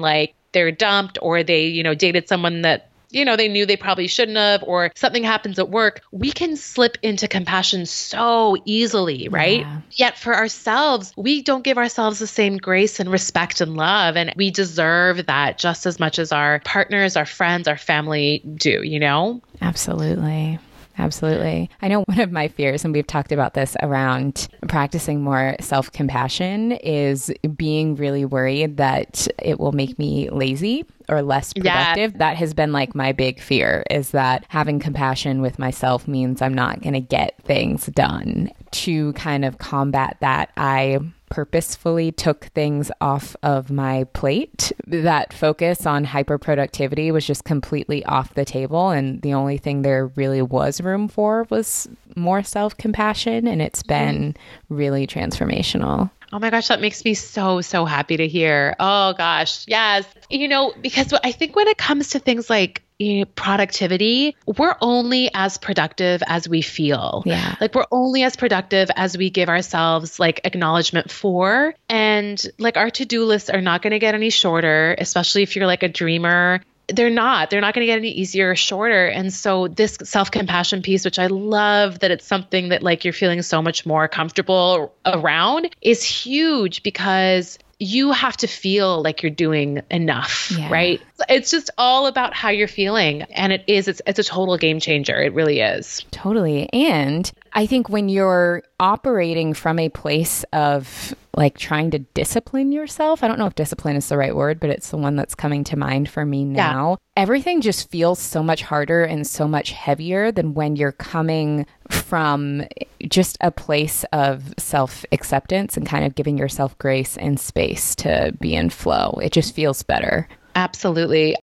like 0.00 0.34
they're 0.52 0.72
dumped 0.72 1.18
or 1.20 1.42
they, 1.42 1.66
you 1.66 1.82
know, 1.82 1.94
dated 1.94 2.28
someone 2.28 2.62
that 2.62 2.90
you 3.14 3.24
know, 3.24 3.36
they 3.36 3.48
knew 3.48 3.64
they 3.64 3.76
probably 3.76 4.08
shouldn't 4.08 4.36
have, 4.36 4.64
or 4.64 4.90
something 4.96 5.22
happens 5.22 5.58
at 5.58 5.70
work, 5.70 6.02
we 6.10 6.32
can 6.32 6.56
slip 6.56 6.98
into 7.00 7.28
compassion 7.28 7.86
so 7.86 8.56
easily, 8.64 9.28
right? 9.28 9.60
Yeah. 9.60 9.80
Yet 9.92 10.18
for 10.18 10.34
ourselves, 10.34 11.12
we 11.16 11.42
don't 11.42 11.62
give 11.62 11.78
ourselves 11.78 12.18
the 12.18 12.26
same 12.26 12.56
grace 12.56 12.98
and 12.98 13.10
respect 13.10 13.60
and 13.60 13.76
love. 13.76 14.16
And 14.16 14.32
we 14.36 14.50
deserve 14.50 15.26
that 15.26 15.58
just 15.58 15.86
as 15.86 16.00
much 16.00 16.18
as 16.18 16.32
our 16.32 16.58
partners, 16.64 17.16
our 17.16 17.24
friends, 17.24 17.68
our 17.68 17.78
family 17.78 18.42
do, 18.56 18.82
you 18.82 18.98
know? 18.98 19.40
Absolutely. 19.62 20.58
Absolutely. 20.96 21.70
I 21.82 21.88
know 21.88 22.02
one 22.06 22.20
of 22.20 22.30
my 22.30 22.48
fears, 22.48 22.84
and 22.84 22.94
we've 22.94 23.06
talked 23.06 23.32
about 23.32 23.54
this 23.54 23.76
around 23.82 24.48
practicing 24.68 25.22
more 25.22 25.56
self 25.60 25.90
compassion, 25.92 26.72
is 26.72 27.32
being 27.56 27.96
really 27.96 28.24
worried 28.24 28.76
that 28.76 29.26
it 29.42 29.58
will 29.58 29.72
make 29.72 29.98
me 29.98 30.30
lazy 30.30 30.84
or 31.08 31.22
less 31.22 31.52
productive. 31.52 32.12
Yeah. 32.12 32.18
That 32.18 32.36
has 32.36 32.54
been 32.54 32.72
like 32.72 32.94
my 32.94 33.12
big 33.12 33.40
fear 33.40 33.84
is 33.90 34.10
that 34.10 34.44
having 34.48 34.78
compassion 34.80 35.42
with 35.42 35.58
myself 35.58 36.08
means 36.08 36.40
I'm 36.40 36.54
not 36.54 36.80
going 36.80 36.94
to 36.94 37.00
get 37.00 37.34
things 37.44 37.86
done. 37.86 38.50
To 38.74 39.12
kind 39.12 39.44
of 39.44 39.58
combat 39.58 40.16
that, 40.20 40.50
I 40.56 40.98
purposefully 41.30 42.12
took 42.12 42.44
things 42.54 42.90
off 43.00 43.34
of 43.42 43.70
my 43.70 44.04
plate. 44.12 44.72
That 44.86 45.32
focus 45.32 45.86
on 45.86 46.04
hyper 46.04 46.38
productivity 46.38 47.10
was 47.10 47.26
just 47.26 47.44
completely 47.44 48.04
off 48.04 48.34
the 48.34 48.44
table. 48.44 48.90
And 48.90 49.22
the 49.22 49.34
only 49.34 49.58
thing 49.58 49.82
there 49.82 50.06
really 50.16 50.42
was 50.42 50.80
room 50.80 51.08
for 51.08 51.46
was 51.50 51.88
more 52.14 52.42
self 52.42 52.76
compassion. 52.76 53.46
And 53.46 53.60
it's 53.62 53.82
mm-hmm. 53.82 53.88
been 53.88 54.36
really 54.68 55.06
transformational. 55.06 56.10
Oh 56.32 56.38
my 56.38 56.50
gosh, 56.50 56.68
that 56.68 56.80
makes 56.80 57.04
me 57.04 57.14
so, 57.14 57.60
so 57.60 57.84
happy 57.84 58.16
to 58.16 58.28
hear. 58.28 58.74
Oh 58.78 59.12
gosh, 59.14 59.64
yes. 59.66 60.06
You 60.30 60.48
know, 60.48 60.72
because 60.80 61.12
I 61.12 61.32
think 61.32 61.56
when 61.56 61.68
it 61.68 61.78
comes 61.78 62.10
to 62.10 62.18
things 62.18 62.50
like 62.50 62.82
you 62.98 63.20
know, 63.20 63.24
productivity, 63.24 64.36
we're 64.46 64.76
only 64.80 65.30
as 65.34 65.58
productive 65.58 66.22
as 66.26 66.48
we 66.48 66.62
feel. 66.62 67.22
Yeah. 67.26 67.56
Like 67.60 67.74
we're 67.74 67.86
only 67.90 68.22
as 68.22 68.36
productive 68.36 68.88
as 68.94 69.16
we 69.18 69.30
give 69.30 69.48
ourselves 69.48 70.20
like 70.20 70.40
acknowledgement 70.44 71.10
for. 71.10 71.74
And 71.88 72.40
like 72.58 72.76
our 72.76 72.90
to 72.90 73.04
do 73.04 73.24
lists 73.24 73.50
are 73.50 73.60
not 73.60 73.82
going 73.82 73.92
to 73.92 73.98
get 73.98 74.14
any 74.14 74.30
shorter, 74.30 74.94
especially 74.98 75.42
if 75.42 75.56
you're 75.56 75.66
like 75.66 75.82
a 75.82 75.88
dreamer 75.88 76.60
they're 76.88 77.10
not 77.10 77.50
they're 77.50 77.60
not 77.60 77.74
going 77.74 77.82
to 77.82 77.86
get 77.86 77.98
any 77.98 78.10
easier 78.10 78.50
or 78.50 78.56
shorter 78.56 79.06
and 79.06 79.32
so 79.32 79.68
this 79.68 79.96
self-compassion 80.02 80.82
piece 80.82 81.04
which 81.04 81.18
i 81.18 81.26
love 81.26 82.00
that 82.00 82.10
it's 82.10 82.26
something 82.26 82.68
that 82.68 82.82
like 82.82 83.04
you're 83.04 83.12
feeling 83.12 83.40
so 83.42 83.62
much 83.62 83.86
more 83.86 84.06
comfortable 84.06 84.92
around 85.06 85.74
is 85.80 86.02
huge 86.02 86.82
because 86.82 87.58
you 87.78 88.12
have 88.12 88.36
to 88.36 88.46
feel 88.46 89.02
like 89.02 89.22
you're 89.22 89.30
doing 89.30 89.82
enough, 89.90 90.52
yeah. 90.56 90.70
right? 90.70 91.02
It's 91.28 91.50
just 91.50 91.70
all 91.76 92.06
about 92.06 92.34
how 92.34 92.50
you're 92.50 92.68
feeling. 92.68 93.22
And 93.22 93.52
it 93.52 93.64
is, 93.66 93.88
it's, 93.88 94.00
it's 94.06 94.18
a 94.18 94.24
total 94.24 94.56
game 94.56 94.80
changer. 94.80 95.20
It 95.20 95.34
really 95.34 95.60
is. 95.60 96.04
Totally. 96.10 96.72
And 96.72 97.30
I 97.56 97.66
think 97.66 97.88
when 97.88 98.08
you're 98.08 98.64
operating 98.80 99.54
from 99.54 99.78
a 99.78 99.88
place 99.88 100.44
of 100.52 101.14
like 101.36 101.56
trying 101.56 101.92
to 101.92 102.00
discipline 102.00 102.72
yourself, 102.72 103.22
I 103.22 103.28
don't 103.28 103.38
know 103.38 103.46
if 103.46 103.54
discipline 103.54 103.94
is 103.94 104.08
the 104.08 104.16
right 104.16 104.34
word, 104.34 104.58
but 104.58 104.70
it's 104.70 104.90
the 104.90 104.96
one 104.96 105.14
that's 105.14 105.36
coming 105.36 105.62
to 105.64 105.76
mind 105.76 106.08
for 106.08 106.24
me 106.24 106.44
now. 106.44 106.90
Yeah. 107.16 107.22
Everything 107.22 107.60
just 107.60 107.90
feels 107.90 108.18
so 108.18 108.42
much 108.42 108.62
harder 108.62 109.04
and 109.04 109.24
so 109.24 109.46
much 109.46 109.70
heavier 109.70 110.32
than 110.32 110.54
when 110.54 110.74
you're 110.74 110.92
coming 110.92 111.66
from 111.88 112.64
just 113.08 113.38
a 113.40 113.52
place 113.52 114.04
of 114.12 114.52
self 114.58 115.04
acceptance 115.12 115.76
and 115.76 115.86
kind 115.86 116.04
of 116.04 116.16
giving 116.16 116.36
yourself 116.36 116.76
grace 116.78 117.16
and 117.16 117.38
space 117.38 117.94
to 117.96 118.34
be 118.40 118.56
in 118.56 118.68
flow. 118.68 119.18
It 119.22 119.32
just 119.32 119.54
feels 119.54 119.84
better. 119.84 120.28
Absolutely. 120.56 121.36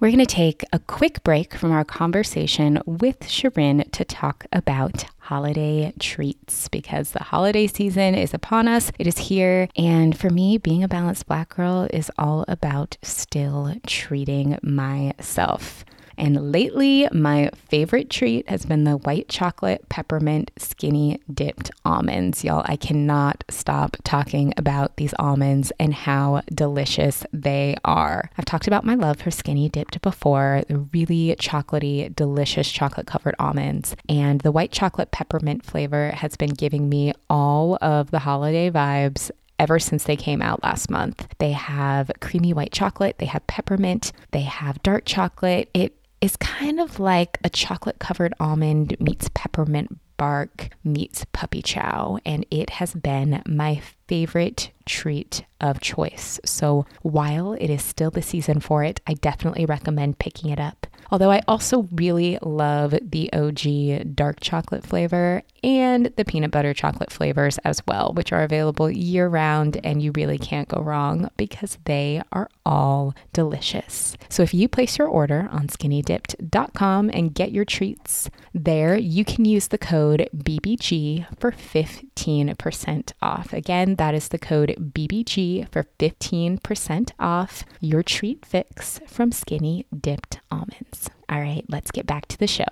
We're 0.00 0.10
going 0.10 0.18
to 0.18 0.26
take 0.26 0.64
a 0.72 0.80
quick 0.80 1.22
break 1.22 1.54
from 1.54 1.70
our 1.70 1.84
conversation 1.84 2.80
with 2.84 3.20
Shirin 3.20 3.90
to 3.92 4.04
talk 4.04 4.44
about 4.52 5.04
holiday 5.24 5.92
treats 5.98 6.68
because 6.68 7.12
the 7.12 7.22
holiday 7.22 7.66
season 7.66 8.14
is 8.14 8.34
upon 8.34 8.68
us. 8.68 8.92
It 8.98 9.06
is 9.06 9.16
here. 9.16 9.68
And 9.76 10.16
for 10.18 10.28
me, 10.28 10.58
being 10.58 10.84
a 10.84 10.88
balanced 10.88 11.26
black 11.26 11.56
girl 11.56 11.88
is 11.90 12.10
all 12.18 12.44
about 12.46 12.98
still 13.02 13.74
treating 13.86 14.58
myself. 14.62 15.84
And 16.16 16.52
lately, 16.52 17.08
my 17.12 17.50
favorite 17.68 18.10
treat 18.10 18.48
has 18.48 18.66
been 18.66 18.84
the 18.84 18.96
white 18.98 19.28
chocolate 19.28 19.88
peppermint 19.88 20.50
skinny 20.58 21.20
dipped 21.32 21.70
almonds. 21.84 22.44
Y'all, 22.44 22.62
I 22.66 22.76
cannot 22.76 23.44
stop 23.48 23.96
talking 24.04 24.54
about 24.56 24.96
these 24.96 25.14
almonds 25.18 25.72
and 25.78 25.94
how 25.94 26.42
delicious 26.52 27.24
they 27.32 27.76
are. 27.84 28.30
I've 28.38 28.44
talked 28.44 28.66
about 28.66 28.84
my 28.84 28.94
love 28.94 29.20
for 29.20 29.30
skinny 29.30 29.68
dipped 29.68 30.00
before, 30.02 30.62
the 30.68 30.78
really 30.78 31.34
chocolatey, 31.36 32.14
delicious 32.14 32.70
chocolate 32.70 33.06
covered 33.06 33.34
almonds. 33.38 33.96
And 34.08 34.40
the 34.40 34.52
white 34.52 34.72
chocolate 34.72 35.10
peppermint 35.10 35.64
flavor 35.64 36.10
has 36.10 36.36
been 36.36 36.50
giving 36.50 36.88
me 36.88 37.12
all 37.28 37.78
of 37.80 38.10
the 38.10 38.20
holiday 38.20 38.70
vibes 38.70 39.30
ever 39.58 39.78
since 39.78 40.04
they 40.04 40.16
came 40.16 40.42
out 40.42 40.62
last 40.62 40.90
month. 40.90 41.26
They 41.38 41.52
have 41.52 42.10
creamy 42.20 42.52
white 42.52 42.72
chocolate, 42.72 43.18
they 43.18 43.26
have 43.26 43.46
peppermint, 43.46 44.12
they 44.32 44.42
have 44.42 44.82
dark 44.82 45.04
chocolate. 45.04 45.70
It 45.74 45.94
is 46.24 46.36
kind 46.38 46.80
of 46.80 46.98
like 46.98 47.38
a 47.44 47.50
chocolate 47.50 47.98
covered 47.98 48.32
almond 48.40 48.96
meets 48.98 49.28
peppermint 49.34 49.98
bark 50.16 50.70
meets 50.82 51.26
puppy 51.32 51.60
chow, 51.60 52.18
and 52.24 52.46
it 52.50 52.70
has 52.70 52.94
been 52.94 53.42
my 53.46 53.82
favorite 54.08 54.70
treat 54.86 55.44
of 55.60 55.82
choice. 55.82 56.40
So 56.46 56.86
while 57.02 57.52
it 57.52 57.68
is 57.68 57.82
still 57.82 58.10
the 58.10 58.22
season 58.22 58.60
for 58.60 58.82
it, 58.84 59.02
I 59.06 59.12
definitely 59.14 59.66
recommend 59.66 60.18
picking 60.18 60.50
it 60.50 60.58
up. 60.58 60.86
Although 61.14 61.30
I 61.30 61.42
also 61.46 61.88
really 61.92 62.40
love 62.42 62.92
the 63.00 63.32
OG 63.32 64.16
dark 64.16 64.40
chocolate 64.40 64.84
flavor 64.84 65.44
and 65.62 66.06
the 66.16 66.24
peanut 66.24 66.50
butter 66.50 66.74
chocolate 66.74 67.12
flavors 67.12 67.56
as 67.58 67.80
well, 67.86 68.12
which 68.14 68.32
are 68.32 68.42
available 68.42 68.90
year 68.90 69.28
round 69.28 69.78
and 69.84 70.02
you 70.02 70.10
really 70.16 70.38
can't 70.38 70.66
go 70.66 70.82
wrong 70.82 71.30
because 71.36 71.78
they 71.84 72.20
are 72.32 72.50
all 72.66 73.14
delicious. 73.32 74.16
So 74.28 74.42
if 74.42 74.52
you 74.52 74.66
place 74.66 74.98
your 74.98 75.06
order 75.06 75.48
on 75.52 75.68
skinnydipped.com 75.68 77.10
and 77.14 77.32
get 77.32 77.52
your 77.52 77.64
treats 77.64 78.28
there, 78.52 78.96
you 78.96 79.24
can 79.24 79.44
use 79.44 79.68
the 79.68 79.78
code 79.78 80.28
BBG 80.36 81.26
for 81.38 81.52
15% 81.52 83.12
off. 83.22 83.52
Again, 83.52 83.94
that 83.94 84.14
is 84.14 84.28
the 84.28 84.38
code 84.38 84.74
BBG 84.92 85.68
for 85.70 85.86
15% 86.00 87.12
off 87.20 87.64
your 87.80 88.02
treat 88.02 88.44
fix 88.44 88.98
from 89.06 89.30
Skinny 89.30 89.86
Dipped 89.96 90.40
Almonds. 90.50 91.03
All 91.28 91.40
right, 91.40 91.64
let's 91.68 91.90
get 91.90 92.06
back 92.06 92.26
to 92.28 92.38
the 92.38 92.46
show. 92.46 92.64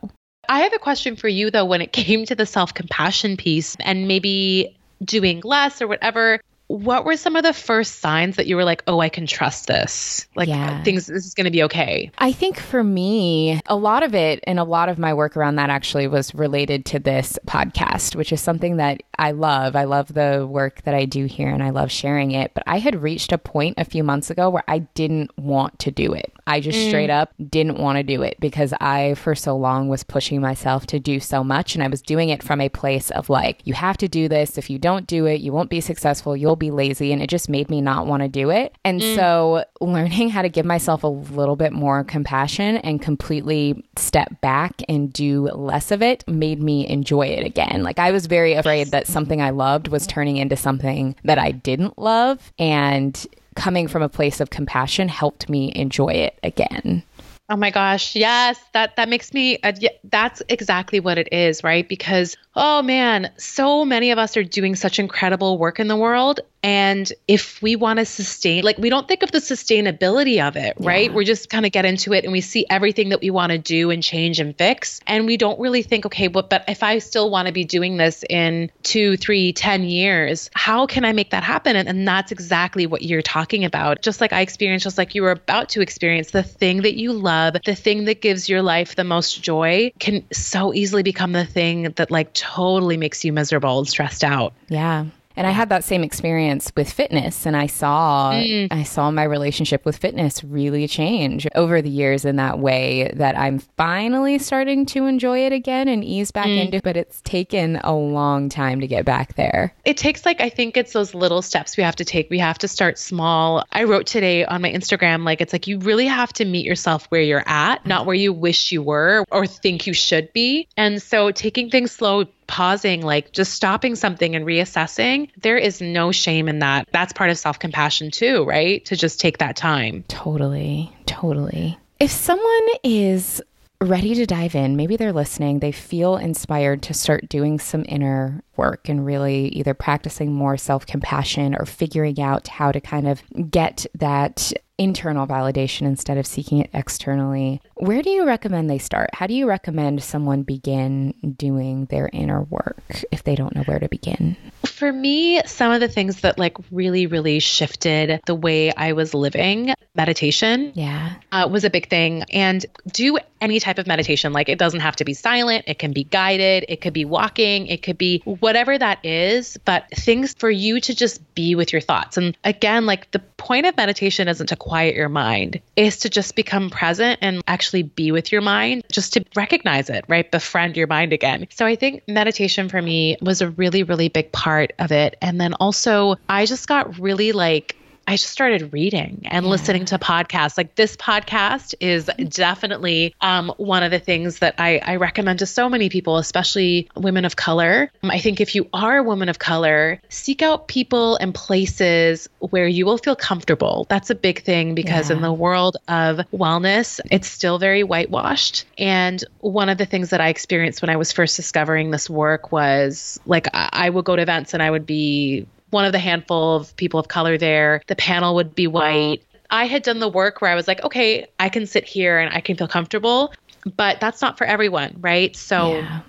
I 0.49 0.61
have 0.61 0.73
a 0.73 0.79
question 0.79 1.17
for 1.17 1.29
you 1.29 1.51
though 1.51 1.65
when 1.65 1.83
it 1.83 1.93
came 1.93 2.25
to 2.27 2.35
the 2.35 2.47
self 2.47 2.75
compassion 2.75 3.37
piece 3.37 3.77
and 3.81 4.09
maybe 4.09 4.77
doing 5.05 5.41
less 5.45 5.83
or 5.83 5.89
whatever 5.89 6.41
what 6.73 7.05
were 7.05 7.17
some 7.17 7.37
of 7.37 7.43
the 7.43 7.53
first 7.53 8.01
signs 8.01 8.37
that 8.37 8.47
you 8.47 8.57
were 8.57 8.65
like, 8.65 8.83
oh, 8.87 8.99
I 8.99 9.11
can 9.11 9.27
trust 9.27 9.67
this? 9.67 10.27
Like 10.35 10.49
yeah. 10.49 10.83
things, 10.83 11.07
this 11.07 11.27
is 11.27 11.35
going 11.35 11.45
to 11.45 11.51
be 11.51 11.63
okay? 11.65 12.11
I 12.17 12.33
think 12.33 12.59
for 12.59 12.83
me, 12.83 13.61
a 13.67 13.77
lot 13.77 14.03
of 14.03 14.15
it 14.15 14.41
and 14.45 14.59
a 14.59 14.65
lot 14.65 14.89
of 14.89 14.99
my 14.99 15.13
work 15.13 15.37
around 15.37 15.57
that 15.57 15.69
actually 15.69 16.07
was 16.07 16.35
related 16.35 16.87
to 16.87 16.99
this 16.99 17.39
podcast, 17.47 18.17
which 18.17 18.33
is 18.33 18.41
something 18.41 18.79
that 18.79 19.03
I 19.19 19.33
love. 19.33 19.77
I 19.77 19.85
love 19.85 20.15
the 20.15 20.47
work 20.49 20.81
that 20.85 20.95
I 20.95 21.05
do 21.05 21.27
here 21.27 21.51
and 21.51 21.63
I 21.63 21.71
love 21.71 21.93
sharing 21.93 22.31
it. 22.31 22.53
But 22.55 22.63
I 22.67 22.79
had 22.79 23.03
reached 23.03 23.33
a 23.33 23.39
point 23.39 23.75
a 23.77 23.85
few 23.85 24.03
months 24.03 24.31
ago 24.31 24.49
where 24.49 24.65
I 24.67 24.79
didn't 24.79 25.37
want 25.37 25.79
to 25.81 25.91
do 25.91 26.15
it. 26.15 26.33
I 26.47 26.61
just 26.61 26.79
mm. 26.79 26.89
straight 26.89 27.11
up 27.11 27.33
didn't 27.51 27.79
want 27.79 27.99
to 27.99 28.03
do 28.03 28.23
it 28.23 28.37
because 28.41 28.73
I, 28.81 29.15
for 29.15 29.35
so 29.35 29.57
long, 29.57 29.89
was 29.89 30.03
pushing 30.03 30.41
myself 30.41 30.87
to 30.87 30.99
do 30.99 31.21
so 31.21 31.45
much. 31.45 31.75
And 31.75 31.85
I 31.85 31.89
was 31.89 32.03
doing 32.03 32.31
it 32.31 32.43
from 32.43 32.61
a 32.61 32.69
place 32.69 33.11
of 33.11 33.29
like, 33.29 33.61
you 33.65 33.75
have 33.75 33.97
to 33.99 34.09
do 34.09 34.29
this. 34.29 34.59
If 34.59 34.71
you 34.71 34.79
don't 34.79 35.07
do 35.07 35.27
it, 35.27 35.41
you 35.41 35.53
won't 35.53 35.71
be 35.71 35.81
successful. 35.81 36.37
You'll 36.37 36.57
be 36.63 36.71
lazy 36.71 37.13
and 37.13 37.21
it 37.21 37.29
just 37.29 37.49
made 37.49 37.69
me 37.69 37.81
not 37.81 38.07
want 38.07 38.23
to 38.23 38.29
do 38.29 38.51
it. 38.51 38.75
And 38.85 39.01
mm. 39.01 39.17
so 39.17 39.65
learning 39.81 40.31
how 40.31 40.43
to 40.43 40.49
give 40.49 40.65
myself 40.65 41.03
a 41.03 41.09
little 41.09 41.57
bit 41.57 41.73
more 41.73 42.05
compassion 42.05 42.77
and 42.79 43.03
completely 43.03 43.85
step 43.97 44.41
back 44.41 44.83
and 44.89 45.13
do 45.13 45.49
less 45.49 45.91
of 45.91 46.03
it 46.03 46.27
made 46.29 46.63
me 46.63 46.89
enjoy 46.89 47.27
it 47.27 47.45
again. 47.45 47.83
Like 47.83 47.99
I 47.99 48.13
was 48.13 48.27
very 48.27 48.55
afraid 48.55 48.89
that 48.89 49.07
something 49.07 49.43
I 49.43 49.51
loved 49.51 49.89
was 49.89 50.07
turning 50.07 50.37
into 50.37 50.57
something 50.57 51.17
that 51.25 51.39
I 51.39 51.51
didn't 51.51 51.99
love. 51.99 52.53
And 52.59 53.27
coming 53.57 53.89
from 53.89 54.03
a 54.03 54.09
place 54.09 54.41
of 54.41 54.51
compassion 54.51 55.09
helped 55.09 55.49
me 55.49 55.73
enjoy 55.75 56.13
it 56.13 56.39
again. 56.43 57.03
Oh 57.49 57.57
my 57.57 57.71
gosh, 57.71 58.15
yes, 58.15 58.59
that 58.73 58.97
that 58.97 59.09
makes 59.11 59.35
me 59.35 59.59
uh, 59.59 59.73
yeah, 59.79 59.91
that's 60.05 60.43
exactly 60.49 61.01
what 61.01 61.19
it 61.19 61.29
is, 61.33 61.63
right? 61.63 61.87
Because 61.87 62.37
oh 62.55 62.81
man, 62.83 63.31
so 63.37 63.85
many 63.85 64.11
of 64.11 64.19
us 64.19 64.37
are 64.37 64.45
doing 64.45 64.75
such 64.75 64.99
incredible 64.99 65.59
work 65.59 65.79
in 65.79 65.89
the 65.89 65.97
world 65.97 66.41
and 66.63 67.13
if 67.27 67.61
we 67.61 67.75
want 67.75 67.99
to 67.99 68.05
sustain, 68.05 68.63
like 68.63 68.79
we 68.79 68.89
don't 68.89 69.09
think 69.09 69.23
of 69.23 69.33
the 69.33 69.39
sustainability 69.39 70.47
of 70.47 70.57
it, 70.57 70.75
right? 70.79 71.11
Yeah. 71.11 71.17
We're 71.17 71.25
just 71.25 71.51
kind 71.51 71.67
of 71.67 71.73
get 71.73 71.85
into 71.85 72.13
it 72.13 72.25
and 72.25 72.33
we 72.33 72.41
see 72.41 72.67
everything 72.71 73.09
that 73.09 73.21
we 73.21 73.31
want 73.31 73.51
to 73.51 73.59
do 73.59 73.91
and 73.91 74.03
change 74.03 74.39
and 74.39 74.57
fix. 74.57 75.01
And 75.07 75.27
we 75.27 75.37
don't 75.37 75.59
really 75.59 75.83
think, 75.83 76.07
okay, 76.07 76.29
but, 76.29 76.51
but 76.51 76.65
if 76.69 76.83
I 76.83 76.99
still 76.99 77.31
want 77.31 77.47
to 77.47 77.53
be 77.53 77.65
doing 77.65 77.97
this 77.97 78.25
in 78.31 78.71
two, 78.85 79.17
three, 79.17 79.53
ten 79.53 79.83
years, 79.83 80.51
how 80.55 80.87
can 80.87 81.05
I 81.05 81.13
make 81.13 81.31
that 81.31 81.43
happen? 81.43 81.75
And, 81.75 81.89
and 81.89 82.07
that's 82.07 82.31
exactly 82.31 82.87
what 82.87 83.03
you're 83.03 83.23
talking 83.23 83.65
about. 83.65 84.03
Just 84.03 84.21
like 84.21 84.33
I 84.33 84.41
experienced, 84.41 84.85
just 84.85 84.99
like 84.99 85.17
you 85.17 85.23
were 85.23 85.33
about 85.33 85.71
to 85.71 85.81
experience, 85.81 86.31
the 86.31 86.45
thing 86.45 86.83
that 86.83 86.95
you 86.95 87.13
love, 87.13 87.57
the 87.65 87.75
thing 87.75 88.05
that 88.05 88.21
gives 88.21 88.49
your 88.49 88.63
life 88.63 88.95
the 88.95 89.05
most 89.05 89.43
joy 89.43 89.93
can 89.99 90.25
so 90.33 90.73
easily 90.73 91.03
become 91.03 91.33
the 91.33 91.45
thing 91.45 91.91
that 91.97 92.11
like 92.11 92.33
totally 92.35 92.97
makes 92.97 93.25
you 93.25 93.33
miserable 93.33 93.81
and 93.81 93.89
stressed 93.89 94.23
out. 94.23 94.53
Yeah. 94.69 95.07
And 95.37 95.47
I 95.47 95.51
had 95.51 95.69
that 95.71 95.85
same 95.85 96.03
experience 96.03 96.73
with 96.77 96.91
fitness 96.91 97.47
and 97.47 97.57
I 97.57 97.67
saw 97.67 98.33
mm. 98.33 98.69
I 98.71 98.83
saw 98.83 99.11
my 99.11 99.25
relationship 99.25 99.85
with 99.85 99.97
fitness 99.97 100.45
really 100.45 100.87
change 100.89 101.47
over 101.55 101.83
the 101.83 101.91
years 101.91 102.25
in 102.25 102.37
that 102.37 102.59
way 102.59 103.11
that 103.15 103.39
I'm 103.39 103.59
finally 103.59 104.39
starting 104.39 104.87
to 104.87 105.07
enjoy 105.07 105.47
it 105.47 105.53
again 105.53 105.89
and 105.89 106.05
ease 106.05 106.31
back 106.31 106.47
mm. 106.47 106.65
into 106.65 106.81
but 106.83 106.97
it's 106.97 107.21
taken 107.23 107.77
a 107.77 107.95
long 107.95 108.49
time 108.49 108.81
to 108.81 108.87
get 108.87 109.05
back 109.05 109.35
there. 109.35 109.75
It 109.85 109.97
takes 109.97 110.25
like 110.27 110.41
I 110.41 110.49
think 110.49 110.77
it's 110.77 110.93
those 110.93 111.15
little 111.15 111.43
steps 111.43 111.77
we 111.77 111.83
have 111.83 111.97
to 111.97 112.05
take. 112.05 112.31
We 112.31 112.39
have 112.39 112.59
to 112.59 112.69
start 112.69 112.99
small. 112.99 113.65
I 113.73 113.85
wrote 113.85 114.07
today 114.07 114.45
on 114.45 114.63
my 114.63 114.73
Instagram 114.73 115.25
like 115.25 115.41
it's 115.41 115.53
like 115.53 115.67
you 115.67 115.79
really 115.79 116.07
have 116.07 116.33
to 116.35 116.45
meet 116.45 116.67
yourself 116.67 117.07
where 117.07 117.23
you're 117.23 117.45
at, 117.47 117.87
not 117.87 118.07
where 118.07 118.15
you 118.15 118.33
wish 118.33 118.73
you 118.73 118.83
were 118.83 119.25
or 119.31 119.47
think 119.47 119.87
you 119.87 119.95
should 119.95 120.33
be. 120.33 120.69
And 120.77 121.01
so 121.01 121.31
taking 121.31 121.71
things 121.71 121.93
slow 121.93 122.27
pausing, 122.47 123.03
like 123.03 123.33
just 123.33 123.55
stopping 123.55 123.95
something 123.95 124.35
and 124.35 124.47
reassessing, 124.47 125.31
there 125.41 125.57
is 125.57 125.81
no 125.81 126.13
shame 126.13 126.49
in 126.49 126.61
that. 126.61 126.89
That's 126.93 127.13
part 127.13 127.31
of 127.31 127.39
self 127.39 127.59
compassion 127.59 128.11
too, 128.11 128.45
right? 128.45 128.85
To 128.87 128.97
just 128.97 129.21
take 129.21 129.39
that 129.39 129.57
time. 129.57 130.05
Totally. 130.09 130.93
Totally. 131.07 131.79
If 132.01 132.11
someone 132.11 132.69
is 132.83 133.41
ready 133.81 134.15
to 134.15 134.27
dive 134.27 134.55
in, 134.55 134.77
maybe 134.77 134.97
they're 134.97 135.13
listening, 135.13 135.59
they 135.59 135.73
feel 135.73 136.17
inspired 136.17 136.83
to 136.83 136.95
start 136.95 137.29
doing 137.29 137.59
some 137.59 137.85
inner 137.89 138.43
work 138.57 138.89
and 138.89 139.05
really 139.05 139.49
either 139.49 139.75
practicing 139.75 140.33
more 140.33 140.57
self 140.57 140.87
compassion 140.87 141.55
or 141.55 141.67
figuring 141.67 142.21
out 142.21 142.49
how 142.49 142.73
to 142.73 142.81
kind 142.81 143.09
of 143.09 143.23
get 143.51 143.87
that 143.95 144.53
internal 144.79 145.27
validation 145.27 145.83
instead 145.83 146.19
of 146.19 146.27
seeking 146.27 146.59
it 146.59 146.71
externally. 146.73 147.61
Where 147.75 148.03
do 148.03 148.11
you 148.11 148.25
recommend 148.25 148.69
they 148.69 148.79
start? 148.79 149.11
How 149.13 149.27
do 149.27 149.35
you 149.35 149.47
recommend 149.47 150.03
someone 150.03 150.43
begin 150.43 151.15
doing 151.37 151.87
their 151.87 152.09
inner 152.13 152.43
work 152.43 153.05
if 153.11 153.25
they 153.25 153.35
don't 153.35 153.55
know 153.55 153.63
where 153.63 153.79
to 153.79 153.89
begin? 153.89 154.37
For 154.65 154.93
me, 154.93 155.41
some 155.45 155.73
of 155.73 155.81
the 155.81 155.89
things 155.89 156.21
that 156.23 156.39
like 156.39 156.57
really, 156.71 157.07
really 157.07 157.39
shifted 157.39 158.21
the 158.27 158.35
way 158.35 158.73
I 158.73 158.93
was 158.93 159.15
living, 159.15 159.75
meditation, 159.95 160.73
yeah, 160.75 161.15
uh, 161.31 161.49
was 161.51 161.65
a 161.65 161.71
big 161.71 161.89
thing. 161.89 162.25
And 162.33 162.65
do 162.93 163.19
any 163.43 163.59
type 163.59 163.79
of 163.79 163.87
meditation. 163.87 164.33
Like 164.33 164.49
it 164.49 164.59
doesn't 164.59 164.81
have 164.81 164.97
to 164.97 165.05
be 165.05 165.15
silent. 165.15 165.65
It 165.67 165.79
can 165.79 165.93
be 165.93 166.05
guided. 166.05 166.65
It 166.69 166.81
could 166.81 166.93
be 166.93 167.05
walking. 167.05 167.67
It 167.67 167.83
could 167.83 167.99
be 167.99 168.23
whatever 168.25 168.79
that 168.79 169.05
is. 169.05 169.59
But 169.65 169.91
things 169.91 170.35
for 170.35 170.51
you 170.51 170.81
to 170.81 170.95
just 170.95 171.35
be 171.35 171.55
with 171.57 171.73
your 171.73 171.81
thoughts. 171.81 172.17
And 172.17 172.39
again, 172.45 172.87
like 172.87 173.11
the 173.11 173.19
point 173.19 173.67
of 173.67 173.77
meditation 173.77 174.29
isn't 174.29 174.47
to 174.47 174.57
quiet 174.63 174.95
your 174.95 175.09
mind, 175.09 175.61
is 175.75 175.97
to 175.99 176.09
just 176.09 176.37
become 176.37 176.71
present 176.71 177.19
and 177.21 177.43
actually 177.49 177.83
be 177.83 178.13
with 178.13 178.31
your 178.31 178.41
mind, 178.41 178.85
just 178.93 179.13
to 179.13 179.25
recognize 179.35 179.91
it, 179.91 180.05
right? 180.07 180.31
Befriend 180.31 180.77
your 180.77 180.87
mind 180.87 181.13
again. 181.13 181.49
So 181.51 181.67
I 181.67 181.75
think 181.75 182.05
meditation 182.07 182.69
for 182.69 182.81
me 182.81 183.17
was 183.21 183.43
a 183.43 183.51
really, 183.51 183.83
really 183.83 184.09
big 184.09 184.31
part 184.31 184.73
of 184.79 184.93
it. 184.93 185.17
And 185.21 185.41
then 185.41 185.55
also, 185.55 186.15
I 186.29 186.47
just 186.47 186.69
got 186.69 187.01
really 187.01 187.33
like, 187.33 187.75
I 188.07 188.17
just 188.17 188.31
started 188.31 188.73
reading 188.73 189.23
and 189.25 189.45
yeah. 189.45 189.51
listening 189.51 189.85
to 189.87 189.99
podcasts. 189.99 190.57
Like 190.57 190.75
this 190.75 190.97
podcast 190.97 191.75
is 191.81 192.11
definitely 192.29 193.15
um, 193.21 193.53
one 193.57 193.83
of 193.83 193.91
the 193.91 193.99
things 193.99 194.41
that 194.41 194.57
I, 194.59 194.79
I, 194.79 194.97
recommend 194.97 195.41
to 195.41 195.47
so 195.47 195.69
many 195.69 195.89
people, 195.89 196.19
especially 196.19 196.89
women 196.97 197.25
of 197.25 197.37
color. 197.37 197.91
Um, 198.03 198.11
I 198.11 198.19
think 198.19 198.41
if 198.41 198.55
you 198.55 198.69
are 198.73 198.99
a 198.99 199.03
woman 199.03 199.29
of 199.29 199.39
color, 199.39 200.01
seek 200.09 200.43
out 200.43 200.69
people 200.69 201.17
and 201.17 201.35
places 201.35 202.29
where 202.39 202.67
you 202.67 202.87
will 202.87 202.99
feel 202.99 203.17
comfortable. 203.17 203.87
That's 203.89 204.11
a 204.11 204.15
big 204.15 204.43
thing 204.43 204.75
because 204.75 205.11
yeah. 205.11 205.17
in 205.17 205.23
the 205.23 205.33
world 205.33 205.77
of 205.89 206.19
wellness, 206.33 207.01
it's 207.11 207.29
still 207.29 207.59
very 207.59 207.83
whitewashed. 207.83 208.65
And 208.79 209.23
one 209.41 209.69
of 209.69 209.79
the 209.79 209.87
things 209.87 210.11
that 210.11 210.21
I 210.21 210.29
experienced 210.29 210.83
when 210.83 210.91
I 210.91 210.97
was 210.97 211.13
first 211.13 211.37
discovering 211.37 211.91
this 211.91 212.11
work 212.11 212.53
was 212.53 213.21
like 213.27 213.49
I, 213.55 213.69
I 213.73 213.91
would 213.91 214.05
go 214.05 214.17
to 214.17 214.23
events 214.23 214.55
and 214.55 214.63
I 214.63 214.71
would 214.71 214.87
be 214.87 215.47
one 215.73 215.85
of 215.85 215.93
the 215.93 215.99
handful 215.99 216.57
of 216.57 216.77
people 216.77 217.01
of 217.01 217.09
color 217.09 217.39
there. 217.39 217.83
The 217.87 217.97
panel 217.97 218.35
would 218.37 218.55
be 218.55 218.67
white. 218.67 219.23
I 219.51 219.65
had 219.65 219.83
done 219.83 220.01
the 220.01 220.09
work 220.09 220.41
where 220.41 220.51
I 220.51 220.55
was 220.55 220.69
like, 220.69 220.83
okay, 220.85 221.27
I 221.41 221.49
can 221.49 221.67
sit 221.67 221.85
here 221.85 222.19
and 222.19 222.33
I 222.33 222.41
can 222.41 222.57
feel 222.57 222.69
comfortable, 222.69 223.33
but 223.77 224.01
that's 224.01 224.23
not 224.23 224.39
for 224.39 224.45
everyone, 224.45 224.97
right? 225.01 225.35
So 225.35 225.77
yeah. 225.77 226.01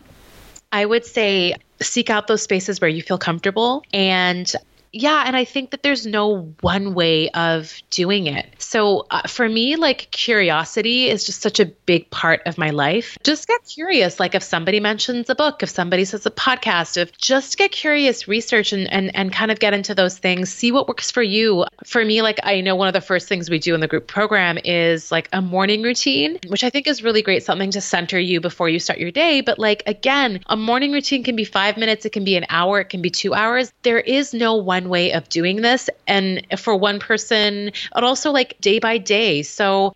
I 0.71 0.85
would 0.85 1.05
say 1.05 1.55
seek 1.81 2.09
out 2.09 2.27
those 2.27 2.41
spaces 2.41 2.81
where 2.81 2.89
you 2.89 3.01
feel 3.01 3.17
comfortable 3.17 3.83
and 3.93 4.53
yeah, 4.95 5.23
and 5.25 5.35
I 5.35 5.43
think 5.43 5.71
that 5.71 5.81
there's 5.81 6.05
no 6.05 6.53
one 6.61 6.93
way 6.93 7.29
of 7.29 7.73
doing 7.89 8.27
it. 8.27 8.45
So 8.59 9.07
uh, 9.09 9.27
for 9.27 9.49
me, 9.49 9.75
like 9.75 10.09
curiosity 10.11 11.09
is 11.09 11.25
just 11.25 11.41
such 11.41 11.59
a 11.59 11.65
big 11.65 12.11
part 12.11 12.43
of 12.45 12.59
my 12.59 12.69
life. 12.69 13.17
Just 13.23 13.47
get 13.47 13.65
curious. 13.65 14.19
Like 14.19 14.35
if 14.35 14.43
somebody 14.43 14.79
mentions 14.79 15.31
a 15.31 15.35
book, 15.35 15.63
if 15.63 15.69
somebody 15.69 16.05
says 16.05 16.27
a 16.27 16.31
podcast, 16.31 16.97
if 16.97 17.17
just 17.17 17.57
get 17.57 17.71
curious, 17.71 18.27
research 18.27 18.71
and, 18.71 18.91
and, 18.91 19.15
and 19.15 19.33
kind 19.33 19.49
of 19.49 19.59
get 19.59 19.73
into 19.73 19.95
those 19.95 20.19
things, 20.19 20.53
see 20.53 20.71
what 20.71 20.87
works 20.87 21.09
for 21.09 21.23
you. 21.23 21.65
For 21.85 22.05
me, 22.05 22.21
like 22.21 22.39
I 22.43 22.61
know 22.61 22.75
one 22.75 22.87
of 22.87 22.93
the 22.93 23.01
first 23.01 23.27
things 23.27 23.49
we 23.49 23.57
do 23.57 23.73
in 23.73 23.81
the 23.81 23.87
group 23.87 24.05
program 24.05 24.59
is 24.63 25.11
like 25.11 25.27
a 25.33 25.41
morning 25.41 25.81
routine, 25.81 26.37
which 26.47 26.63
I 26.63 26.69
think 26.69 26.85
is 26.85 27.01
really 27.01 27.23
great, 27.23 27.43
something 27.43 27.71
to 27.71 27.81
center 27.81 28.19
you 28.19 28.39
before 28.39 28.69
you 28.69 28.77
start 28.77 28.99
your 28.99 29.11
day. 29.11 29.41
But 29.41 29.57
like 29.57 29.81
again, 29.87 30.41
a 30.45 30.55
morning 30.55 30.91
routine 30.91 31.23
can 31.23 31.35
be 31.35 31.45
five 31.45 31.77
minutes, 31.77 32.05
it 32.05 32.11
can 32.11 32.23
be 32.23 32.35
an 32.35 32.45
hour, 32.49 32.81
it 32.81 32.89
can 32.89 33.01
be 33.01 33.09
two 33.09 33.33
hours. 33.33 33.73
There 33.81 33.99
is 33.99 34.35
no 34.35 34.53
one 34.57 34.82
one 34.83 34.89
way 34.89 35.13
of 35.13 35.29
doing 35.29 35.61
this. 35.61 35.89
And 36.07 36.45
for 36.57 36.75
one 36.75 36.99
person, 36.99 37.71
and 37.95 38.05
also 38.05 38.31
like 38.31 38.59
day 38.59 38.79
by 38.79 38.97
day. 38.97 39.43
So 39.43 39.95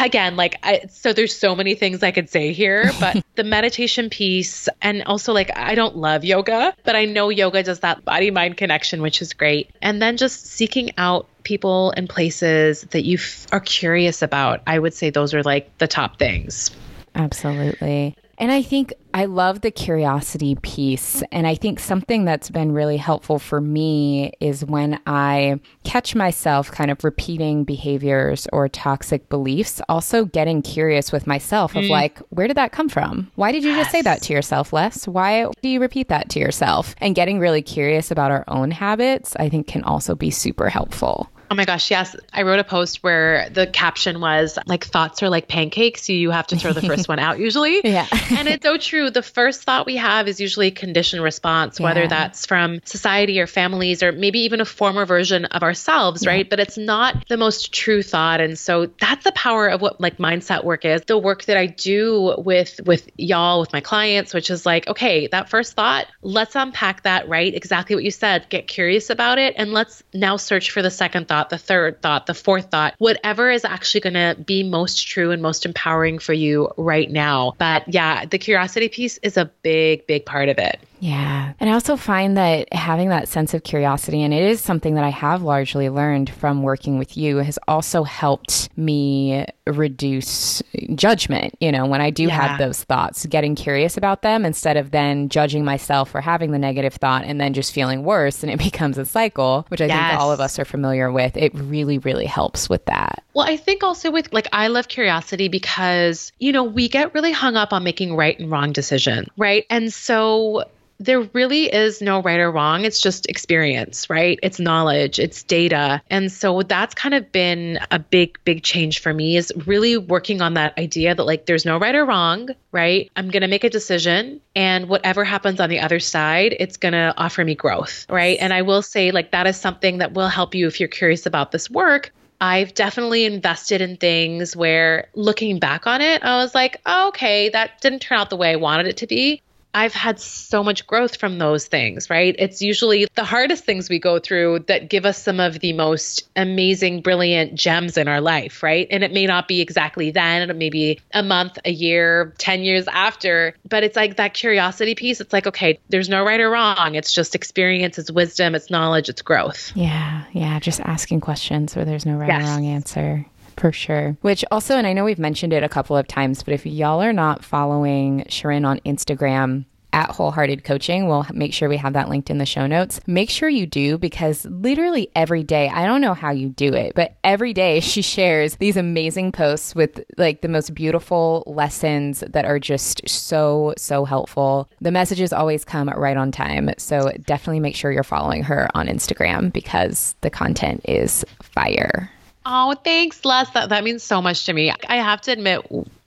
again 0.00 0.36
like 0.36 0.54
I, 0.62 0.82
so 0.88 1.12
there's 1.12 1.36
so 1.36 1.56
many 1.56 1.74
things 1.74 2.04
i 2.04 2.12
could 2.12 2.30
say 2.30 2.52
here 2.52 2.92
but 3.00 3.20
the 3.34 3.42
meditation 3.42 4.10
piece 4.10 4.68
and 4.80 5.02
also 5.02 5.32
like 5.32 5.50
i 5.56 5.74
don't 5.74 5.96
love 5.96 6.24
yoga 6.24 6.72
but 6.84 6.94
i 6.94 7.04
know 7.04 7.30
yoga 7.30 7.64
does 7.64 7.80
that 7.80 8.04
body 8.04 8.30
mind 8.30 8.56
connection 8.56 9.02
which 9.02 9.20
is 9.20 9.32
great 9.32 9.72
and 9.82 10.00
then 10.00 10.16
just 10.16 10.46
seeking 10.46 10.92
out 10.98 11.28
people 11.42 11.92
and 11.96 12.08
places 12.08 12.82
that 12.92 13.04
you 13.04 13.18
f- 13.18 13.48
are 13.50 13.58
curious 13.58 14.22
about 14.22 14.62
i 14.68 14.78
would 14.78 14.94
say 14.94 15.10
those 15.10 15.34
are 15.34 15.42
like 15.42 15.76
the 15.78 15.88
top 15.88 16.16
things 16.16 16.70
absolutely 17.16 18.14
and 18.42 18.50
I 18.50 18.60
think 18.60 18.92
I 19.14 19.26
love 19.26 19.60
the 19.60 19.70
curiosity 19.70 20.56
piece. 20.56 21.22
And 21.30 21.46
I 21.46 21.54
think 21.54 21.78
something 21.78 22.24
that's 22.24 22.50
been 22.50 22.72
really 22.72 22.96
helpful 22.96 23.38
for 23.38 23.60
me 23.60 24.32
is 24.40 24.64
when 24.64 24.98
I 25.06 25.60
catch 25.84 26.16
myself 26.16 26.68
kind 26.68 26.90
of 26.90 27.04
repeating 27.04 27.62
behaviors 27.62 28.48
or 28.52 28.68
toxic 28.68 29.28
beliefs, 29.28 29.80
also 29.88 30.24
getting 30.24 30.60
curious 30.60 31.12
with 31.12 31.24
myself 31.24 31.76
of 31.76 31.84
mm. 31.84 31.90
like, 31.90 32.18
where 32.30 32.48
did 32.48 32.56
that 32.56 32.72
come 32.72 32.88
from? 32.88 33.30
Why 33.36 33.52
did 33.52 33.62
you 33.62 33.76
just 33.76 33.92
say 33.92 34.02
that 34.02 34.22
to 34.22 34.32
yourself, 34.32 34.72
Les? 34.72 35.06
Why 35.06 35.46
do 35.62 35.68
you 35.68 35.80
repeat 35.80 36.08
that 36.08 36.28
to 36.30 36.40
yourself? 36.40 36.96
And 36.98 37.14
getting 37.14 37.38
really 37.38 37.62
curious 37.62 38.10
about 38.10 38.32
our 38.32 38.42
own 38.48 38.72
habits, 38.72 39.36
I 39.36 39.50
think 39.50 39.68
can 39.68 39.84
also 39.84 40.16
be 40.16 40.32
super 40.32 40.68
helpful. 40.68 41.30
Oh 41.52 41.54
my 41.54 41.66
gosh, 41.66 41.90
yes. 41.90 42.16
I 42.32 42.44
wrote 42.44 42.60
a 42.60 42.64
post 42.64 43.02
where 43.02 43.50
the 43.50 43.66
caption 43.66 44.20
was 44.20 44.58
like 44.64 44.86
thoughts 44.86 45.22
are 45.22 45.28
like 45.28 45.48
pancakes. 45.48 46.08
You 46.08 46.30
have 46.30 46.46
to 46.46 46.56
throw 46.56 46.72
the 46.72 46.80
first 46.80 47.08
one 47.08 47.18
out 47.18 47.38
usually. 47.38 47.82
Yeah. 47.92 48.06
and 48.30 48.48
it's 48.48 48.64
so 48.64 48.78
true. 48.78 49.10
The 49.10 49.22
first 49.22 49.64
thought 49.64 49.84
we 49.84 49.96
have 49.96 50.28
is 50.28 50.40
usually 50.40 50.70
conditioned 50.70 51.22
response, 51.22 51.78
whether 51.78 52.02
Yeah. 52.02 52.06
that's 52.06 52.46
from 52.46 52.80
society 52.86 53.38
or 53.38 53.46
families 53.46 54.02
or 54.02 54.12
maybe 54.12 54.40
even 54.40 54.62
a 54.62 54.64
former 54.64 55.04
version 55.04 55.44
of 55.44 55.62
ourselves, 55.62 56.26
right? 56.26 56.48
But 56.48 56.58
it's 56.58 56.78
not 56.78 57.28
the 57.28 57.36
most 57.36 57.74
true 57.74 58.02
thought. 58.02 58.40
And 58.40 58.58
so 58.58 58.86
that's 58.98 59.24
the 59.24 59.32
power 59.32 59.68
of 59.68 59.82
what 59.82 60.00
like 60.00 60.16
mindset 60.16 60.64
work 60.64 60.86
is. 60.86 61.02
The 61.02 61.18
work 61.18 61.44
that 61.44 61.58
I 61.58 61.66
do 61.66 62.34
with 62.38 62.80
with 62.86 63.06
y'all, 63.18 63.60
with 63.60 63.74
my 63.74 63.82
clients, 63.82 64.32
which 64.32 64.48
is 64.48 64.64
like, 64.64 64.88
okay, 64.88 65.26
that 65.26 65.50
first 65.50 65.74
thought, 65.74 66.06
let's 66.22 66.56
unpack 66.56 67.02
that, 67.02 67.28
right? 67.28 67.54
Exactly 67.54 67.94
what 67.94 68.04
you 68.04 68.10
said. 68.10 68.48
Get 68.48 68.68
curious 68.68 69.10
about 69.10 69.38
it 69.38 69.52
and 69.58 69.74
let's 69.74 70.02
now 70.14 70.36
search 70.38 70.70
for 70.70 70.80
the 70.80 70.90
second 70.90 71.28
thought, 71.28 71.41
the 71.50 71.58
third 71.58 72.00
thought, 72.02 72.26
the 72.26 72.34
fourth 72.34 72.70
thought, 72.70 72.94
whatever 72.98 73.50
is 73.50 73.64
actually 73.64 74.00
going 74.00 74.14
to 74.14 74.36
be 74.42 74.62
most 74.62 75.06
true 75.06 75.30
and 75.30 75.42
most 75.42 75.64
empowering 75.64 76.18
for 76.18 76.32
you 76.32 76.70
right 76.76 77.10
now. 77.10 77.54
But 77.58 77.92
yeah, 77.92 78.24
the 78.26 78.38
curiosity 78.38 78.88
piece 78.88 79.18
is 79.18 79.36
a 79.36 79.46
big, 79.62 80.06
big 80.06 80.24
part 80.26 80.48
of 80.48 80.58
it. 80.58 80.78
Yeah. 81.02 81.52
And 81.58 81.68
I 81.68 81.72
also 81.72 81.96
find 81.96 82.36
that 82.36 82.72
having 82.72 83.08
that 83.08 83.26
sense 83.26 83.54
of 83.54 83.64
curiosity, 83.64 84.22
and 84.22 84.32
it 84.32 84.40
is 84.44 84.60
something 84.60 84.94
that 84.94 85.02
I 85.02 85.08
have 85.08 85.42
largely 85.42 85.88
learned 85.88 86.30
from 86.30 86.62
working 86.62 86.96
with 86.96 87.16
you, 87.16 87.38
has 87.38 87.58
also 87.66 88.04
helped 88.04 88.68
me 88.76 89.44
reduce 89.66 90.62
judgment. 90.94 91.56
You 91.60 91.72
know, 91.72 91.86
when 91.86 92.00
I 92.00 92.10
do 92.10 92.24
Yeah. 92.28 92.40
have 92.40 92.58
those 92.58 92.84
thoughts, 92.84 93.26
getting 93.26 93.56
curious 93.56 93.96
about 93.96 94.22
them 94.22 94.44
instead 94.44 94.76
of 94.76 94.92
then 94.92 95.28
judging 95.28 95.64
myself 95.64 96.08
for 96.08 96.20
having 96.20 96.52
the 96.52 96.58
negative 96.58 96.94
thought 96.94 97.24
and 97.24 97.40
then 97.40 97.52
just 97.52 97.72
feeling 97.72 98.04
worse 98.04 98.44
and 98.44 98.52
it 98.52 98.58
becomes 98.70 98.96
a 98.96 99.04
cycle, 99.04 99.66
which 99.70 99.80
I 99.80 99.86
Yes. 99.86 100.08
think 100.10 100.20
all 100.20 100.30
of 100.30 100.38
us 100.40 100.56
are 100.60 100.64
familiar 100.64 101.10
with. 101.10 101.36
It 101.36 101.50
really, 101.54 101.98
really 101.98 102.26
helps 102.26 102.68
with 102.70 102.84
that. 102.84 103.24
Well, 103.34 103.48
I 103.48 103.56
think 103.56 103.82
also 103.82 104.12
with 104.12 104.32
like, 104.32 104.46
I 104.52 104.68
love 104.68 104.86
curiosity 104.86 105.48
because, 105.48 106.30
you 106.38 106.52
know, 106.52 106.62
we 106.62 106.88
get 106.88 107.12
really 107.12 107.32
hung 107.32 107.56
up 107.56 107.72
on 107.72 107.82
making 107.82 108.14
right 108.14 108.38
and 108.38 108.52
wrong 108.52 108.70
decisions, 108.72 109.26
right? 109.36 109.66
And 109.68 109.92
so 109.92 110.62
there 111.04 111.20
really 111.32 111.64
is 111.72 112.00
no 112.00 112.22
right 112.22 112.38
or 112.38 112.50
wrong. 112.50 112.84
It's 112.84 113.00
just 113.00 113.26
experience, 113.26 114.08
right? 114.08 114.38
It's 114.42 114.60
knowledge, 114.60 115.18
it's 115.18 115.42
data. 115.42 116.00
And 116.10 116.30
so 116.30 116.62
that's 116.62 116.94
kind 116.94 117.14
of 117.14 117.30
been 117.32 117.78
a 117.90 117.98
big, 117.98 118.38
big 118.44 118.62
change 118.62 119.00
for 119.00 119.12
me 119.12 119.36
is 119.36 119.52
really 119.66 119.96
working 119.96 120.40
on 120.40 120.54
that 120.54 120.78
idea 120.78 121.14
that 121.14 121.24
like 121.24 121.46
there's 121.46 121.64
no 121.64 121.78
right 121.78 121.94
or 121.94 122.04
wrong, 122.04 122.50
right? 122.70 123.10
I'm 123.16 123.30
going 123.30 123.42
to 123.42 123.48
make 123.48 123.64
a 123.64 123.70
decision 123.70 124.40
and 124.54 124.88
whatever 124.88 125.24
happens 125.24 125.60
on 125.60 125.70
the 125.70 125.80
other 125.80 125.98
side, 126.00 126.54
it's 126.60 126.76
going 126.76 126.92
to 126.92 127.12
offer 127.16 127.44
me 127.44 127.54
growth, 127.54 128.06
right? 128.08 128.38
And 128.40 128.52
I 128.52 128.62
will 128.62 128.82
say 128.82 129.10
like 129.10 129.32
that 129.32 129.46
is 129.46 129.56
something 129.56 129.98
that 129.98 130.12
will 130.12 130.28
help 130.28 130.54
you 130.54 130.66
if 130.66 130.78
you're 130.78 130.88
curious 130.88 131.26
about 131.26 131.52
this 131.52 131.68
work 131.68 132.12
I've 132.40 132.74
definitely 132.74 133.24
invested 133.24 133.80
in 133.80 133.98
things 133.98 134.56
where 134.56 135.06
looking 135.14 135.60
back 135.60 135.86
on 135.86 136.00
it, 136.00 136.24
I 136.24 136.38
was 136.38 136.56
like, 136.56 136.80
oh, 136.86 137.06
okay, 137.10 137.50
that 137.50 137.80
didn't 137.80 138.00
turn 138.00 138.18
out 138.18 138.30
the 138.30 138.36
way 138.36 138.50
I 138.50 138.56
wanted 138.56 138.88
it 138.88 138.96
to 138.96 139.06
be. 139.06 139.40
I've 139.74 139.94
had 139.94 140.20
so 140.20 140.62
much 140.62 140.86
growth 140.86 141.16
from 141.16 141.38
those 141.38 141.66
things, 141.66 142.10
right? 142.10 142.34
It's 142.38 142.60
usually 142.60 143.06
the 143.14 143.24
hardest 143.24 143.64
things 143.64 143.88
we 143.88 143.98
go 143.98 144.18
through 144.18 144.60
that 144.68 144.90
give 144.90 145.06
us 145.06 145.22
some 145.22 145.40
of 145.40 145.60
the 145.60 145.72
most 145.72 146.28
amazing, 146.36 147.00
brilliant 147.00 147.54
gems 147.54 147.96
in 147.96 148.06
our 148.08 148.20
life, 148.20 148.62
right? 148.62 148.86
And 148.90 149.02
it 149.02 149.12
may 149.12 149.26
not 149.26 149.48
be 149.48 149.60
exactly 149.60 150.10
then, 150.10 150.50
it 150.50 150.56
may 150.56 150.70
be 150.70 151.00
a 151.12 151.22
month, 151.22 151.58
a 151.64 151.70
year, 151.70 152.34
10 152.38 152.62
years 152.62 152.86
after, 152.88 153.54
but 153.68 153.82
it's 153.82 153.96
like 153.96 154.16
that 154.16 154.34
curiosity 154.34 154.94
piece. 154.94 155.20
It's 155.20 155.32
like, 155.32 155.46
okay, 155.46 155.78
there's 155.88 156.08
no 156.08 156.24
right 156.24 156.40
or 156.40 156.50
wrong. 156.50 156.94
It's 156.94 157.12
just 157.12 157.34
experience, 157.34 157.98
it's 157.98 158.10
wisdom, 158.10 158.54
it's 158.54 158.70
knowledge, 158.70 159.08
it's 159.08 159.22
growth. 159.22 159.72
Yeah, 159.74 160.24
yeah, 160.32 160.60
just 160.60 160.80
asking 160.80 161.20
questions 161.20 161.74
where 161.74 161.84
there's 161.84 162.04
no 162.04 162.16
right 162.16 162.28
Yes. 162.28 162.42
or 162.42 162.46
wrong 162.46 162.66
answer. 162.66 163.26
For 163.62 163.70
sure. 163.70 164.16
Which 164.22 164.44
also, 164.50 164.76
and 164.76 164.88
I 164.88 164.92
know 164.92 165.04
we've 165.04 165.20
mentioned 165.20 165.52
it 165.52 165.62
a 165.62 165.68
couple 165.68 165.96
of 165.96 166.08
times, 166.08 166.42
but 166.42 166.52
if 166.52 166.66
y'all 166.66 167.00
are 167.00 167.12
not 167.12 167.44
following 167.44 168.24
Shirin 168.28 168.66
on 168.66 168.80
Instagram, 168.80 169.66
at 169.92 170.10
Wholehearted 170.10 170.64
Coaching. 170.64 171.06
We'll 171.06 171.26
make 171.32 171.52
sure 171.52 171.68
we 171.68 171.76
have 171.76 171.92
that 171.92 172.08
linked 172.08 172.30
in 172.30 172.38
the 172.38 172.46
show 172.46 172.66
notes. 172.66 172.98
Make 173.06 173.28
sure 173.28 173.48
you 173.48 173.66
do 173.66 173.98
because 173.98 174.46
literally 174.46 175.10
every 175.14 175.44
day, 175.44 175.68
I 175.68 175.84
don't 175.84 176.00
know 176.00 176.14
how 176.14 176.30
you 176.30 176.48
do 176.48 176.72
it, 176.72 176.94
but 176.94 177.14
every 177.22 177.52
day 177.52 177.78
she 177.80 178.00
shares 178.00 178.56
these 178.56 178.78
amazing 178.78 179.32
posts 179.32 179.74
with 179.74 180.02
like 180.16 180.40
the 180.40 180.48
most 180.48 180.74
beautiful 180.74 181.44
lessons 181.46 182.24
that 182.26 182.46
are 182.46 182.58
just 182.58 183.06
so, 183.06 183.74
so 183.76 184.06
helpful. 184.06 184.70
The 184.80 184.90
messages 184.90 185.30
always 185.30 185.62
come 185.62 185.90
right 185.90 186.16
on 186.16 186.32
time. 186.32 186.70
So 186.78 187.12
definitely 187.26 187.60
make 187.60 187.76
sure 187.76 187.92
you're 187.92 188.02
following 188.02 188.42
her 188.44 188.70
on 188.74 188.86
Instagram 188.86 189.52
because 189.52 190.16
the 190.22 190.30
content 190.30 190.80
is 190.86 191.22
fire. 191.42 192.10
Oh, 192.44 192.74
thanks, 192.74 193.24
Les. 193.24 193.48
That, 193.50 193.68
that 193.68 193.84
means 193.84 194.02
so 194.02 194.20
much 194.20 194.46
to 194.46 194.52
me. 194.52 194.72
I 194.88 194.96
have 194.96 195.20
to 195.22 195.32
admit, 195.32 195.60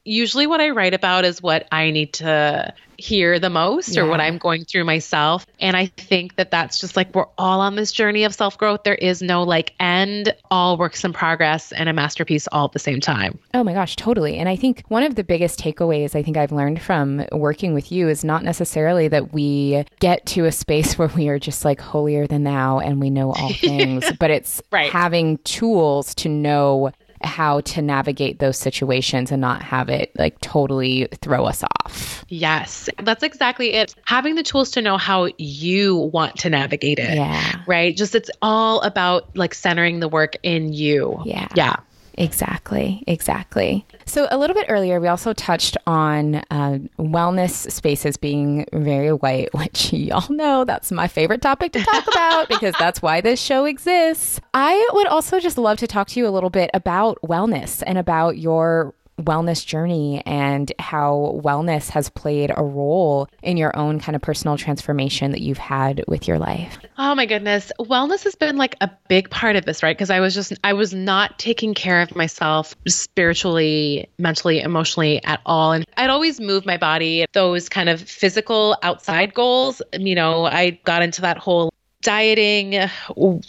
usually 0.06 0.48
what 0.48 0.62
I 0.62 0.70
write 0.70 0.94
about 0.94 1.26
is 1.26 1.42
what 1.42 1.68
I 1.72 1.92
need 1.92 2.14
to 2.14 2.74
hear 2.98 3.40
the 3.40 3.50
most 3.50 3.98
or 3.98 4.06
what 4.06 4.22
I'm 4.22 4.38
going 4.38 4.64
through 4.64 4.86
myself. 4.86 5.46
And 5.60 5.76
I 5.76 5.88
think 5.98 6.38
that 6.38 6.50
that's 6.50 6.80
just 6.80 6.96
like 6.96 7.14
we're 7.14 7.26
all 7.38 7.60
on 7.60 7.76
this 7.76 7.92
journey 7.92 8.24
of 8.24 8.34
self 8.34 8.58
growth. 8.58 8.84
There 8.84 8.96
is 8.96 9.22
no 9.22 9.44
like 9.44 9.74
end, 9.82 10.34
all 10.50 10.78
works 10.78 11.04
in 11.04 11.12
progress 11.12 11.74
and 11.74 11.90
a 11.90 11.94
masterpiece 11.94 12.48
all 12.54 12.66
at 12.66 12.72
the 12.72 12.80
same 12.80 13.02
time. 13.02 13.38
Oh 13.54 13.66
my 13.66 13.74
gosh, 13.74 13.98
totally. 13.98 14.38
And 14.38 14.48
I 14.48 14.56
think 14.56 14.84
one 14.88 15.04
of 15.04 15.16
the 15.16 15.26
biggest 15.26 15.60
takeaways 15.60 16.16
I 16.16 16.24
think 16.24 16.38
I've 16.38 16.54
learned 16.54 16.82
from 16.82 17.26
working 17.34 17.74
with 17.74 17.92
you 17.92 18.08
is 18.08 18.24
not 18.24 18.44
necessarily 18.44 19.10
that 19.10 19.34
we 19.34 19.84
get 20.00 20.26
to 20.28 20.46
a 20.46 20.52
space 20.54 20.98
where 20.98 21.10
we 21.10 21.28
are 21.28 21.38
just 21.40 21.66
like 21.66 21.82
holier 21.82 22.28
than 22.28 22.46
thou 22.46 22.80
and 22.80 23.02
we 23.02 23.10
know 23.10 23.34
all 23.34 23.50
things, 23.54 24.10
but 24.20 24.32
it's 24.32 24.62
Right. 24.72 24.90
having 24.90 25.38
tools 25.40 26.16
to 26.16 26.30
know 26.30 26.92
how 27.26 27.62
to 27.62 27.82
navigate 27.82 28.40
those 28.40 28.58
situations 28.58 29.32
and 29.32 29.42
not 29.42 29.62
have 29.62 29.90
it 29.90 30.12
like 30.18 30.40
totally 30.42 31.08
throw 31.22 31.46
us 31.46 31.64
off. 31.64 32.24
Yes, 32.30 32.90
that's 33.04 33.24
exactly 33.24 33.74
it. 33.74 33.96
Having 34.06 34.36
the 34.36 34.44
tools 34.44 34.72
to 34.72 34.82
know 34.82 34.98
how 34.98 35.30
you 35.38 35.96
want 35.96 36.38
to 36.38 36.50
navigate 36.50 37.00
it. 37.00 37.16
Yeah. 37.16 37.62
Right. 37.68 37.96
Just 37.96 38.16
it's 38.16 38.30
all 38.42 38.82
about 38.82 39.36
like 39.36 39.54
centering 39.54 40.00
the 40.00 40.08
work 40.08 40.36
in 40.44 40.74
you. 40.74 41.22
Yeah. 41.26 41.48
Yeah. 41.56 41.76
Exactly, 42.18 43.04
exactly. 43.08 43.86
So, 44.06 44.28
a 44.32 44.38
little 44.38 44.54
bit 44.54 44.68
earlier, 44.70 45.00
we 45.00 45.08
also 45.08 45.34
touched 45.34 45.78
on 45.86 46.36
uh, 46.50 46.80
wellness 46.98 47.70
spaces 47.72 48.18
being 48.18 48.66
very 48.74 49.12
white, 49.12 49.54
which 49.54 49.92
y'all 49.92 50.34
know 50.34 50.64
that's 50.64 50.92
my 50.92 51.08
favorite 51.08 51.42
topic 51.42 51.74
to 51.74 51.84
talk 51.84 52.08
about 52.08 52.48
because 52.50 52.74
that's 52.80 53.02
why 53.02 53.22
this 53.22 53.42
show 53.42 53.66
exists. 53.66 54.40
I 54.54 54.90
would 54.94 55.08
also 55.08 55.40
just 55.40 55.58
love 55.58 55.78
to 55.80 55.88
talk 55.88 56.08
to 56.10 56.20
you 56.20 56.28
a 56.28 56.30
little 56.30 56.50
bit 56.50 56.70
about 56.74 57.20
wellness 57.22 57.84
and 57.86 57.98
about 57.98 58.38
your 58.38 58.94
wellness 59.20 59.66
journey 59.66 60.22
and 60.26 60.72
how 60.80 61.40
wellness 61.44 61.90
has 61.90 62.10
played 62.10 62.52
a 62.56 62.64
role 62.64 63.28
in 63.42 63.58
your 63.58 63.76
own 63.78 64.00
kind 64.00 64.16
of 64.16 64.22
personal 64.22 64.58
transformation 64.58 65.32
that 65.32 65.42
you've 65.42 65.58
had 65.58 66.04
with 66.08 66.28
your 66.28 66.38
life. 66.38 66.78
Oh 66.98 67.16
my 67.16 67.26
goodness. 67.26 67.72
Wellness 67.80 68.24
has 68.24 68.36
been 68.36 68.58
like 68.58 68.76
a 68.82 68.90
big 69.08 69.30
part 69.30 69.56
of 69.56 69.66
this, 69.66 69.84
right? 69.84 69.96
Because 69.96 70.10
I 70.10 70.20
was 70.20 70.34
just, 70.34 70.54
I 70.64 70.74
was 70.74 70.94
not 70.94 71.40
taking 71.40 71.74
care 71.74 72.02
of 72.02 72.16
myself 72.16 72.76
spiritually, 72.88 74.10
mentally, 74.18 74.60
emotionally 74.60 75.24
at 75.24 75.42
all. 75.46 75.72
And 75.72 75.86
I'd 75.98 76.10
always 76.10 76.40
move 76.40 76.66
my 76.66 76.78
body, 76.78 77.26
those 77.34 77.70
kind 77.70 77.90
of 77.90 78.02
physical 78.02 78.78
outside 78.84 79.34
goals. 79.34 79.82
You 79.94 80.16
know, 80.16 80.46
I 80.46 80.72
got 80.84 81.02
into 81.02 81.22
that 81.22 81.38
whole 81.38 81.72
dieting 82.06 82.88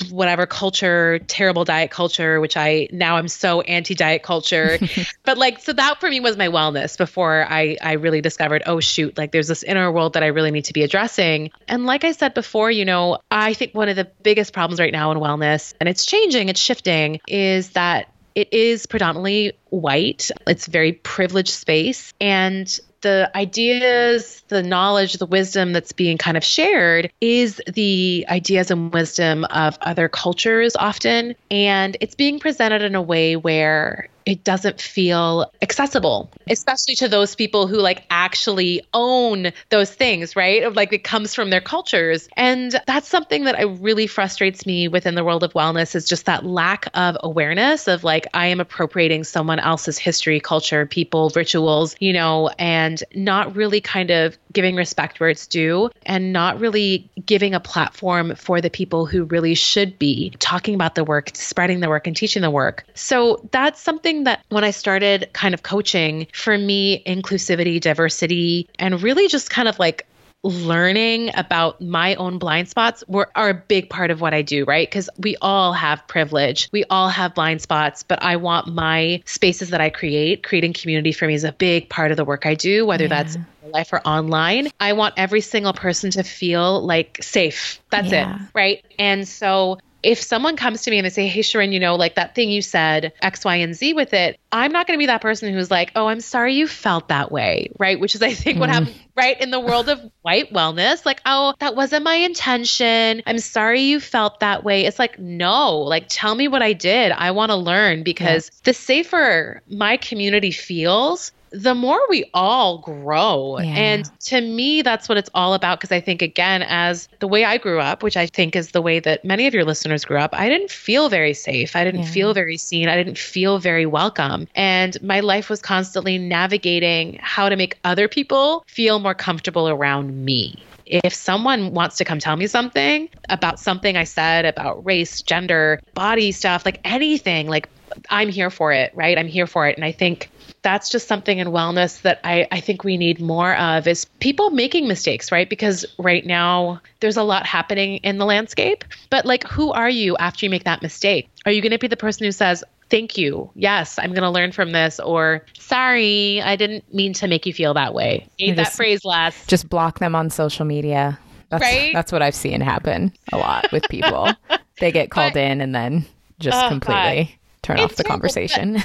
whatever 0.09 0.47
culture 0.47 1.19
terrible 1.19 1.67
diet 1.67 1.91
culture 1.91 2.41
which 2.41 2.57
i 2.57 2.89
now 2.91 3.17
i'm 3.17 3.29
so 3.29 3.61
anti 3.61 3.95
diet 3.95 4.23
culture. 4.23 4.79
But 5.25 5.37
like 5.37 5.61
so 5.61 5.73
that 5.75 6.01
for 6.01 6.09
me 6.09 6.21
was 6.21 6.37
my 6.39 6.49
wellness 6.49 6.97
before 6.97 7.45
i 7.49 7.77
i 7.83 7.93
really 7.93 8.23
discovered 8.23 8.63
oh 8.65 8.81
shoot 8.81 9.19
like 9.19 9.31
there's 9.31 9.49
this 9.49 9.63
inner 9.63 9.93
world 9.93 10.15
that 10.15 10.23
i 10.23 10.29
really 10.29 10.51
need 10.51 10.65
to 10.67 10.73
be 10.73 10.83
addressing. 10.83 11.51
And 11.69 11.85
like 11.85 12.05
i 12.05 12.13
said 12.13 12.33
before 12.33 12.71
you 12.71 12.87
know 12.87 13.19
i 13.31 13.53
think 13.53 13.75
one 13.75 13.91
of 13.91 13.97
the 13.97 14.09
biggest 14.23 14.55
problems 14.55 14.81
right 14.81 14.93
now 14.93 15.11
in 15.11 15.19
wellness 15.19 15.75
and 15.79 15.89
it's 15.89 16.07
changing 16.07 16.49
it's 16.49 16.61
shifting 16.61 17.21
is 17.29 17.71
that 17.71 18.09
it 18.35 18.53
is 18.53 18.85
predominantly 18.87 19.57
white. 19.71 20.31
It's 20.47 20.67
very 20.67 20.93
privileged 20.93 21.49
space. 21.49 22.13
And 22.21 22.79
the 23.07 23.31
ideas, 23.37 24.43
the 24.49 24.65
knowledge, 24.65 25.13
the 25.15 25.27
wisdom 25.27 25.73
that's 25.73 25.93
being 25.93 26.19
kind 26.19 26.37
of 26.37 26.43
shared 26.43 27.13
is 27.21 27.63
the 27.73 28.27
ideas 28.29 28.73
and 28.73 28.93
wisdom 28.93 29.45
of 29.45 29.79
other 29.81 30.09
cultures 30.09 30.75
often. 30.75 31.37
And 31.49 31.97
it's 32.01 32.17
being 32.17 32.41
presented 32.41 32.83
in 32.83 32.97
a 32.97 33.03
way 33.03 33.37
where 33.37 34.09
it 34.27 34.43
doesn't 34.43 34.81
feel 34.81 35.53
accessible, 35.63 36.31
especially 36.51 36.97
to 36.97 37.09
those 37.09 37.37
people 37.37 37.69
who 37.69 37.79
like 37.79 38.03
actually 38.11 38.83
own 38.93 39.53
those 39.71 39.91
things, 39.91 40.35
right? 40.35 40.75
Like 40.75 40.93
it 40.93 41.05
comes 41.05 41.33
from 41.33 41.51
their 41.51 41.61
cultures. 41.61 42.29
And 42.37 42.79
that's 42.89 43.09
something 43.09 43.45
that 43.45 43.57
I 43.57 43.63
really 43.63 44.09
frustrates 44.09 44.67
me 44.67 44.89
within 44.89 45.15
the 45.15 45.25
world 45.25 45.45
of 45.45 45.53
wellness 45.53 45.95
is 45.95 46.07
just 46.07 46.27
that 46.27 46.45
lack 46.45 46.89
of 46.93 47.17
awareness 47.21 47.87
of 47.87 48.03
like 48.03 48.27
I 48.35 48.47
am 48.47 48.59
appropriating 48.59 49.23
someone 49.23 49.61
else's 49.61 49.97
history, 49.97 50.41
culture, 50.41 50.87
people, 50.87 51.31
rituals, 51.37 51.95
you 52.01 52.13
know, 52.13 52.51
and 52.59 53.03
not 53.15 53.55
really 53.55 53.81
kind 53.81 54.11
of 54.11 54.37
giving 54.53 54.75
respect 54.75 55.21
where 55.21 55.29
it's 55.29 55.47
due 55.47 55.91
and 56.05 56.33
not 56.33 56.59
really 56.59 57.09
giving 57.27 57.55
a 57.55 57.61
platform 57.61 58.35
for 58.35 58.61
the 58.61 58.71
people 58.71 59.07
who 59.07 59.25
really 59.25 59.55
should 59.55 59.99
be 60.01 60.31
talking 60.41 60.75
about 60.75 60.97
the 60.97 61.05
work, 61.05 61.31
spreading 61.35 61.79
the 61.81 61.89
work 61.89 62.09
and 62.09 62.17
teaching 62.17 62.43
the 62.43 62.51
work. 62.51 62.85
So 62.95 63.47
that's 63.53 63.81
something 63.81 64.16
that 64.25 64.45
when 64.49 64.65
I 64.65 64.71
started 64.71 65.29
kind 65.33 65.55
of 65.55 65.63
coaching, 65.63 66.27
for 66.33 66.57
me, 66.59 67.03
inclusivity, 67.05 67.81
diversity, 67.81 68.69
and 68.79 69.03
really 69.03 69.29
just 69.29 69.51
kind 69.51 69.69
of 69.69 69.79
like 69.79 70.07
learning 70.43 71.31
about 71.37 71.81
my 71.81 72.15
own 72.17 72.39
blind 72.39 72.69
spots 72.69 73.03
were 73.09 73.29
are 73.35 73.51
a 73.51 73.55
big 73.55 73.91
part 73.91 74.11
of 74.11 74.21
what 74.21 74.33
I 74.33 74.43
do, 74.43 74.65
right? 74.65 74.89
Because 74.89 75.11
we 75.19 75.37
all 75.41 75.73
have 75.73 76.07
privilege. 76.07 76.69
We 76.73 76.85
all 76.91 77.09
have 77.09 77.35
blind 77.35 77.63
spots, 77.63 78.03
but 78.03 78.23
I 78.23 78.37
want 78.37 78.69
my 78.69 79.23
spaces 79.27 79.71
that 79.71 79.81
I 79.81 79.91
create, 79.91 80.43
creating 80.45 80.73
community 80.73 81.13
for 81.13 81.27
me 81.27 81.35
is 81.35 81.45
a 81.45 81.53
big 81.53 81.89
part 81.89 82.11
of 82.11 82.17
the 82.17 82.25
work 82.25 82.47
I 82.47 82.55
do, 82.55 82.87
whether 82.87 83.05
yeah. 83.05 83.09
that's 83.09 83.39
life 83.73 83.93
or 83.93 84.01
online. 84.07 84.69
I 84.79 84.93
want 84.93 85.15
every 85.17 85.41
single 85.41 85.73
person 85.73 86.11
to 86.13 86.23
feel 86.23 86.81
like 86.85 87.19
safe. 87.23 87.81
That's 87.91 88.13
yeah. 88.13 88.37
it, 88.37 88.51
right? 88.55 88.85
And 88.99 89.27
so 89.27 89.79
if 90.07 90.23
someone 90.23 90.57
comes 90.57 90.83
to 90.83 90.91
me 90.93 90.99
and 90.99 91.05
they 91.05 91.11
say, 91.11 91.27
Hey, 91.27 91.41
Shirin, 91.41 91.73
you 91.73 91.81
know, 91.81 91.97
like 91.97 92.15
that 92.15 92.37
thing 92.37 92.49
you 92.49 92.63
said, 92.63 93.13
X, 93.21 93.45
Y, 93.45 93.57
and 93.57 93.75
Z 93.75 93.93
with 93.95 94.15
it, 94.15 94.39
I'm 94.53 94.71
not 94.71 94.87
going 94.87 94.97
to 94.97 95.03
be 95.03 95.07
that 95.07 95.21
person 95.21 95.53
who's 95.53 95.69
like, 95.69 95.91
Oh, 95.97 96.07
I'm 96.07 96.21
sorry 96.21 96.55
you 96.55 96.69
felt 96.69 97.09
that 97.09 97.33
way. 97.33 97.73
Right. 97.77 97.99
Which 97.99 98.15
is, 98.15 98.23
I 98.23 98.33
think, 98.33 98.57
mm. 98.57 98.61
what 98.61 98.71
happens, 98.71 98.97
right, 99.17 99.39
in 99.41 99.51
the 99.51 99.59
world 99.59 99.89
of 99.89 100.01
white 100.23 100.53
wellness. 100.53 101.05
Like, 101.05 101.21
Oh, 101.27 101.55
that 101.59 101.75
wasn't 101.75 102.05
my 102.05 102.15
intention. 102.15 103.21
I'm 103.27 103.41
sorry 103.41 103.83
you 103.83 103.99
felt 103.99 104.39
that 104.41 104.63
way. 104.63 104.85
It's 104.85 105.01
like, 105.01 105.19
No, 105.19 105.79
like, 105.79 106.05
tell 106.09 106.37
me 106.37 106.47
what 106.47 106.63
I 106.63 106.73
did. 106.73 107.11
I 107.11 107.33
want 107.33 107.51
to 107.51 107.57
learn 107.57 108.05
because 108.05 108.53
the 108.63 108.75
safer 108.75 109.61
my 109.69 109.97
community 109.97 110.53
feels, 110.53 111.33
the 111.51 111.75
more 111.75 112.01
we 112.09 112.29
all 112.35 112.79
grow. 112.79 113.59
Yeah. 113.59 113.75
And 113.75 114.21
to 114.21 114.41
me, 114.41 114.83
that's 114.83 115.09
what 115.09 115.19
it's 115.19 115.31
all 115.35 115.55
about. 115.55 115.79
Because 115.79 115.93
I 115.93 116.01
think, 116.01 116.23
again, 116.23 116.63
as 116.63 117.09
the 117.21 117.29
way 117.29 117.45
I 117.45 117.59
grew 117.59 117.81
up, 117.81 118.03
which 118.03 118.17
I 118.17 118.27
think 118.27 118.57
is 118.57 118.73
the 118.73 118.83
way 118.83 118.99
that 119.01 119.25
many 119.25 119.47
of 119.47 119.55
your 119.55 119.65
listeners 119.65 120.05
grew 120.05 120.19
up, 120.19 120.35
I 120.35 120.49
didn't 120.49 120.71
feel 120.71 121.09
very 121.09 121.35
safe. 121.35 121.77
I 121.77 121.85
didn't 121.85 122.03
yeah. 122.03 122.11
feel 122.11 122.35
very 122.35 122.57
seen. 122.57 122.89
I 122.89 122.97
didn't 122.97 123.19
feel 123.19 123.59
very 123.59 123.87
welcome. 123.87 124.49
And 124.55 125.01
my 125.03 125.21
life 125.21 125.49
was 125.49 125.61
constantly 125.63 126.19
navigating 126.19 127.19
how 127.21 127.49
to 127.49 127.57
make 127.57 127.79
other 127.85 128.09
people 128.09 128.65
feel 128.67 128.99
more 128.99 129.15
comfortable 129.15 129.69
around 129.69 130.25
me 130.25 130.63
if 130.87 131.13
someone 131.13 131.73
wants 131.75 131.97
to 131.97 132.05
come 132.05 132.21
tell 132.21 132.37
me 132.37 132.47
something 132.47 133.09
about 133.29 133.59
something 133.59 133.97
I 133.97 134.05
said 134.05 134.45
about 134.45 134.85
race, 134.87 135.21
gender, 135.21 135.81
body 135.95 136.31
stuff, 136.31 136.65
like 136.65 136.81
anything, 136.85 137.49
like 137.49 137.69
I'm 138.11 138.29
here 138.29 138.51
for 138.51 138.73
it, 138.73 138.93
right? 138.95 139.19
I'm 139.19 139.27
here 139.27 139.47
for 139.47 139.67
it. 139.67 139.77
And 139.77 139.85
I 139.85 139.93
think 139.93 140.31
that's 140.67 140.89
just 140.89 141.07
something 141.07 141.39
in 141.39 141.47
wellness 141.47 142.03
that 142.03 142.19
I, 142.25 142.49
I 142.51 142.59
think 142.59 142.83
we 142.83 142.97
need 142.97 143.21
more 143.21 143.55
of 143.55 143.87
is 143.87 144.05
people 144.19 144.51
making 144.51 144.89
mistakes, 144.89 145.31
right? 145.31 145.49
Because 145.49 145.87
right 145.97 146.27
now 146.27 146.81
there's 146.99 147.17
a 147.17 147.23
lot 147.23 147.47
happening 147.47 147.99
in 147.99 148.19
the 148.19 148.25
landscape. 148.25 148.83
But 149.09 149.25
like, 149.25 149.47
who 149.47 149.71
are 149.71 149.89
you 149.89 150.17
after 150.17 150.45
you 150.45 150.51
make 150.51 150.65
that 150.65 150.83
mistake? 150.83 151.29
Are 151.45 151.53
you 151.53 151.63
going 151.63 151.71
to 151.71 151.79
be 151.79 151.87
the 151.87 151.97
person 151.97 152.27
who 152.27 152.33
says, 152.33 152.65
Thank 152.91 153.17
you. 153.17 153.51
Yes, 153.55 153.99
I'm 153.99 154.11
going 154.11 154.23
to 154.23 154.31
learn 154.31 154.51
from 154.53 154.71
this. 154.71 155.01
Or, 155.01 155.45
sorry, 155.59 156.41
I 156.41 156.55
didn't 156.55 156.93
mean 156.95 157.15
to 157.15 157.27
make 157.27 157.45
you 157.45 157.53
feel 157.53 157.75
that 157.75 157.95
way. 157.95 158.29
Hate 158.39 158.55
that 158.57 158.73
phrase 158.73 159.05
last. 159.05 159.49
Just 159.49 159.69
block 159.69 159.99
them 159.99 160.15
on 160.15 160.31
social 160.31 160.65
media. 160.65 161.19
That's, 161.49 161.63
right? 161.63 161.93
That's 161.93 162.13
what 162.13 162.23
I've 162.23 162.35
seen 162.35 162.61
happen 162.61 163.13
a 163.33 163.39
lot 163.39 163.73
with 163.73 163.89
people. 163.89 164.31
they 164.81 164.93
get 164.93 165.11
called 165.11 165.35
but, 165.35 165.43
in 165.43 165.61
and 165.61 165.75
then 165.75 166.07
just 166.39 166.65
oh, 166.65 166.69
completely 166.69 167.25
God. 167.25 167.29
turn 167.63 167.79
it's 167.79 167.93
off 167.93 167.97
the 167.97 168.05
conversation. 168.05 168.83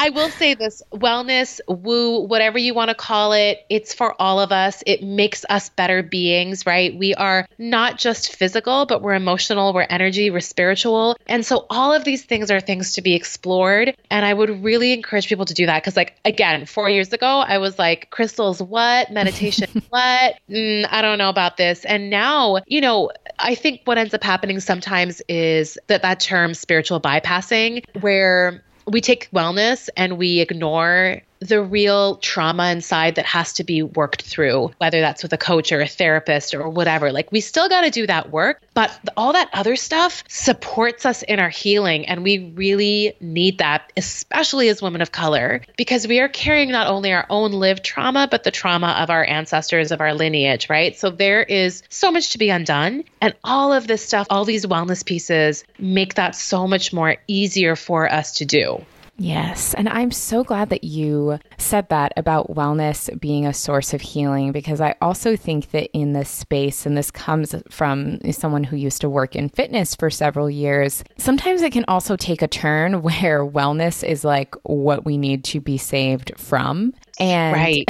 I 0.00 0.10
will 0.10 0.30
say 0.30 0.54
this 0.54 0.80
wellness, 0.92 1.60
woo, 1.66 2.20
whatever 2.20 2.56
you 2.56 2.72
want 2.72 2.90
to 2.90 2.94
call 2.94 3.32
it, 3.32 3.66
it's 3.68 3.92
for 3.92 4.14
all 4.22 4.38
of 4.38 4.52
us. 4.52 4.82
It 4.86 5.02
makes 5.02 5.44
us 5.50 5.70
better 5.70 6.04
beings, 6.04 6.64
right? 6.64 6.96
We 6.96 7.14
are 7.14 7.48
not 7.58 7.98
just 7.98 8.36
physical, 8.36 8.86
but 8.86 9.02
we're 9.02 9.14
emotional, 9.14 9.72
we're 9.72 9.86
energy, 9.90 10.30
we're 10.30 10.38
spiritual. 10.38 11.16
And 11.26 11.44
so 11.44 11.66
all 11.68 11.92
of 11.92 12.04
these 12.04 12.24
things 12.24 12.48
are 12.50 12.60
things 12.60 12.92
to 12.94 13.02
be 13.02 13.14
explored. 13.14 13.96
And 14.08 14.24
I 14.24 14.34
would 14.34 14.62
really 14.62 14.92
encourage 14.92 15.28
people 15.28 15.46
to 15.46 15.54
do 15.54 15.66
that. 15.66 15.82
Cause, 15.82 15.96
like, 15.96 16.14
again, 16.24 16.64
four 16.66 16.88
years 16.88 17.12
ago, 17.12 17.26
I 17.26 17.58
was 17.58 17.76
like, 17.76 18.10
crystals, 18.10 18.62
what? 18.62 19.10
Meditation, 19.10 19.82
what? 19.88 20.36
Mm, 20.48 20.86
I 20.90 21.02
don't 21.02 21.18
know 21.18 21.28
about 21.28 21.56
this. 21.56 21.84
And 21.84 22.08
now, 22.08 22.58
you 22.68 22.80
know, 22.80 23.10
I 23.40 23.56
think 23.56 23.80
what 23.84 23.98
ends 23.98 24.14
up 24.14 24.22
happening 24.22 24.60
sometimes 24.60 25.22
is 25.28 25.76
that 25.88 26.02
that 26.02 26.20
term 26.20 26.54
spiritual 26.54 27.00
bypassing, 27.00 27.84
where 28.00 28.62
we 28.88 29.00
take 29.00 29.30
wellness 29.30 29.88
and 29.96 30.18
we 30.18 30.40
ignore 30.40 31.22
the 31.40 31.62
real 31.62 32.16
trauma 32.16 32.70
inside 32.70 33.16
that 33.16 33.26
has 33.26 33.54
to 33.54 33.64
be 33.64 33.82
worked 33.82 34.22
through, 34.22 34.72
whether 34.78 35.00
that's 35.00 35.22
with 35.22 35.32
a 35.32 35.38
coach 35.38 35.72
or 35.72 35.80
a 35.80 35.86
therapist 35.86 36.54
or 36.54 36.68
whatever. 36.68 37.12
Like, 37.12 37.30
we 37.32 37.40
still 37.40 37.68
got 37.68 37.82
to 37.82 37.90
do 37.90 38.06
that 38.06 38.30
work, 38.30 38.62
but 38.74 38.96
all 39.16 39.32
that 39.32 39.50
other 39.52 39.76
stuff 39.76 40.24
supports 40.28 41.06
us 41.06 41.22
in 41.22 41.38
our 41.38 41.48
healing. 41.48 42.06
And 42.06 42.22
we 42.22 42.52
really 42.54 43.14
need 43.20 43.58
that, 43.58 43.92
especially 43.96 44.68
as 44.68 44.82
women 44.82 45.02
of 45.02 45.12
color, 45.12 45.62
because 45.76 46.06
we 46.06 46.20
are 46.20 46.28
carrying 46.28 46.70
not 46.70 46.88
only 46.88 47.12
our 47.12 47.26
own 47.30 47.52
lived 47.52 47.84
trauma, 47.84 48.28
but 48.30 48.44
the 48.44 48.50
trauma 48.50 48.96
of 49.00 49.10
our 49.10 49.24
ancestors, 49.24 49.92
of 49.92 50.00
our 50.00 50.14
lineage, 50.14 50.68
right? 50.68 50.96
So 50.98 51.10
there 51.10 51.42
is 51.42 51.82
so 51.88 52.10
much 52.10 52.30
to 52.30 52.38
be 52.38 52.50
undone. 52.50 53.04
And 53.20 53.34
all 53.44 53.72
of 53.72 53.86
this 53.86 54.04
stuff, 54.04 54.26
all 54.30 54.44
these 54.44 54.66
wellness 54.66 55.04
pieces 55.04 55.64
make 55.78 56.14
that 56.14 56.34
so 56.34 56.66
much 56.66 56.92
more 56.92 57.16
easier 57.26 57.76
for 57.76 58.10
us 58.10 58.32
to 58.34 58.44
do. 58.44 58.84
Yes. 59.20 59.74
And 59.74 59.88
I'm 59.88 60.12
so 60.12 60.44
glad 60.44 60.70
that 60.70 60.84
you 60.84 61.40
said 61.58 61.88
that 61.88 62.12
about 62.16 62.54
wellness 62.54 63.18
being 63.20 63.46
a 63.46 63.52
source 63.52 63.92
of 63.92 64.00
healing 64.00 64.52
because 64.52 64.80
I 64.80 64.94
also 65.02 65.36
think 65.36 65.72
that 65.72 65.90
in 65.92 66.12
this 66.12 66.30
space, 66.30 66.86
and 66.86 66.96
this 66.96 67.10
comes 67.10 67.52
from 67.68 68.20
someone 68.30 68.62
who 68.62 68.76
used 68.76 69.00
to 69.00 69.10
work 69.10 69.34
in 69.34 69.48
fitness 69.48 69.96
for 69.96 70.08
several 70.08 70.48
years, 70.48 71.02
sometimes 71.18 71.62
it 71.62 71.72
can 71.72 71.84
also 71.88 72.16
take 72.16 72.42
a 72.42 72.48
turn 72.48 73.02
where 73.02 73.44
wellness 73.44 74.08
is 74.08 74.22
like 74.22 74.54
what 74.62 75.04
we 75.04 75.18
need 75.18 75.42
to 75.44 75.60
be 75.60 75.78
saved 75.78 76.32
from. 76.36 76.94
And 77.18 77.54
right. 77.54 77.84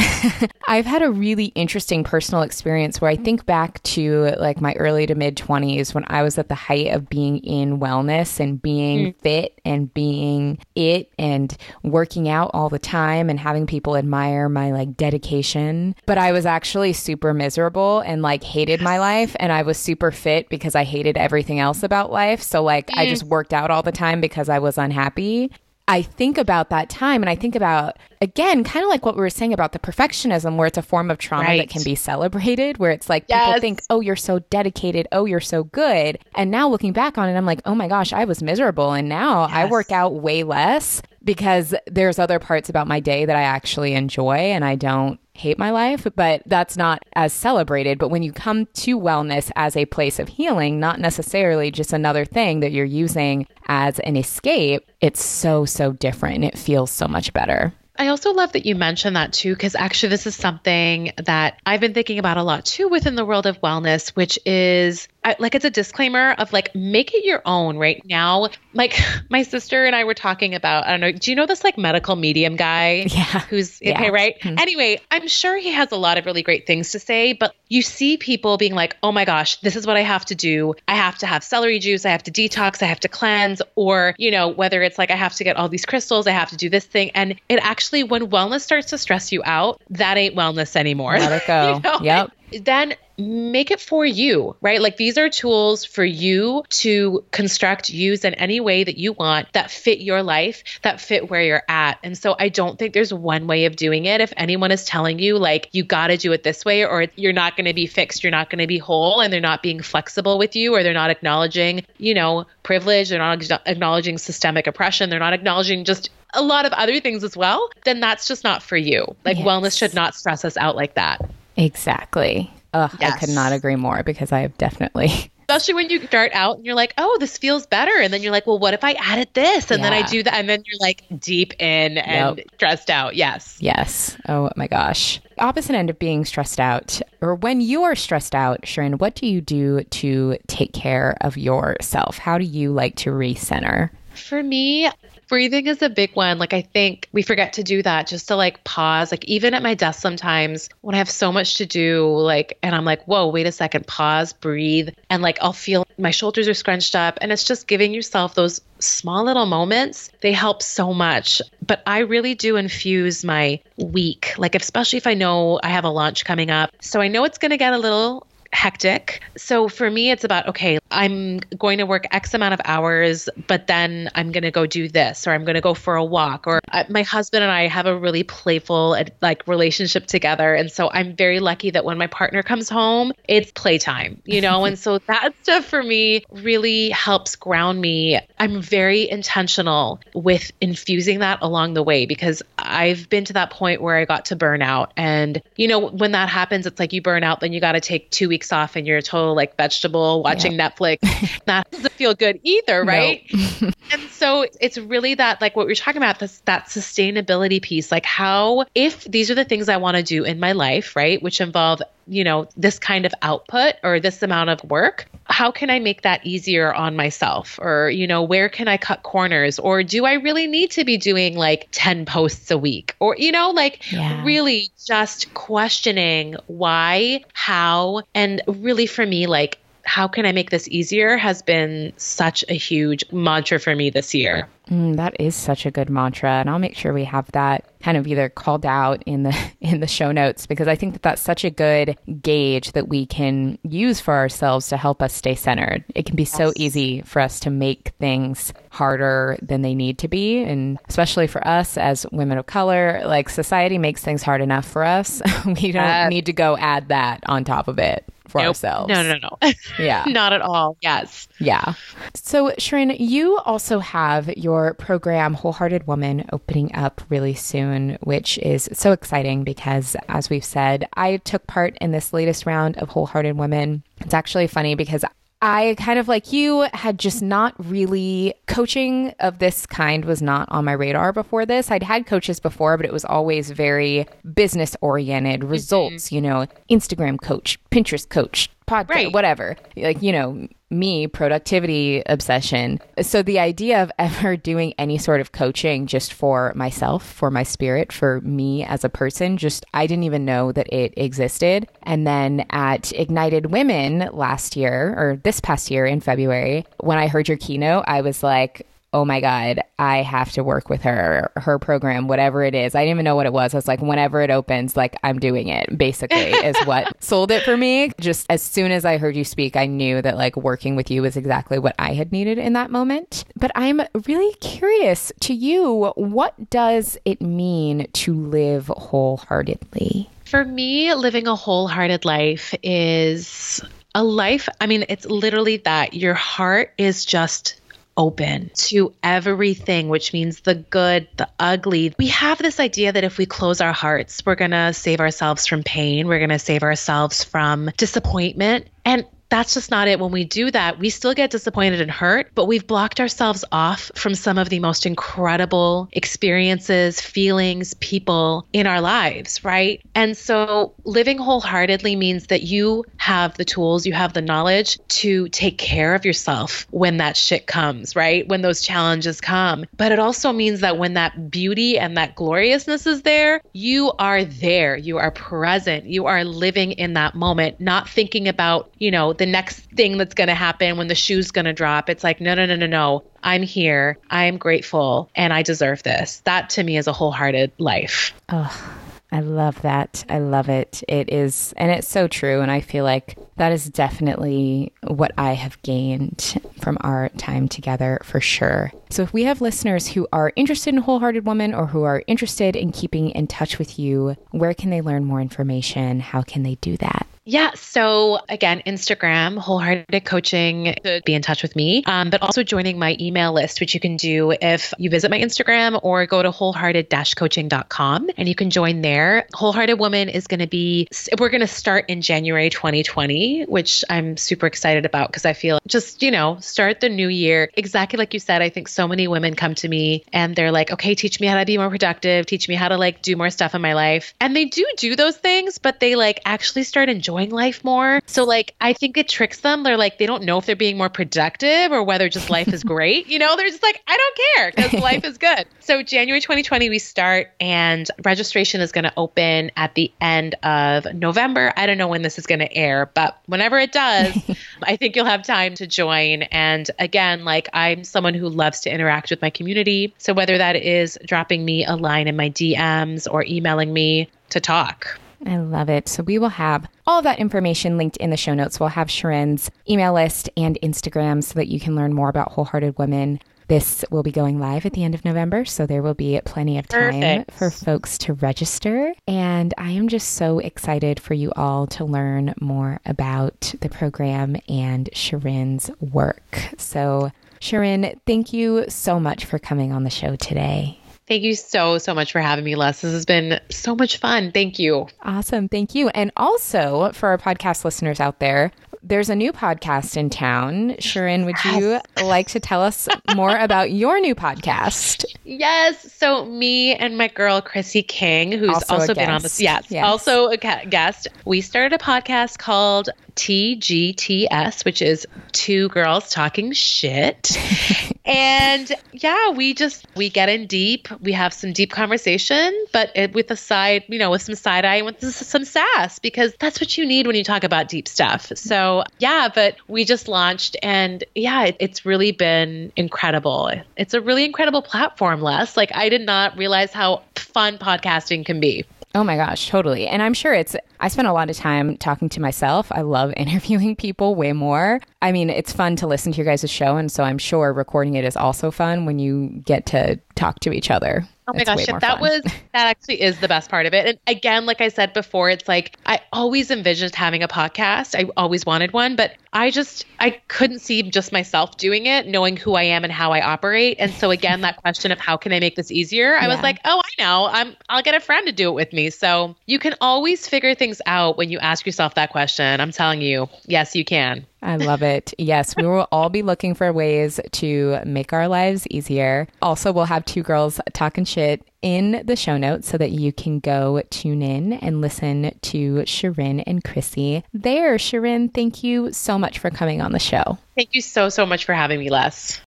I've 0.68 0.86
had 0.86 1.02
a 1.02 1.10
really 1.10 1.46
interesting 1.46 2.02
personal 2.02 2.42
experience 2.42 3.00
where 3.00 3.10
I 3.10 3.16
think 3.16 3.44
back 3.46 3.82
to 3.84 4.34
like 4.38 4.60
my 4.60 4.72
early 4.74 5.06
to 5.06 5.14
mid 5.14 5.36
20s 5.36 5.94
when 5.94 6.04
I 6.08 6.22
was 6.22 6.38
at 6.38 6.48
the 6.48 6.54
height 6.54 6.88
of 6.88 7.08
being 7.08 7.38
in 7.38 7.78
wellness 7.78 8.40
and 8.40 8.60
being 8.60 9.12
mm. 9.12 9.20
fit 9.20 9.60
and 9.64 9.92
being 9.92 10.58
it 10.74 11.12
and 11.18 11.56
working 11.82 12.28
out 12.28 12.50
all 12.54 12.68
the 12.68 12.78
time 12.78 13.28
and 13.28 13.38
having 13.38 13.66
people 13.66 13.96
admire 13.96 14.48
my 14.48 14.72
like 14.72 14.96
dedication. 14.96 15.94
But 16.06 16.18
I 16.18 16.32
was 16.32 16.46
actually 16.46 16.94
super 16.94 17.34
miserable 17.34 18.00
and 18.00 18.22
like 18.22 18.42
hated 18.42 18.80
my 18.80 18.98
life. 18.98 19.36
And 19.38 19.52
I 19.52 19.62
was 19.62 19.76
super 19.76 20.10
fit 20.10 20.48
because 20.48 20.74
I 20.74 20.84
hated 20.84 21.16
everything 21.16 21.58
else 21.58 21.82
about 21.82 22.10
life. 22.10 22.40
So 22.40 22.62
like 22.62 22.88
mm. 22.88 22.98
I 22.98 23.08
just 23.08 23.24
worked 23.24 23.52
out 23.52 23.70
all 23.70 23.82
the 23.82 23.92
time 23.92 24.20
because 24.20 24.48
I 24.48 24.58
was 24.58 24.78
unhappy. 24.78 25.50
I 25.88 26.02
think 26.02 26.36
about 26.36 26.68
that 26.68 26.90
time 26.90 27.22
and 27.22 27.30
I 27.30 27.34
think 27.34 27.56
about, 27.56 27.98
again, 28.20 28.62
kind 28.62 28.84
of 28.84 28.90
like 28.90 29.06
what 29.06 29.16
we 29.16 29.20
were 29.20 29.30
saying 29.30 29.54
about 29.54 29.72
the 29.72 29.78
perfectionism, 29.78 30.56
where 30.56 30.66
it's 30.66 30.76
a 30.76 30.82
form 30.82 31.10
of 31.10 31.16
trauma 31.16 31.44
right. 31.44 31.58
that 31.58 31.70
can 31.70 31.82
be 31.82 31.94
celebrated, 31.94 32.76
where 32.76 32.90
it's 32.90 33.08
like 33.08 33.24
yes. 33.28 33.46
people 33.46 33.60
think, 33.60 33.82
oh, 33.88 34.00
you're 34.00 34.14
so 34.14 34.38
dedicated. 34.50 35.08
Oh, 35.12 35.24
you're 35.24 35.40
so 35.40 35.64
good. 35.64 36.18
And 36.34 36.50
now 36.50 36.68
looking 36.68 36.92
back 36.92 37.16
on 37.16 37.28
it, 37.28 37.36
I'm 37.36 37.46
like, 37.46 37.62
oh 37.64 37.74
my 37.74 37.88
gosh, 37.88 38.12
I 38.12 38.26
was 38.26 38.42
miserable. 38.42 38.92
And 38.92 39.08
now 39.08 39.46
yes. 39.46 39.56
I 39.56 39.64
work 39.64 39.90
out 39.90 40.14
way 40.14 40.42
less 40.42 41.00
because 41.24 41.74
there's 41.86 42.18
other 42.18 42.38
parts 42.38 42.68
about 42.68 42.86
my 42.86 43.00
day 43.00 43.24
that 43.24 43.36
I 43.36 43.42
actually 43.42 43.94
enjoy 43.94 44.36
and 44.36 44.64
I 44.64 44.76
don't 44.76 45.18
hate 45.38 45.58
my 45.58 45.70
life, 45.70 46.06
but 46.16 46.42
that's 46.46 46.76
not 46.76 47.02
as 47.14 47.32
celebrated. 47.32 47.98
But 47.98 48.10
when 48.10 48.22
you 48.22 48.32
come 48.32 48.66
to 48.66 48.98
wellness 48.98 49.50
as 49.56 49.76
a 49.76 49.86
place 49.86 50.18
of 50.18 50.28
healing, 50.28 50.80
not 50.80 51.00
necessarily 51.00 51.70
just 51.70 51.92
another 51.92 52.24
thing 52.24 52.60
that 52.60 52.72
you're 52.72 52.84
using 52.84 53.46
as 53.66 53.98
an 54.00 54.16
escape, 54.16 54.90
it's 55.00 55.24
so, 55.24 55.64
so 55.64 55.92
different 55.92 56.44
it 56.44 56.58
feels 56.58 56.90
so 56.90 57.08
much 57.08 57.32
better. 57.32 57.72
I 57.98 58.08
also 58.08 58.32
love 58.32 58.52
that 58.52 58.64
you 58.64 58.76
mentioned 58.76 59.16
that 59.16 59.32
too, 59.32 59.54
because 59.54 59.74
actually, 59.74 60.10
this 60.10 60.28
is 60.28 60.36
something 60.36 61.12
that 61.24 61.58
I've 61.66 61.80
been 61.80 61.94
thinking 61.94 62.20
about 62.20 62.36
a 62.36 62.44
lot 62.44 62.64
too 62.64 62.88
within 62.88 63.16
the 63.16 63.24
world 63.24 63.46
of 63.46 63.60
wellness, 63.60 64.10
which 64.10 64.38
is 64.46 65.08
I, 65.28 65.36
like 65.38 65.54
it's 65.54 65.64
a 65.64 65.70
disclaimer 65.70 66.32
of 66.32 66.52
like 66.52 66.74
make 66.74 67.12
it 67.14 67.24
your 67.24 67.42
own 67.44 67.76
right 67.76 68.02
now. 68.06 68.48
Like 68.72 68.98
my 69.28 69.42
sister 69.42 69.84
and 69.84 69.94
I 69.94 70.04
were 70.04 70.14
talking 70.14 70.54
about, 70.54 70.86
I 70.86 70.90
don't 70.90 71.00
know, 71.00 71.12
do 71.12 71.30
you 71.30 71.36
know 71.36 71.46
this 71.46 71.62
like 71.64 71.76
medical 71.78 72.16
medium 72.16 72.56
guy? 72.56 73.06
Yeah. 73.18 73.24
Who's 73.50 73.80
Yeah. 73.82 73.92
okay, 74.00 74.10
right? 74.10 74.38
Mhm. 74.40 74.60
Anyway, 74.60 75.00
I'm 75.10 75.26
sure 75.26 75.56
he 75.56 75.72
has 75.72 75.90
a 75.92 75.96
lot 75.96 76.18
of 76.18 76.26
really 76.26 76.42
great 76.42 76.66
things 76.66 76.92
to 76.92 76.98
say, 77.00 77.32
but 77.32 77.54
you 77.68 77.82
see 77.82 78.16
people 78.16 78.56
being 78.58 78.74
like, 78.74 78.96
oh 79.02 79.10
my 79.12 79.24
gosh, 79.24 79.56
this 79.60 79.74
is 79.76 79.86
what 79.86 79.96
I 79.96 80.02
have 80.02 80.24
to 80.26 80.34
do. 80.34 80.74
I 80.86 80.94
have 80.94 81.18
to 81.18 81.26
have 81.26 81.42
celery 81.42 81.78
juice. 81.80 82.06
I 82.06 82.10
have 82.10 82.22
to 82.24 82.30
detox. 82.30 82.82
I 82.82 82.86
have 82.86 83.00
to 83.00 83.08
cleanse. 83.08 83.60
Or, 83.74 84.14
you 84.18 84.30
know, 84.30 84.48
whether 84.48 84.82
it's 84.82 84.98
like 84.98 85.10
I 85.10 85.16
have 85.16 85.34
to 85.34 85.44
get 85.44 85.56
all 85.56 85.68
these 85.68 85.84
crystals, 85.84 86.26
I 86.26 86.30
have 86.30 86.50
to 86.50 86.56
do 86.56 86.70
this 86.70 86.84
thing. 86.84 87.10
And 87.14 87.40
it 87.48 87.58
actually, 87.62 88.04
when 88.04 88.28
wellness 88.30 88.60
starts 88.60 88.88
to 88.90 88.98
stress 88.98 89.32
you 89.32 89.42
out, 89.44 89.82
that 89.90 90.16
ain't 90.16 90.34
wellness 90.36 90.76
anymore. 90.76 91.18
Let 91.18 91.32
it 91.32 91.42
go. 91.46 91.74
You 91.74 91.80
know? 91.80 91.98
Yep. 92.02 92.64
then 92.64 92.94
make 93.18 93.70
it 93.70 93.80
for 93.80 94.06
you, 94.06 94.56
right? 94.60 94.80
Like 94.80 94.96
these 94.96 95.18
are 95.18 95.28
tools 95.28 95.84
for 95.84 96.04
you 96.04 96.62
to 96.70 97.24
construct, 97.32 97.90
use 97.90 98.24
in 98.24 98.34
any 98.34 98.60
way 98.60 98.84
that 98.84 98.96
you 98.96 99.12
want 99.12 99.52
that 99.52 99.70
fit 99.70 100.00
your 100.00 100.22
life, 100.22 100.62
that 100.82 101.00
fit 101.00 101.28
where 101.28 101.42
you're 101.42 101.62
at. 101.68 101.98
And 102.02 102.16
so 102.16 102.36
I 102.38 102.48
don't 102.48 102.78
think 102.78 102.94
there's 102.94 103.12
one 103.12 103.46
way 103.46 103.64
of 103.64 103.76
doing 103.76 104.04
it. 104.04 104.20
If 104.20 104.32
anyone 104.36 104.70
is 104.70 104.84
telling 104.84 105.18
you 105.18 105.36
like 105.36 105.68
you 105.72 105.82
got 105.82 106.08
to 106.08 106.16
do 106.16 106.32
it 106.32 106.42
this 106.42 106.64
way 106.64 106.86
or 106.86 107.06
you're 107.16 107.32
not 107.32 107.56
going 107.56 107.66
to 107.66 107.74
be 107.74 107.86
fixed, 107.86 108.22
you're 108.22 108.30
not 108.30 108.50
going 108.50 108.60
to 108.60 108.66
be 108.66 108.78
whole 108.78 109.20
and 109.20 109.32
they're 109.32 109.40
not 109.40 109.62
being 109.62 109.82
flexible 109.82 110.38
with 110.38 110.54
you 110.54 110.74
or 110.74 110.82
they're 110.82 110.94
not 110.94 111.10
acknowledging, 111.10 111.84
you 111.98 112.14
know, 112.14 112.46
privilege, 112.62 113.08
they're 113.08 113.18
not 113.18 113.62
acknowledging 113.66 114.18
systemic 114.18 114.66
oppression, 114.66 115.10
they're 115.10 115.18
not 115.18 115.32
acknowledging 115.32 115.84
just 115.84 116.10
a 116.34 116.42
lot 116.42 116.66
of 116.66 116.72
other 116.72 117.00
things 117.00 117.24
as 117.24 117.36
well, 117.36 117.70
then 117.84 118.00
that's 118.00 118.28
just 118.28 118.44
not 118.44 118.62
for 118.62 118.76
you. 118.76 119.16
Like 119.24 119.38
Yes. 119.38 119.46
wellness 119.46 119.78
should 119.78 119.94
not 119.94 120.14
stress 120.14 120.44
us 120.44 120.56
out 120.56 120.76
like 120.76 120.94
that. 120.94 121.28
Exactly. 121.56 122.52
Ugh, 122.74 122.96
I 123.00 123.12
could 123.12 123.30
not 123.30 123.52
agree 123.52 123.76
more 123.76 124.02
because 124.02 124.32
I 124.32 124.40
have 124.40 124.56
definitely. 124.58 125.30
especially 125.48 125.72
when 125.72 125.88
you 125.88 126.06
start 126.06 126.30
out 126.34 126.58
and 126.58 126.66
you're 126.66 126.74
like, 126.74 126.92
oh, 126.98 127.16
this 127.20 127.38
feels 127.38 127.66
better. 127.66 127.96
And 127.98 128.12
then 128.12 128.22
you're 128.22 128.32
like, 128.32 128.46
well, 128.46 128.58
what 128.58 128.74
if 128.74 128.84
I 128.84 128.92
added 128.92 129.28
this? 129.32 129.70
And 129.70 129.82
then 129.82 129.94
I 129.94 130.02
do 130.02 130.22
that. 130.22 130.34
And 130.34 130.46
then 130.46 130.62
you're 130.66 130.78
like 130.78 131.04
deep 131.18 131.54
in 131.58 131.96
and 131.96 132.42
stressed 132.54 132.90
out. 132.90 133.16
Yes. 133.16 133.56
Yes. 133.58 134.18
Oh 134.28 134.50
my 134.56 134.66
gosh. 134.66 135.22
Opposite 135.38 135.74
end 135.74 135.88
of 135.88 135.98
being 135.98 136.26
stressed 136.26 136.60
out, 136.60 137.00
or 137.22 137.34
when 137.34 137.62
you 137.62 137.84
are 137.84 137.94
stressed 137.94 138.34
out, 138.34 138.62
Shirin, 138.62 138.98
what 138.98 139.14
do 139.14 139.26
you 139.26 139.40
do 139.40 139.84
to 139.84 140.36
take 140.48 140.72
care 140.72 141.16
of 141.22 141.38
yourself? 141.38 142.18
How 142.18 142.36
do 142.36 142.44
you 142.44 142.72
like 142.72 142.96
to 142.96 143.10
recenter? 143.10 143.90
For 144.14 144.42
me, 144.42 144.90
breathing 145.28 145.66
is 145.66 145.82
a 145.82 145.88
big 145.88 146.14
one. 146.14 146.38
Like, 146.38 146.52
I 146.52 146.62
think 146.62 147.08
we 147.12 147.22
forget 147.22 147.54
to 147.54 147.62
do 147.62 147.82
that 147.82 148.06
just 148.06 148.28
to 148.28 148.36
like 148.36 148.64
pause. 148.64 149.10
Like, 149.10 149.24
even 149.26 149.54
at 149.54 149.62
my 149.62 149.74
desk 149.74 150.00
sometimes 150.00 150.68
when 150.80 150.94
I 150.94 150.98
have 150.98 151.10
so 151.10 151.30
much 151.30 151.56
to 151.56 151.66
do, 151.66 152.08
like, 152.08 152.58
and 152.62 152.74
I'm 152.74 152.84
like, 152.84 153.04
whoa, 153.04 153.28
wait 153.28 153.46
a 153.46 153.52
second, 153.52 153.86
pause, 153.86 154.32
breathe. 154.32 154.90
And 155.10 155.22
like, 155.22 155.38
I'll 155.40 155.52
feel 155.52 155.86
my 155.98 156.10
shoulders 156.10 156.48
are 156.48 156.54
scrunched 156.54 156.96
up. 156.96 157.18
And 157.20 157.30
it's 157.30 157.44
just 157.44 157.66
giving 157.66 157.94
yourself 157.94 158.34
those 158.34 158.60
small 158.78 159.24
little 159.24 159.46
moments. 159.46 160.10
They 160.20 160.32
help 160.32 160.62
so 160.62 160.92
much. 160.92 161.42
But 161.64 161.82
I 161.86 162.00
really 162.00 162.34
do 162.34 162.56
infuse 162.56 163.24
my 163.24 163.60
week, 163.76 164.34
like, 164.38 164.54
especially 164.54 164.96
if 164.96 165.06
I 165.06 165.14
know 165.14 165.60
I 165.62 165.68
have 165.68 165.84
a 165.84 165.90
launch 165.90 166.24
coming 166.24 166.50
up. 166.50 166.70
So 166.80 167.00
I 167.00 167.08
know 167.08 167.24
it's 167.24 167.38
going 167.38 167.50
to 167.50 167.56
get 167.56 167.72
a 167.72 167.78
little 167.78 168.26
hectic. 168.52 169.20
So 169.36 169.68
for 169.68 169.90
me, 169.90 170.10
it's 170.10 170.24
about, 170.24 170.48
okay, 170.48 170.78
I'm 170.90 171.38
going 171.58 171.78
to 171.78 171.86
work 171.86 172.06
X 172.10 172.34
amount 172.34 172.54
of 172.54 172.60
hours, 172.64 173.28
but 173.46 173.66
then 173.66 174.10
I'm 174.14 174.32
going 174.32 174.42
to 174.42 174.50
go 174.50 174.66
do 174.66 174.88
this, 174.88 175.26
or 175.26 175.32
I'm 175.32 175.44
going 175.44 175.54
to 175.54 175.60
go 175.60 175.74
for 175.74 175.96
a 175.96 176.04
walk. 176.04 176.46
Or 176.46 176.60
uh, 176.72 176.84
my 176.88 177.02
husband 177.02 177.42
and 177.42 177.52
I 177.52 177.66
have 177.68 177.86
a 177.86 177.96
really 177.96 178.22
playful 178.22 178.96
like 179.20 179.46
relationship 179.46 180.06
together. 180.06 180.54
And 180.54 180.70
so 180.70 180.90
I'm 180.92 181.14
very 181.14 181.40
lucky 181.40 181.70
that 181.70 181.84
when 181.84 181.98
my 181.98 182.06
partner 182.06 182.42
comes 182.42 182.68
home, 182.68 183.12
it's 183.28 183.52
playtime, 183.52 184.20
you 184.24 184.40
know? 184.40 184.64
and 184.64 184.78
so 184.78 184.98
that 184.98 185.34
stuff 185.42 185.64
for 185.64 185.82
me 185.82 186.24
really 186.30 186.90
helps 186.90 187.36
ground 187.36 187.80
me. 187.80 188.18
I'm 188.38 188.60
very 188.60 189.08
intentional 189.08 190.00
with 190.14 190.50
infusing 190.60 191.18
that 191.20 191.38
along 191.42 191.74
the 191.74 191.82
way 191.82 192.06
because 192.06 192.42
I've 192.70 193.08
been 193.08 193.24
to 193.26 193.32
that 193.34 193.50
point 193.50 193.80
where 193.80 193.96
I 193.96 194.04
got 194.04 194.26
to 194.26 194.36
burnout. 194.36 194.90
And, 194.96 195.42
you 195.56 195.68
know, 195.68 195.88
when 195.88 196.12
that 196.12 196.28
happens, 196.28 196.66
it's 196.66 196.78
like 196.78 196.92
you 196.92 197.02
burn 197.02 197.24
out, 197.24 197.40
then 197.40 197.52
you 197.52 197.60
got 197.60 197.72
to 197.72 197.80
take 197.80 198.10
two 198.10 198.28
weeks 198.28 198.52
off 198.52 198.76
and 198.76 198.86
you're 198.86 198.98
a 198.98 199.02
total 199.02 199.34
like 199.34 199.56
vegetable 199.56 200.22
watching 200.22 200.52
Netflix. 200.52 200.98
that 201.46 201.70
doesn't 201.70 201.92
feel 201.92 202.14
good 202.14 202.40
either, 202.42 202.84
right? 202.84 203.22
and 203.90 204.02
so 204.10 204.46
it's 204.60 204.78
really 204.78 205.14
that 205.14 205.40
like 205.40 205.56
what 205.56 205.66
we 205.66 205.70
we're 205.70 205.74
talking 205.74 206.02
about 206.02 206.18
this 206.18 206.40
that 206.44 206.66
sustainability 206.66 207.60
piece 207.60 207.90
like 207.90 208.04
how 208.04 208.64
if 208.74 209.04
these 209.04 209.30
are 209.30 209.34
the 209.34 209.44
things 209.44 209.68
i 209.68 209.76
want 209.76 209.96
to 209.96 210.02
do 210.02 210.24
in 210.24 210.38
my 210.40 210.52
life 210.52 210.96
right 210.96 211.22
which 211.22 211.40
involve 211.40 211.80
you 212.08 212.24
know 212.24 212.48
this 212.56 212.78
kind 212.78 213.06
of 213.06 213.14
output 213.22 213.74
or 213.82 214.00
this 214.00 214.22
amount 214.22 214.50
of 214.50 214.62
work 214.64 215.06
how 215.24 215.50
can 215.50 215.70
i 215.70 215.78
make 215.78 216.02
that 216.02 216.24
easier 216.24 216.72
on 216.72 216.96
myself? 216.96 217.58
Or 217.60 217.90
you 217.90 218.06
know 218.06 218.22
where 218.22 218.48
can 218.48 218.66
i 218.66 218.76
cut 218.76 219.02
corners? 219.02 219.58
Or 219.58 219.82
do 219.82 220.04
i 220.06 220.14
really 220.14 220.46
need 220.46 220.70
to 220.72 220.84
be 220.84 220.96
doing 220.96 221.36
like 221.36 221.68
10 221.72 222.06
posts 222.06 222.50
a 222.50 222.58
week? 222.58 222.96
Or 222.98 223.14
you 223.16 223.30
know 223.32 223.50
like 223.50 223.92
Yeah. 223.92 224.24
really 224.24 224.70
just 224.86 225.32
questioning 225.34 226.36
why 226.46 227.24
how 227.34 228.02
and 228.14 228.42
really 228.46 228.86
for 228.86 229.04
me 229.04 229.26
like 229.26 229.58
how 229.88 230.06
can 230.06 230.26
I 230.26 230.32
make 230.32 230.50
this 230.50 230.68
easier 230.68 231.16
has 231.16 231.40
been 231.40 231.94
such 231.96 232.44
a 232.50 232.54
huge 232.54 233.02
mantra 233.10 233.58
for 233.58 233.74
me 233.74 233.88
this 233.88 234.14
year. 234.14 234.46
Mm, 234.68 234.96
that 234.96 235.18
is 235.18 235.34
such 235.34 235.64
a 235.64 235.70
good 235.70 235.88
mantra, 235.88 236.30
and 236.30 236.50
I'll 236.50 236.58
make 236.58 236.76
sure 236.76 236.92
we 236.92 237.04
have 237.04 237.32
that 237.32 237.64
kind 237.82 237.96
of 237.96 238.06
either 238.06 238.28
called 238.28 238.66
out 238.66 239.02
in 239.06 239.22
the 239.22 239.34
in 239.62 239.80
the 239.80 239.86
show 239.86 240.12
notes 240.12 240.46
because 240.46 240.68
I 240.68 240.76
think 240.76 240.92
that 240.92 241.00
that's 241.02 241.22
such 241.22 241.42
a 241.42 241.48
good 241.48 241.96
gauge 242.20 242.72
that 242.72 242.86
we 242.86 243.06
can 243.06 243.58
use 243.62 243.98
for 243.98 244.12
ourselves 244.12 244.68
to 244.68 244.76
help 244.76 245.00
us 245.00 245.14
stay 245.14 245.34
centered. 245.34 245.84
It 245.94 246.04
can 246.04 246.16
be 246.16 246.26
so 246.26 246.52
easy 246.54 247.00
for 247.00 247.20
us 247.22 247.40
to 247.40 247.50
make 247.50 247.92
things 247.98 248.52
harder 248.68 249.38
than 249.40 249.62
they 249.62 249.74
need 249.74 249.96
to 250.00 250.08
be, 250.08 250.42
and 250.42 250.78
especially 250.90 251.28
for 251.28 251.44
us 251.48 251.78
as 251.78 252.04
women 252.12 252.36
of 252.36 252.44
color, 252.44 253.00
like 253.06 253.30
society 253.30 253.78
makes 253.78 254.02
things 254.04 254.22
hard 254.22 254.42
enough 254.42 254.68
for 254.68 254.84
us. 254.84 255.22
we 255.46 255.72
don't 255.72 255.82
Yes. 255.88 256.10
need 256.10 256.26
to 256.26 256.34
go 256.34 256.58
add 256.58 256.88
that 256.88 257.20
on 257.24 257.44
top 257.44 257.68
of 257.68 257.78
it 257.78 258.04
for 258.28 258.38
Nope. 258.38 258.48
ourselves. 258.48 258.88
No, 258.88 259.02
no, 259.02 259.18
no. 259.18 259.38
Yeah. 259.78 260.04
Not 260.06 260.32
at 260.32 260.40
all. 260.40 260.76
Yes. 260.80 261.28
Yeah. 261.40 261.74
So, 262.14 262.50
Shirin, 262.58 262.96
you 262.98 263.38
also 263.38 263.78
have 263.80 264.28
your 264.36 264.74
program 264.74 265.34
Wholehearted 265.34 265.86
Woman 265.86 266.28
opening 266.32 266.74
up 266.74 267.00
really 267.08 267.34
soon, 267.34 267.98
which 268.02 268.38
is 268.38 268.68
so 268.72 268.92
exciting 268.92 269.44
because, 269.44 269.96
as 270.08 270.30
we've 270.30 270.44
said, 270.44 270.88
I 270.94 271.18
took 271.18 271.46
part 271.46 271.76
in 271.80 271.92
this 271.92 272.12
latest 272.12 272.46
round 272.46 272.76
of 272.78 272.88
Wholehearted 272.90 273.36
Women. 273.36 273.82
It's 274.00 274.14
actually 274.14 274.46
funny 274.46 274.74
because 274.74 275.04
I 275.40 275.76
kind 275.78 275.98
of 275.98 276.08
like 276.08 276.32
you 276.32 276.66
had 276.72 276.98
just 276.98 277.22
not 277.22 277.54
really 277.58 278.34
coaching 278.46 279.14
of 279.20 279.38
this 279.38 279.66
kind 279.66 280.04
was 280.04 280.20
not 280.20 280.48
on 280.50 280.64
my 280.64 280.72
radar 280.72 281.12
before 281.12 281.46
this. 281.46 281.70
I'd 281.70 281.84
had 281.84 282.06
coaches 282.06 282.40
before, 282.40 282.76
but 282.76 282.86
it 282.86 282.92
was 282.92 283.04
always 283.04 283.50
very 283.50 284.06
business 284.34 284.76
oriented, 284.80 285.40
mm-hmm. 285.40 285.50
results, 285.50 286.10
you 286.10 286.20
know, 286.20 286.46
Instagram 286.68 287.20
coach, 287.20 287.58
Pinterest 287.70 288.08
coach, 288.08 288.50
podcast, 288.68 288.88
Right. 288.90 289.12
whatever. 289.12 289.56
Like, 289.76 290.02
you 290.02 290.12
know, 290.12 290.46
me, 290.70 291.06
productivity 291.06 292.02
obsession. 292.06 292.78
So 293.00 293.22
the 293.22 293.38
idea 293.38 293.82
of 293.82 293.90
ever 293.98 294.36
doing 294.36 294.74
any 294.78 294.98
sort 294.98 295.20
of 295.20 295.32
coaching 295.32 295.86
just 295.86 296.12
for 296.12 296.52
myself, 296.54 297.04
for 297.10 297.30
my 297.30 297.42
spirit, 297.42 297.92
for 297.92 298.20
me 298.20 298.64
as 298.64 298.84
a 298.84 298.88
person, 298.88 299.36
just 299.38 299.64
I 299.72 299.86
didn't 299.86 300.04
even 300.04 300.24
know 300.24 300.52
that 300.52 300.72
it 300.72 300.92
existed. 300.96 301.68
And 301.84 302.06
then 302.06 302.44
at 302.50 302.92
Ignited 302.92 303.46
Women 303.50 304.10
last 304.12 304.56
year 304.56 304.94
or 304.96 305.16
this 305.24 305.40
past 305.40 305.70
year 305.70 305.86
in 305.86 306.00
February, 306.00 306.66
when 306.80 306.98
I 306.98 307.08
heard 307.08 307.28
your 307.28 307.38
keynote, 307.38 307.84
I 307.86 308.02
was 308.02 308.22
like, 308.22 308.66
oh 308.92 309.04
my 309.04 309.20
God, 309.20 309.60
I 309.78 309.98
have 309.98 310.32
to 310.32 310.42
work 310.42 310.70
with 310.70 310.82
her, 310.82 311.30
her 311.36 311.58
program, 311.58 312.08
whatever 312.08 312.42
it 312.42 312.54
is. 312.54 312.74
I 312.74 312.80
didn't 312.80 312.96
even 312.96 313.04
know 313.04 313.16
what 313.16 313.26
it 313.26 313.32
was. 313.32 313.52
I 313.52 313.58
was 313.58 313.68
like, 313.68 313.82
whenever 313.82 314.22
it 314.22 314.30
opens, 314.30 314.76
like 314.76 314.96
I'm 315.02 315.18
doing 315.18 315.48
it, 315.48 315.76
basically, 315.76 316.16
is 316.16 316.56
what 316.64 317.02
sold 317.02 317.30
it 317.30 317.42
for 317.42 317.56
me. 317.56 317.92
Just 318.00 318.26
as 318.30 318.42
soon 318.42 318.72
as 318.72 318.84
I 318.84 318.96
heard 318.96 319.14
you 319.14 319.24
speak, 319.24 319.56
I 319.56 319.66
knew 319.66 320.00
that 320.00 320.16
like 320.16 320.36
working 320.36 320.74
with 320.74 320.90
you 320.90 321.02
was 321.02 321.16
exactly 321.16 321.58
what 321.58 321.74
I 321.78 321.92
had 321.94 322.12
needed 322.12 322.38
in 322.38 322.54
that 322.54 322.70
moment. 322.70 323.24
But 323.36 323.50
I'm 323.54 323.82
really 324.06 324.34
curious 324.36 325.12
to 325.20 325.34
you, 325.34 325.92
what 325.96 326.48
does 326.50 326.96
it 327.04 327.20
mean 327.20 327.88
to 327.92 328.14
live 328.14 328.68
wholeheartedly? 328.68 330.08
For 330.24 330.44
me, 330.44 330.94
living 330.94 331.26
a 331.26 331.36
wholehearted 331.36 332.04
life 332.04 332.54
is 332.62 333.62
a 333.94 334.04
life. 334.04 334.48
I 334.60 334.66
mean, 334.66 334.84
it's 334.88 335.06
literally 335.06 335.58
that 335.58 335.94
your 335.94 336.14
heart 336.14 336.72
is 336.78 337.04
just 337.04 337.57
open 337.98 338.50
to 338.54 338.94
everything, 339.02 339.88
which 339.88 340.12
means 340.12 340.40
the 340.40 340.54
good, 340.54 341.08
the 341.16 341.28
ugly. 341.38 341.92
We 341.98 342.06
have 342.06 342.38
this 342.38 342.60
idea 342.60 342.92
that 342.92 343.04
if 343.04 343.18
we 343.18 343.26
close 343.26 343.60
our 343.60 343.72
hearts, 343.72 344.22
we're 344.24 344.36
going 344.36 344.52
to 344.52 344.72
save 344.72 345.00
ourselves 345.00 345.46
from 345.46 345.64
pain, 345.64 346.06
we're 346.06 346.20
going 346.20 346.30
to 346.30 346.38
save 346.38 346.62
ourselves 346.62 347.24
from 347.24 347.70
disappointment. 347.76 348.68
And 348.84 349.04
that's 349.28 349.54
just 349.54 349.70
not 349.70 349.88
it. 349.88 350.00
When 350.00 350.10
we 350.10 350.24
do 350.24 350.50
that, 350.50 350.78
we 350.78 350.90
still 350.90 351.14
get 351.14 351.30
disappointed 351.30 351.80
and 351.80 351.90
hurt, 351.90 352.30
but 352.34 352.46
we've 352.46 352.66
blocked 352.66 353.00
ourselves 353.00 353.44
off 353.52 353.90
from 353.94 354.14
some 354.14 354.38
of 354.38 354.48
the 354.48 354.60
most 354.60 354.86
incredible 354.86 355.88
experiences, 355.92 357.00
feelings, 357.00 357.74
people 357.74 358.46
in 358.52 358.66
our 358.66 358.80
lives, 358.80 359.44
right? 359.44 359.82
And 359.94 360.16
so 360.16 360.74
living 360.84 361.18
wholeheartedly 361.18 361.96
means 361.96 362.28
that 362.28 362.42
you 362.42 362.84
have 362.96 363.36
the 363.36 363.44
tools, 363.44 363.86
you 363.86 363.92
have 363.92 364.12
the 364.12 364.22
knowledge 364.22 364.78
to 364.88 365.28
take 365.28 365.58
care 365.58 365.94
of 365.94 366.04
yourself 366.04 366.66
when 366.70 366.96
that 366.98 367.16
shit 367.16 367.46
comes, 367.46 367.94
right? 367.94 368.26
When 368.28 368.42
those 368.42 368.62
challenges 368.62 369.20
come. 369.20 369.66
But 369.76 369.92
it 369.92 369.98
also 369.98 370.32
means 370.32 370.60
that 370.60 370.78
when 370.78 370.94
that 370.94 371.30
beauty 371.30 371.78
and 371.78 371.96
that 371.96 372.14
gloriousness 372.14 372.86
is 372.86 373.02
there, 373.02 373.40
you 373.52 373.92
are 373.98 374.24
there. 374.24 374.76
You 374.76 374.98
are 374.98 375.10
present. 375.10 375.86
You 375.86 376.06
are 376.06 376.24
living 376.24 376.72
in 376.72 376.94
that 376.94 377.14
moment, 377.14 377.60
not 377.60 377.88
thinking 377.88 378.28
about, 378.28 378.70
you 378.78 378.90
know, 378.90 379.12
the 379.18 379.26
next 379.26 379.60
thing 379.76 379.98
that's 379.98 380.14
going 380.14 380.28
to 380.28 380.34
happen 380.34 380.76
when 380.76 380.88
the 380.88 380.94
shoe's 380.94 381.30
going 381.30 381.44
to 381.44 381.52
drop. 381.52 381.88
It's 381.90 382.04
like, 382.04 382.20
no, 382.20 382.34
no, 382.34 382.46
no, 382.46 382.56
no, 382.56 382.66
no. 382.66 383.04
I'm 383.22 383.42
here. 383.42 383.98
I'm 384.10 384.38
grateful 384.38 385.10
and 385.14 385.32
I 385.32 385.42
deserve 385.42 385.82
this. 385.82 386.20
That 386.24 386.50
to 386.50 386.62
me 386.62 386.76
is 386.76 386.86
a 386.86 386.92
wholehearted 386.92 387.52
life. 387.58 388.12
Oh, 388.28 388.78
I 389.10 389.20
love 389.20 389.62
that. 389.62 390.04
I 390.08 390.18
love 390.18 390.48
it. 390.48 390.82
It 390.86 391.10
is, 391.10 391.54
and 391.56 391.70
it's 391.70 391.88
so 391.88 392.08
true. 392.08 392.40
And 392.42 392.50
I 392.50 392.60
feel 392.60 392.84
like 392.84 393.16
that 393.36 393.52
is 393.52 393.68
definitely 393.70 394.72
what 394.82 395.12
I 395.16 395.32
have 395.32 395.60
gained 395.62 396.40
from 396.60 396.76
our 396.82 397.08
time 397.10 397.48
together 397.48 398.00
for 398.04 398.20
sure. 398.20 398.70
So, 398.90 399.02
if 399.02 399.14
we 399.14 399.24
have 399.24 399.40
listeners 399.40 399.88
who 399.88 400.06
are 400.12 400.32
interested 400.36 400.74
in 400.74 400.82
Wholehearted 400.82 401.24
Woman 401.24 401.54
or 401.54 401.66
who 401.66 401.84
are 401.84 402.02
interested 402.06 402.54
in 402.54 402.70
keeping 402.70 403.10
in 403.10 403.26
touch 403.26 403.58
with 403.58 403.78
you, 403.78 404.16
where 404.32 404.54
can 404.54 404.68
they 404.68 404.82
learn 404.82 405.04
more 405.04 405.22
information? 405.22 406.00
How 406.00 406.20
can 406.20 406.42
they 406.42 406.56
do 406.56 406.76
that? 406.76 407.06
Yeah. 407.28 407.50
So 407.56 408.20
again, 408.30 408.62
Instagram, 408.64 409.36
wholehearted 409.36 410.06
coaching 410.06 410.74
to 410.82 411.02
be 411.04 411.12
in 411.12 411.20
touch 411.20 411.42
with 411.42 411.54
me, 411.54 411.84
um, 411.84 412.08
but 412.08 412.22
also 412.22 412.42
joining 412.42 412.78
my 412.78 412.96
email 412.98 413.34
list, 413.34 413.60
which 413.60 413.74
you 413.74 413.80
can 413.80 413.98
do 413.98 414.34
if 414.40 414.72
you 414.78 414.88
visit 414.88 415.10
my 415.10 415.20
Instagram 415.20 415.78
or 415.82 416.06
go 416.06 416.22
to 416.22 416.30
wholehearted 416.30 416.88
coaching.com 417.16 418.08
and 418.16 418.28
you 418.28 418.34
can 418.34 418.48
join 418.48 418.80
there. 418.80 419.26
Wholehearted 419.34 419.78
Woman 419.78 420.08
is 420.08 420.26
going 420.26 420.40
to 420.40 420.46
be, 420.46 420.88
we're 421.18 421.28
going 421.28 421.42
to 421.42 421.46
start 421.46 421.84
in 421.88 422.00
January 422.00 422.48
2020, 422.48 423.42
which 423.42 423.84
I'm 423.90 424.16
super 424.16 424.46
excited 424.46 424.86
about 424.86 425.08
because 425.08 425.26
I 425.26 425.34
feel 425.34 425.58
just, 425.66 426.02
you 426.02 426.10
know, 426.10 426.38
start 426.40 426.80
the 426.80 426.88
new 426.88 427.08
year. 427.08 427.50
Exactly 427.58 427.98
like 427.98 428.14
you 428.14 428.20
said, 428.20 428.40
I 428.40 428.48
think 428.48 428.68
so 428.68 428.88
many 428.88 429.06
women 429.06 429.34
come 429.34 429.54
to 429.56 429.68
me 429.68 430.02
and 430.14 430.34
they're 430.34 430.50
like, 430.50 430.72
okay, 430.72 430.94
teach 430.94 431.20
me 431.20 431.26
how 431.26 431.38
to 431.38 431.44
be 431.44 431.58
more 431.58 431.68
productive, 431.68 432.24
teach 432.24 432.48
me 432.48 432.54
how 432.54 432.68
to 432.68 432.78
like 432.78 433.02
do 433.02 433.16
more 433.16 433.28
stuff 433.28 433.54
in 433.54 433.60
my 433.60 433.74
life. 433.74 434.14
And 434.18 434.34
they 434.34 434.46
do 434.46 434.66
do 434.78 434.96
those 434.96 435.18
things, 435.18 435.58
but 435.58 435.78
they 435.78 435.94
like 435.94 436.20
actually 436.24 436.62
start 436.62 436.88
enjoying 436.88 437.17
enjoying 437.18 437.34
life 437.34 437.64
more. 437.64 438.00
So 438.06 438.24
like 438.24 438.54
I 438.60 438.72
think 438.72 438.96
it 438.96 439.08
tricks 439.08 439.40
them. 439.40 439.62
They're 439.62 439.76
like 439.76 439.98
they 439.98 440.06
don't 440.06 440.24
know 440.24 440.38
if 440.38 440.46
they're 440.46 440.56
being 440.56 440.76
more 440.76 440.88
productive 440.88 441.72
or 441.72 441.82
whether 441.82 442.08
just 442.08 442.30
life 442.30 442.48
is 442.48 442.64
great. 442.74 443.06
You 443.08 443.18
know, 443.18 443.36
they're 443.36 443.48
just 443.48 443.62
like 443.62 443.82
I 443.86 443.96
don't 443.96 444.18
care 444.34 444.52
because 444.54 444.80
life 444.80 445.04
is 445.04 445.18
good. 445.18 445.46
So 445.68 445.82
January 445.82 446.22
2020 446.22 446.70
we 446.70 446.78
start 446.78 447.30
and 447.40 447.86
registration 448.02 448.62
is 448.62 448.72
going 448.72 448.84
to 448.84 448.92
open 448.96 449.50
at 449.54 449.74
the 449.74 449.92
end 450.00 450.34
of 450.42 450.86
November. 450.94 451.52
I 451.58 451.66
don't 451.66 451.76
know 451.76 451.88
when 451.88 452.00
this 452.00 452.18
is 452.18 452.26
going 452.26 452.38
to 452.38 452.50
air, 452.54 452.90
but 452.94 453.18
whenever 453.26 453.58
it 453.58 453.72
does, 453.72 454.16
I 454.62 454.76
think 454.76 454.96
you'll 454.96 455.04
have 455.04 455.24
time 455.24 455.54
to 455.56 455.66
join 455.66 456.22
and 456.22 456.70
again, 456.78 457.26
like 457.26 457.50
I'm 457.52 457.84
someone 457.84 458.14
who 458.14 458.30
loves 458.30 458.60
to 458.60 458.72
interact 458.72 459.10
with 459.10 459.20
my 459.20 459.28
community. 459.28 459.92
So 459.98 460.14
whether 460.14 460.38
that 460.38 460.56
is 460.56 460.96
dropping 461.04 461.44
me 461.44 461.66
a 461.66 461.76
line 461.76 462.08
in 462.08 462.16
my 462.16 462.30
DMs 462.30 463.06
or 463.10 463.22
emailing 463.26 463.70
me 463.70 464.08
to 464.30 464.40
talk. 464.40 464.98
I 465.26 465.36
love 465.38 465.68
it. 465.68 465.88
So 465.88 466.02
we 466.02 466.18
will 466.18 466.28
have 466.28 466.68
all 466.86 467.02
that 467.02 467.18
information 467.18 467.76
linked 467.76 467.96
in 467.96 468.10
the 468.10 468.16
show 468.16 468.34
notes. 468.34 468.60
We'll 468.60 468.70
have 468.70 468.88
Shirin's 468.88 469.50
email 469.68 469.92
list 469.92 470.30
and 470.36 470.58
Instagram 470.62 471.22
so 471.22 471.34
that 471.34 471.48
you 471.48 471.58
can 471.60 471.74
learn 471.74 471.92
more 471.92 472.08
about 472.08 472.32
Wholehearted 472.32 472.78
Women. 472.78 473.20
This 473.48 473.82
will 473.90 474.02
be 474.02 474.12
going 474.12 474.38
live 474.38 474.66
at 474.66 474.74
the 474.74 474.84
end 474.84 474.94
of 474.94 475.06
November, 475.06 475.46
so 475.46 475.64
there 475.64 475.80
will 475.80 475.94
be 475.94 476.20
plenty 476.26 476.58
of 476.58 476.68
time 476.68 477.24
Perfect. 477.24 477.30
for 477.32 477.50
folks 477.50 477.96
to 477.98 478.12
register. 478.12 478.92
And 479.06 479.54
I 479.56 479.70
am 479.70 479.88
just 479.88 480.10
so 480.10 480.38
excited 480.38 481.00
for 481.00 481.14
you 481.14 481.32
all 481.34 481.66
to 481.68 481.84
learn 481.86 482.34
more 482.42 482.78
about 482.84 483.54
the 483.62 483.70
program 483.70 484.36
and 484.50 484.90
Shirin's 484.92 485.70
work. 485.80 486.38
So, 486.58 487.10
Shirin, 487.40 487.98
thank 488.06 488.34
you 488.34 488.66
so 488.68 489.00
much 489.00 489.24
for 489.24 489.38
coming 489.38 489.72
on 489.72 489.84
the 489.84 489.90
show 489.90 490.14
today. 490.16 490.78
Thank 491.08 491.22
you 491.22 491.34
so, 491.34 491.78
so 491.78 491.94
much 491.94 492.12
for 492.12 492.20
having 492.20 492.44
me, 492.44 492.54
Les. 492.54 492.82
This 492.82 492.92
has 492.92 493.06
been 493.06 493.40
so 493.50 493.74
much 493.74 493.96
fun. 493.96 494.30
Thank 494.30 494.58
you. 494.58 494.86
Awesome. 495.02 495.48
Thank 495.48 495.74
you. 495.74 495.88
And 495.88 496.12
also 496.16 496.92
for 496.92 497.08
our 497.08 497.18
podcast 497.18 497.64
listeners 497.64 497.98
out 497.98 498.20
there, 498.20 498.52
there's 498.82 499.10
a 499.10 499.16
new 499.16 499.32
podcast 499.32 499.96
in 499.96 500.10
town. 500.10 500.70
Shirin, 500.74 501.24
would 501.24 501.36
yes. 501.44 501.56
you 501.96 502.04
like 502.04 502.28
to 502.28 502.40
tell 502.40 502.62
us 502.62 502.88
more 503.14 503.36
about 503.36 503.72
your 503.72 503.98
new 504.00 504.14
podcast? 504.14 505.04
Yes. 505.24 505.92
So 505.92 506.26
me 506.26 506.74
and 506.74 506.96
my 506.96 507.08
girl 507.08 507.40
Chrissy 507.40 507.82
King, 507.82 508.30
who's 508.32 508.50
also, 508.50 508.74
also 508.74 508.94
been 508.94 509.10
on 509.10 509.22
this, 509.22 509.40
yes, 509.40 509.66
yes, 509.68 509.84
also 509.84 510.28
a 510.28 510.36
guest. 510.36 511.08
We 511.24 511.40
started 511.40 511.78
a 511.80 511.82
podcast 511.82 512.38
called 512.38 512.90
TGTS, 513.18 514.64
which 514.64 514.80
is 514.80 515.04
two 515.32 515.68
girls 515.70 516.08
talking 516.08 516.52
shit. 516.52 517.36
and 518.04 518.72
yeah, 518.92 519.30
we 519.30 519.54
just 519.54 519.84
we 519.96 520.08
get 520.08 520.28
in 520.28 520.46
deep. 520.46 520.88
We 521.00 521.12
have 521.12 521.34
some 521.34 521.52
deep 521.52 521.72
conversation, 521.72 522.56
but 522.72 522.92
it, 522.94 523.14
with 523.14 523.28
a 523.32 523.36
side, 523.36 523.82
you 523.88 523.98
know, 523.98 524.12
with 524.12 524.22
some 524.22 524.36
side 524.36 524.64
eye 524.64 524.76
and 524.76 524.86
with 524.86 525.02
some 525.02 525.44
sass 525.44 525.98
because 525.98 526.32
that's 526.38 526.60
what 526.60 526.78
you 526.78 526.86
need 526.86 527.08
when 527.08 527.16
you 527.16 527.24
talk 527.24 527.42
about 527.42 527.68
deep 527.68 527.88
stuff. 527.88 528.30
So 528.36 528.84
yeah, 529.00 529.28
but 529.34 529.56
we 529.66 529.84
just 529.84 530.06
launched, 530.06 530.56
and 530.62 531.02
yeah, 531.16 531.46
it, 531.46 531.56
it's 531.58 531.84
really 531.84 532.12
been 532.12 532.72
incredible. 532.76 533.50
It's 533.76 533.94
a 533.94 534.00
really 534.00 534.24
incredible 534.24 534.62
platform, 534.62 535.22
Les. 535.22 535.56
Like 535.56 535.74
I 535.74 535.88
did 535.88 536.02
not 536.02 536.38
realize 536.38 536.72
how 536.72 537.02
fun 537.16 537.58
podcasting 537.58 538.24
can 538.24 538.38
be. 538.38 538.64
Oh 538.98 539.04
my 539.04 539.14
gosh, 539.14 539.48
totally. 539.48 539.86
And 539.86 540.02
I'm 540.02 540.12
sure 540.12 540.34
it's, 540.34 540.56
I 540.80 540.88
spend 540.88 541.06
a 541.06 541.12
lot 541.12 541.30
of 541.30 541.36
time 541.36 541.76
talking 541.76 542.08
to 542.08 542.20
myself. 542.20 542.72
I 542.72 542.80
love 542.80 543.12
interviewing 543.16 543.76
people 543.76 544.16
way 544.16 544.32
more. 544.32 544.80
I 545.00 545.12
mean, 545.12 545.30
it's 545.30 545.52
fun 545.52 545.76
to 545.76 545.86
listen 545.86 546.10
to 546.10 546.16
your 546.16 546.26
guys' 546.26 546.50
show. 546.50 546.76
And 546.76 546.90
so 546.90 547.04
I'm 547.04 547.18
sure 547.18 547.52
recording 547.52 547.94
it 547.94 548.04
is 548.04 548.16
also 548.16 548.50
fun 548.50 548.86
when 548.86 548.98
you 548.98 549.40
get 549.46 549.66
to 549.66 550.00
talk 550.16 550.40
to 550.40 550.52
each 550.52 550.68
other. 550.68 551.06
Oh 551.28 551.32
my 551.34 551.44
gosh, 551.44 551.66
that 551.66 552.00
was 552.00 552.22
that 552.52 552.66
actually 552.66 553.02
is 553.02 553.20
the 553.20 553.28
best 553.28 553.50
part 553.50 553.66
of 553.66 553.74
it. 553.74 553.86
And 553.86 553.98
again, 554.06 554.46
like 554.46 554.62
I 554.62 554.68
said 554.68 554.94
before, 554.94 555.28
it's 555.28 555.46
like 555.46 555.76
I 555.84 556.00
always 556.10 556.50
envisioned 556.50 556.94
having 556.94 557.22
a 557.22 557.28
podcast. 557.28 557.94
I 557.94 558.10
always 558.16 558.46
wanted 558.46 558.72
one, 558.72 558.96
but 558.96 559.12
I 559.34 559.50
just 559.50 559.84
I 560.00 560.10
couldn't 560.28 560.60
see 560.60 560.82
just 560.82 561.12
myself 561.12 561.58
doing 561.58 561.84
it, 561.84 562.06
knowing 562.06 562.38
who 562.38 562.54
I 562.54 562.62
am 562.62 562.82
and 562.82 562.92
how 562.92 563.12
I 563.12 563.20
operate. 563.20 563.76
And 563.78 563.92
so 563.92 564.10
again, 564.10 564.40
that 564.40 564.56
question 564.56 564.90
of 564.90 564.98
how 564.98 565.18
can 565.18 565.34
I 565.34 565.40
make 565.40 565.54
this 565.54 565.70
easier? 565.70 566.16
I 566.16 566.22
yeah. 566.22 566.28
was 566.28 566.42
like, 566.42 566.60
"Oh, 566.64 566.80
I 566.82 567.02
know. 567.02 567.28
I'm 567.30 567.54
I'll 567.68 567.82
get 567.82 567.94
a 567.94 568.00
friend 568.00 568.26
to 568.26 568.32
do 568.32 568.48
it 568.48 568.54
with 568.54 568.72
me." 568.72 568.88
So, 568.88 569.36
you 569.44 569.58
can 569.58 569.74
always 569.82 570.26
figure 570.26 570.54
things 570.54 570.80
out 570.86 571.18
when 571.18 571.30
you 571.30 571.38
ask 571.38 571.66
yourself 571.66 571.94
that 571.96 572.10
question. 572.10 572.60
I'm 572.60 572.72
telling 572.72 573.02
you. 573.02 573.28
Yes, 573.46 573.76
you 573.76 573.84
can. 573.84 574.26
I 574.42 574.56
love 574.56 574.82
it. 574.82 575.14
Yes, 575.18 575.56
we 575.56 575.66
will 575.66 575.88
all 575.90 576.08
be 576.08 576.22
looking 576.22 576.54
for 576.54 576.72
ways 576.72 577.20
to 577.32 577.80
make 577.84 578.12
our 578.12 578.28
lives 578.28 578.66
easier. 578.68 579.26
Also, 579.42 579.72
we'll 579.72 579.84
have 579.84 580.04
two 580.04 580.22
girls 580.22 580.60
talking 580.72 581.04
shit 581.04 581.44
in 581.62 582.02
the 582.04 582.16
show 582.16 582.36
notes 582.36 582.68
so 582.68 582.78
that 582.78 582.92
you 582.92 583.12
can 583.12 583.40
go 583.40 583.82
tune 583.90 584.22
in 584.22 584.52
and 584.52 584.80
listen 584.80 585.36
to 585.42 585.74
Shirin 585.78 586.42
and 586.46 586.62
Chrissy 586.62 587.24
there. 587.32 587.76
Shirin, 587.78 588.32
thank 588.32 588.62
you 588.62 588.92
so 588.92 589.18
much 589.18 589.38
for 589.38 589.50
coming 589.50 589.80
on 589.80 589.92
the 589.92 589.98
show. 589.98 590.38
Thank 590.56 590.70
you 590.74 590.82
so, 590.82 591.08
so 591.08 591.26
much 591.26 591.44
for 591.44 591.54
having 591.54 591.80
me, 591.80 591.90
Les. 591.90 592.36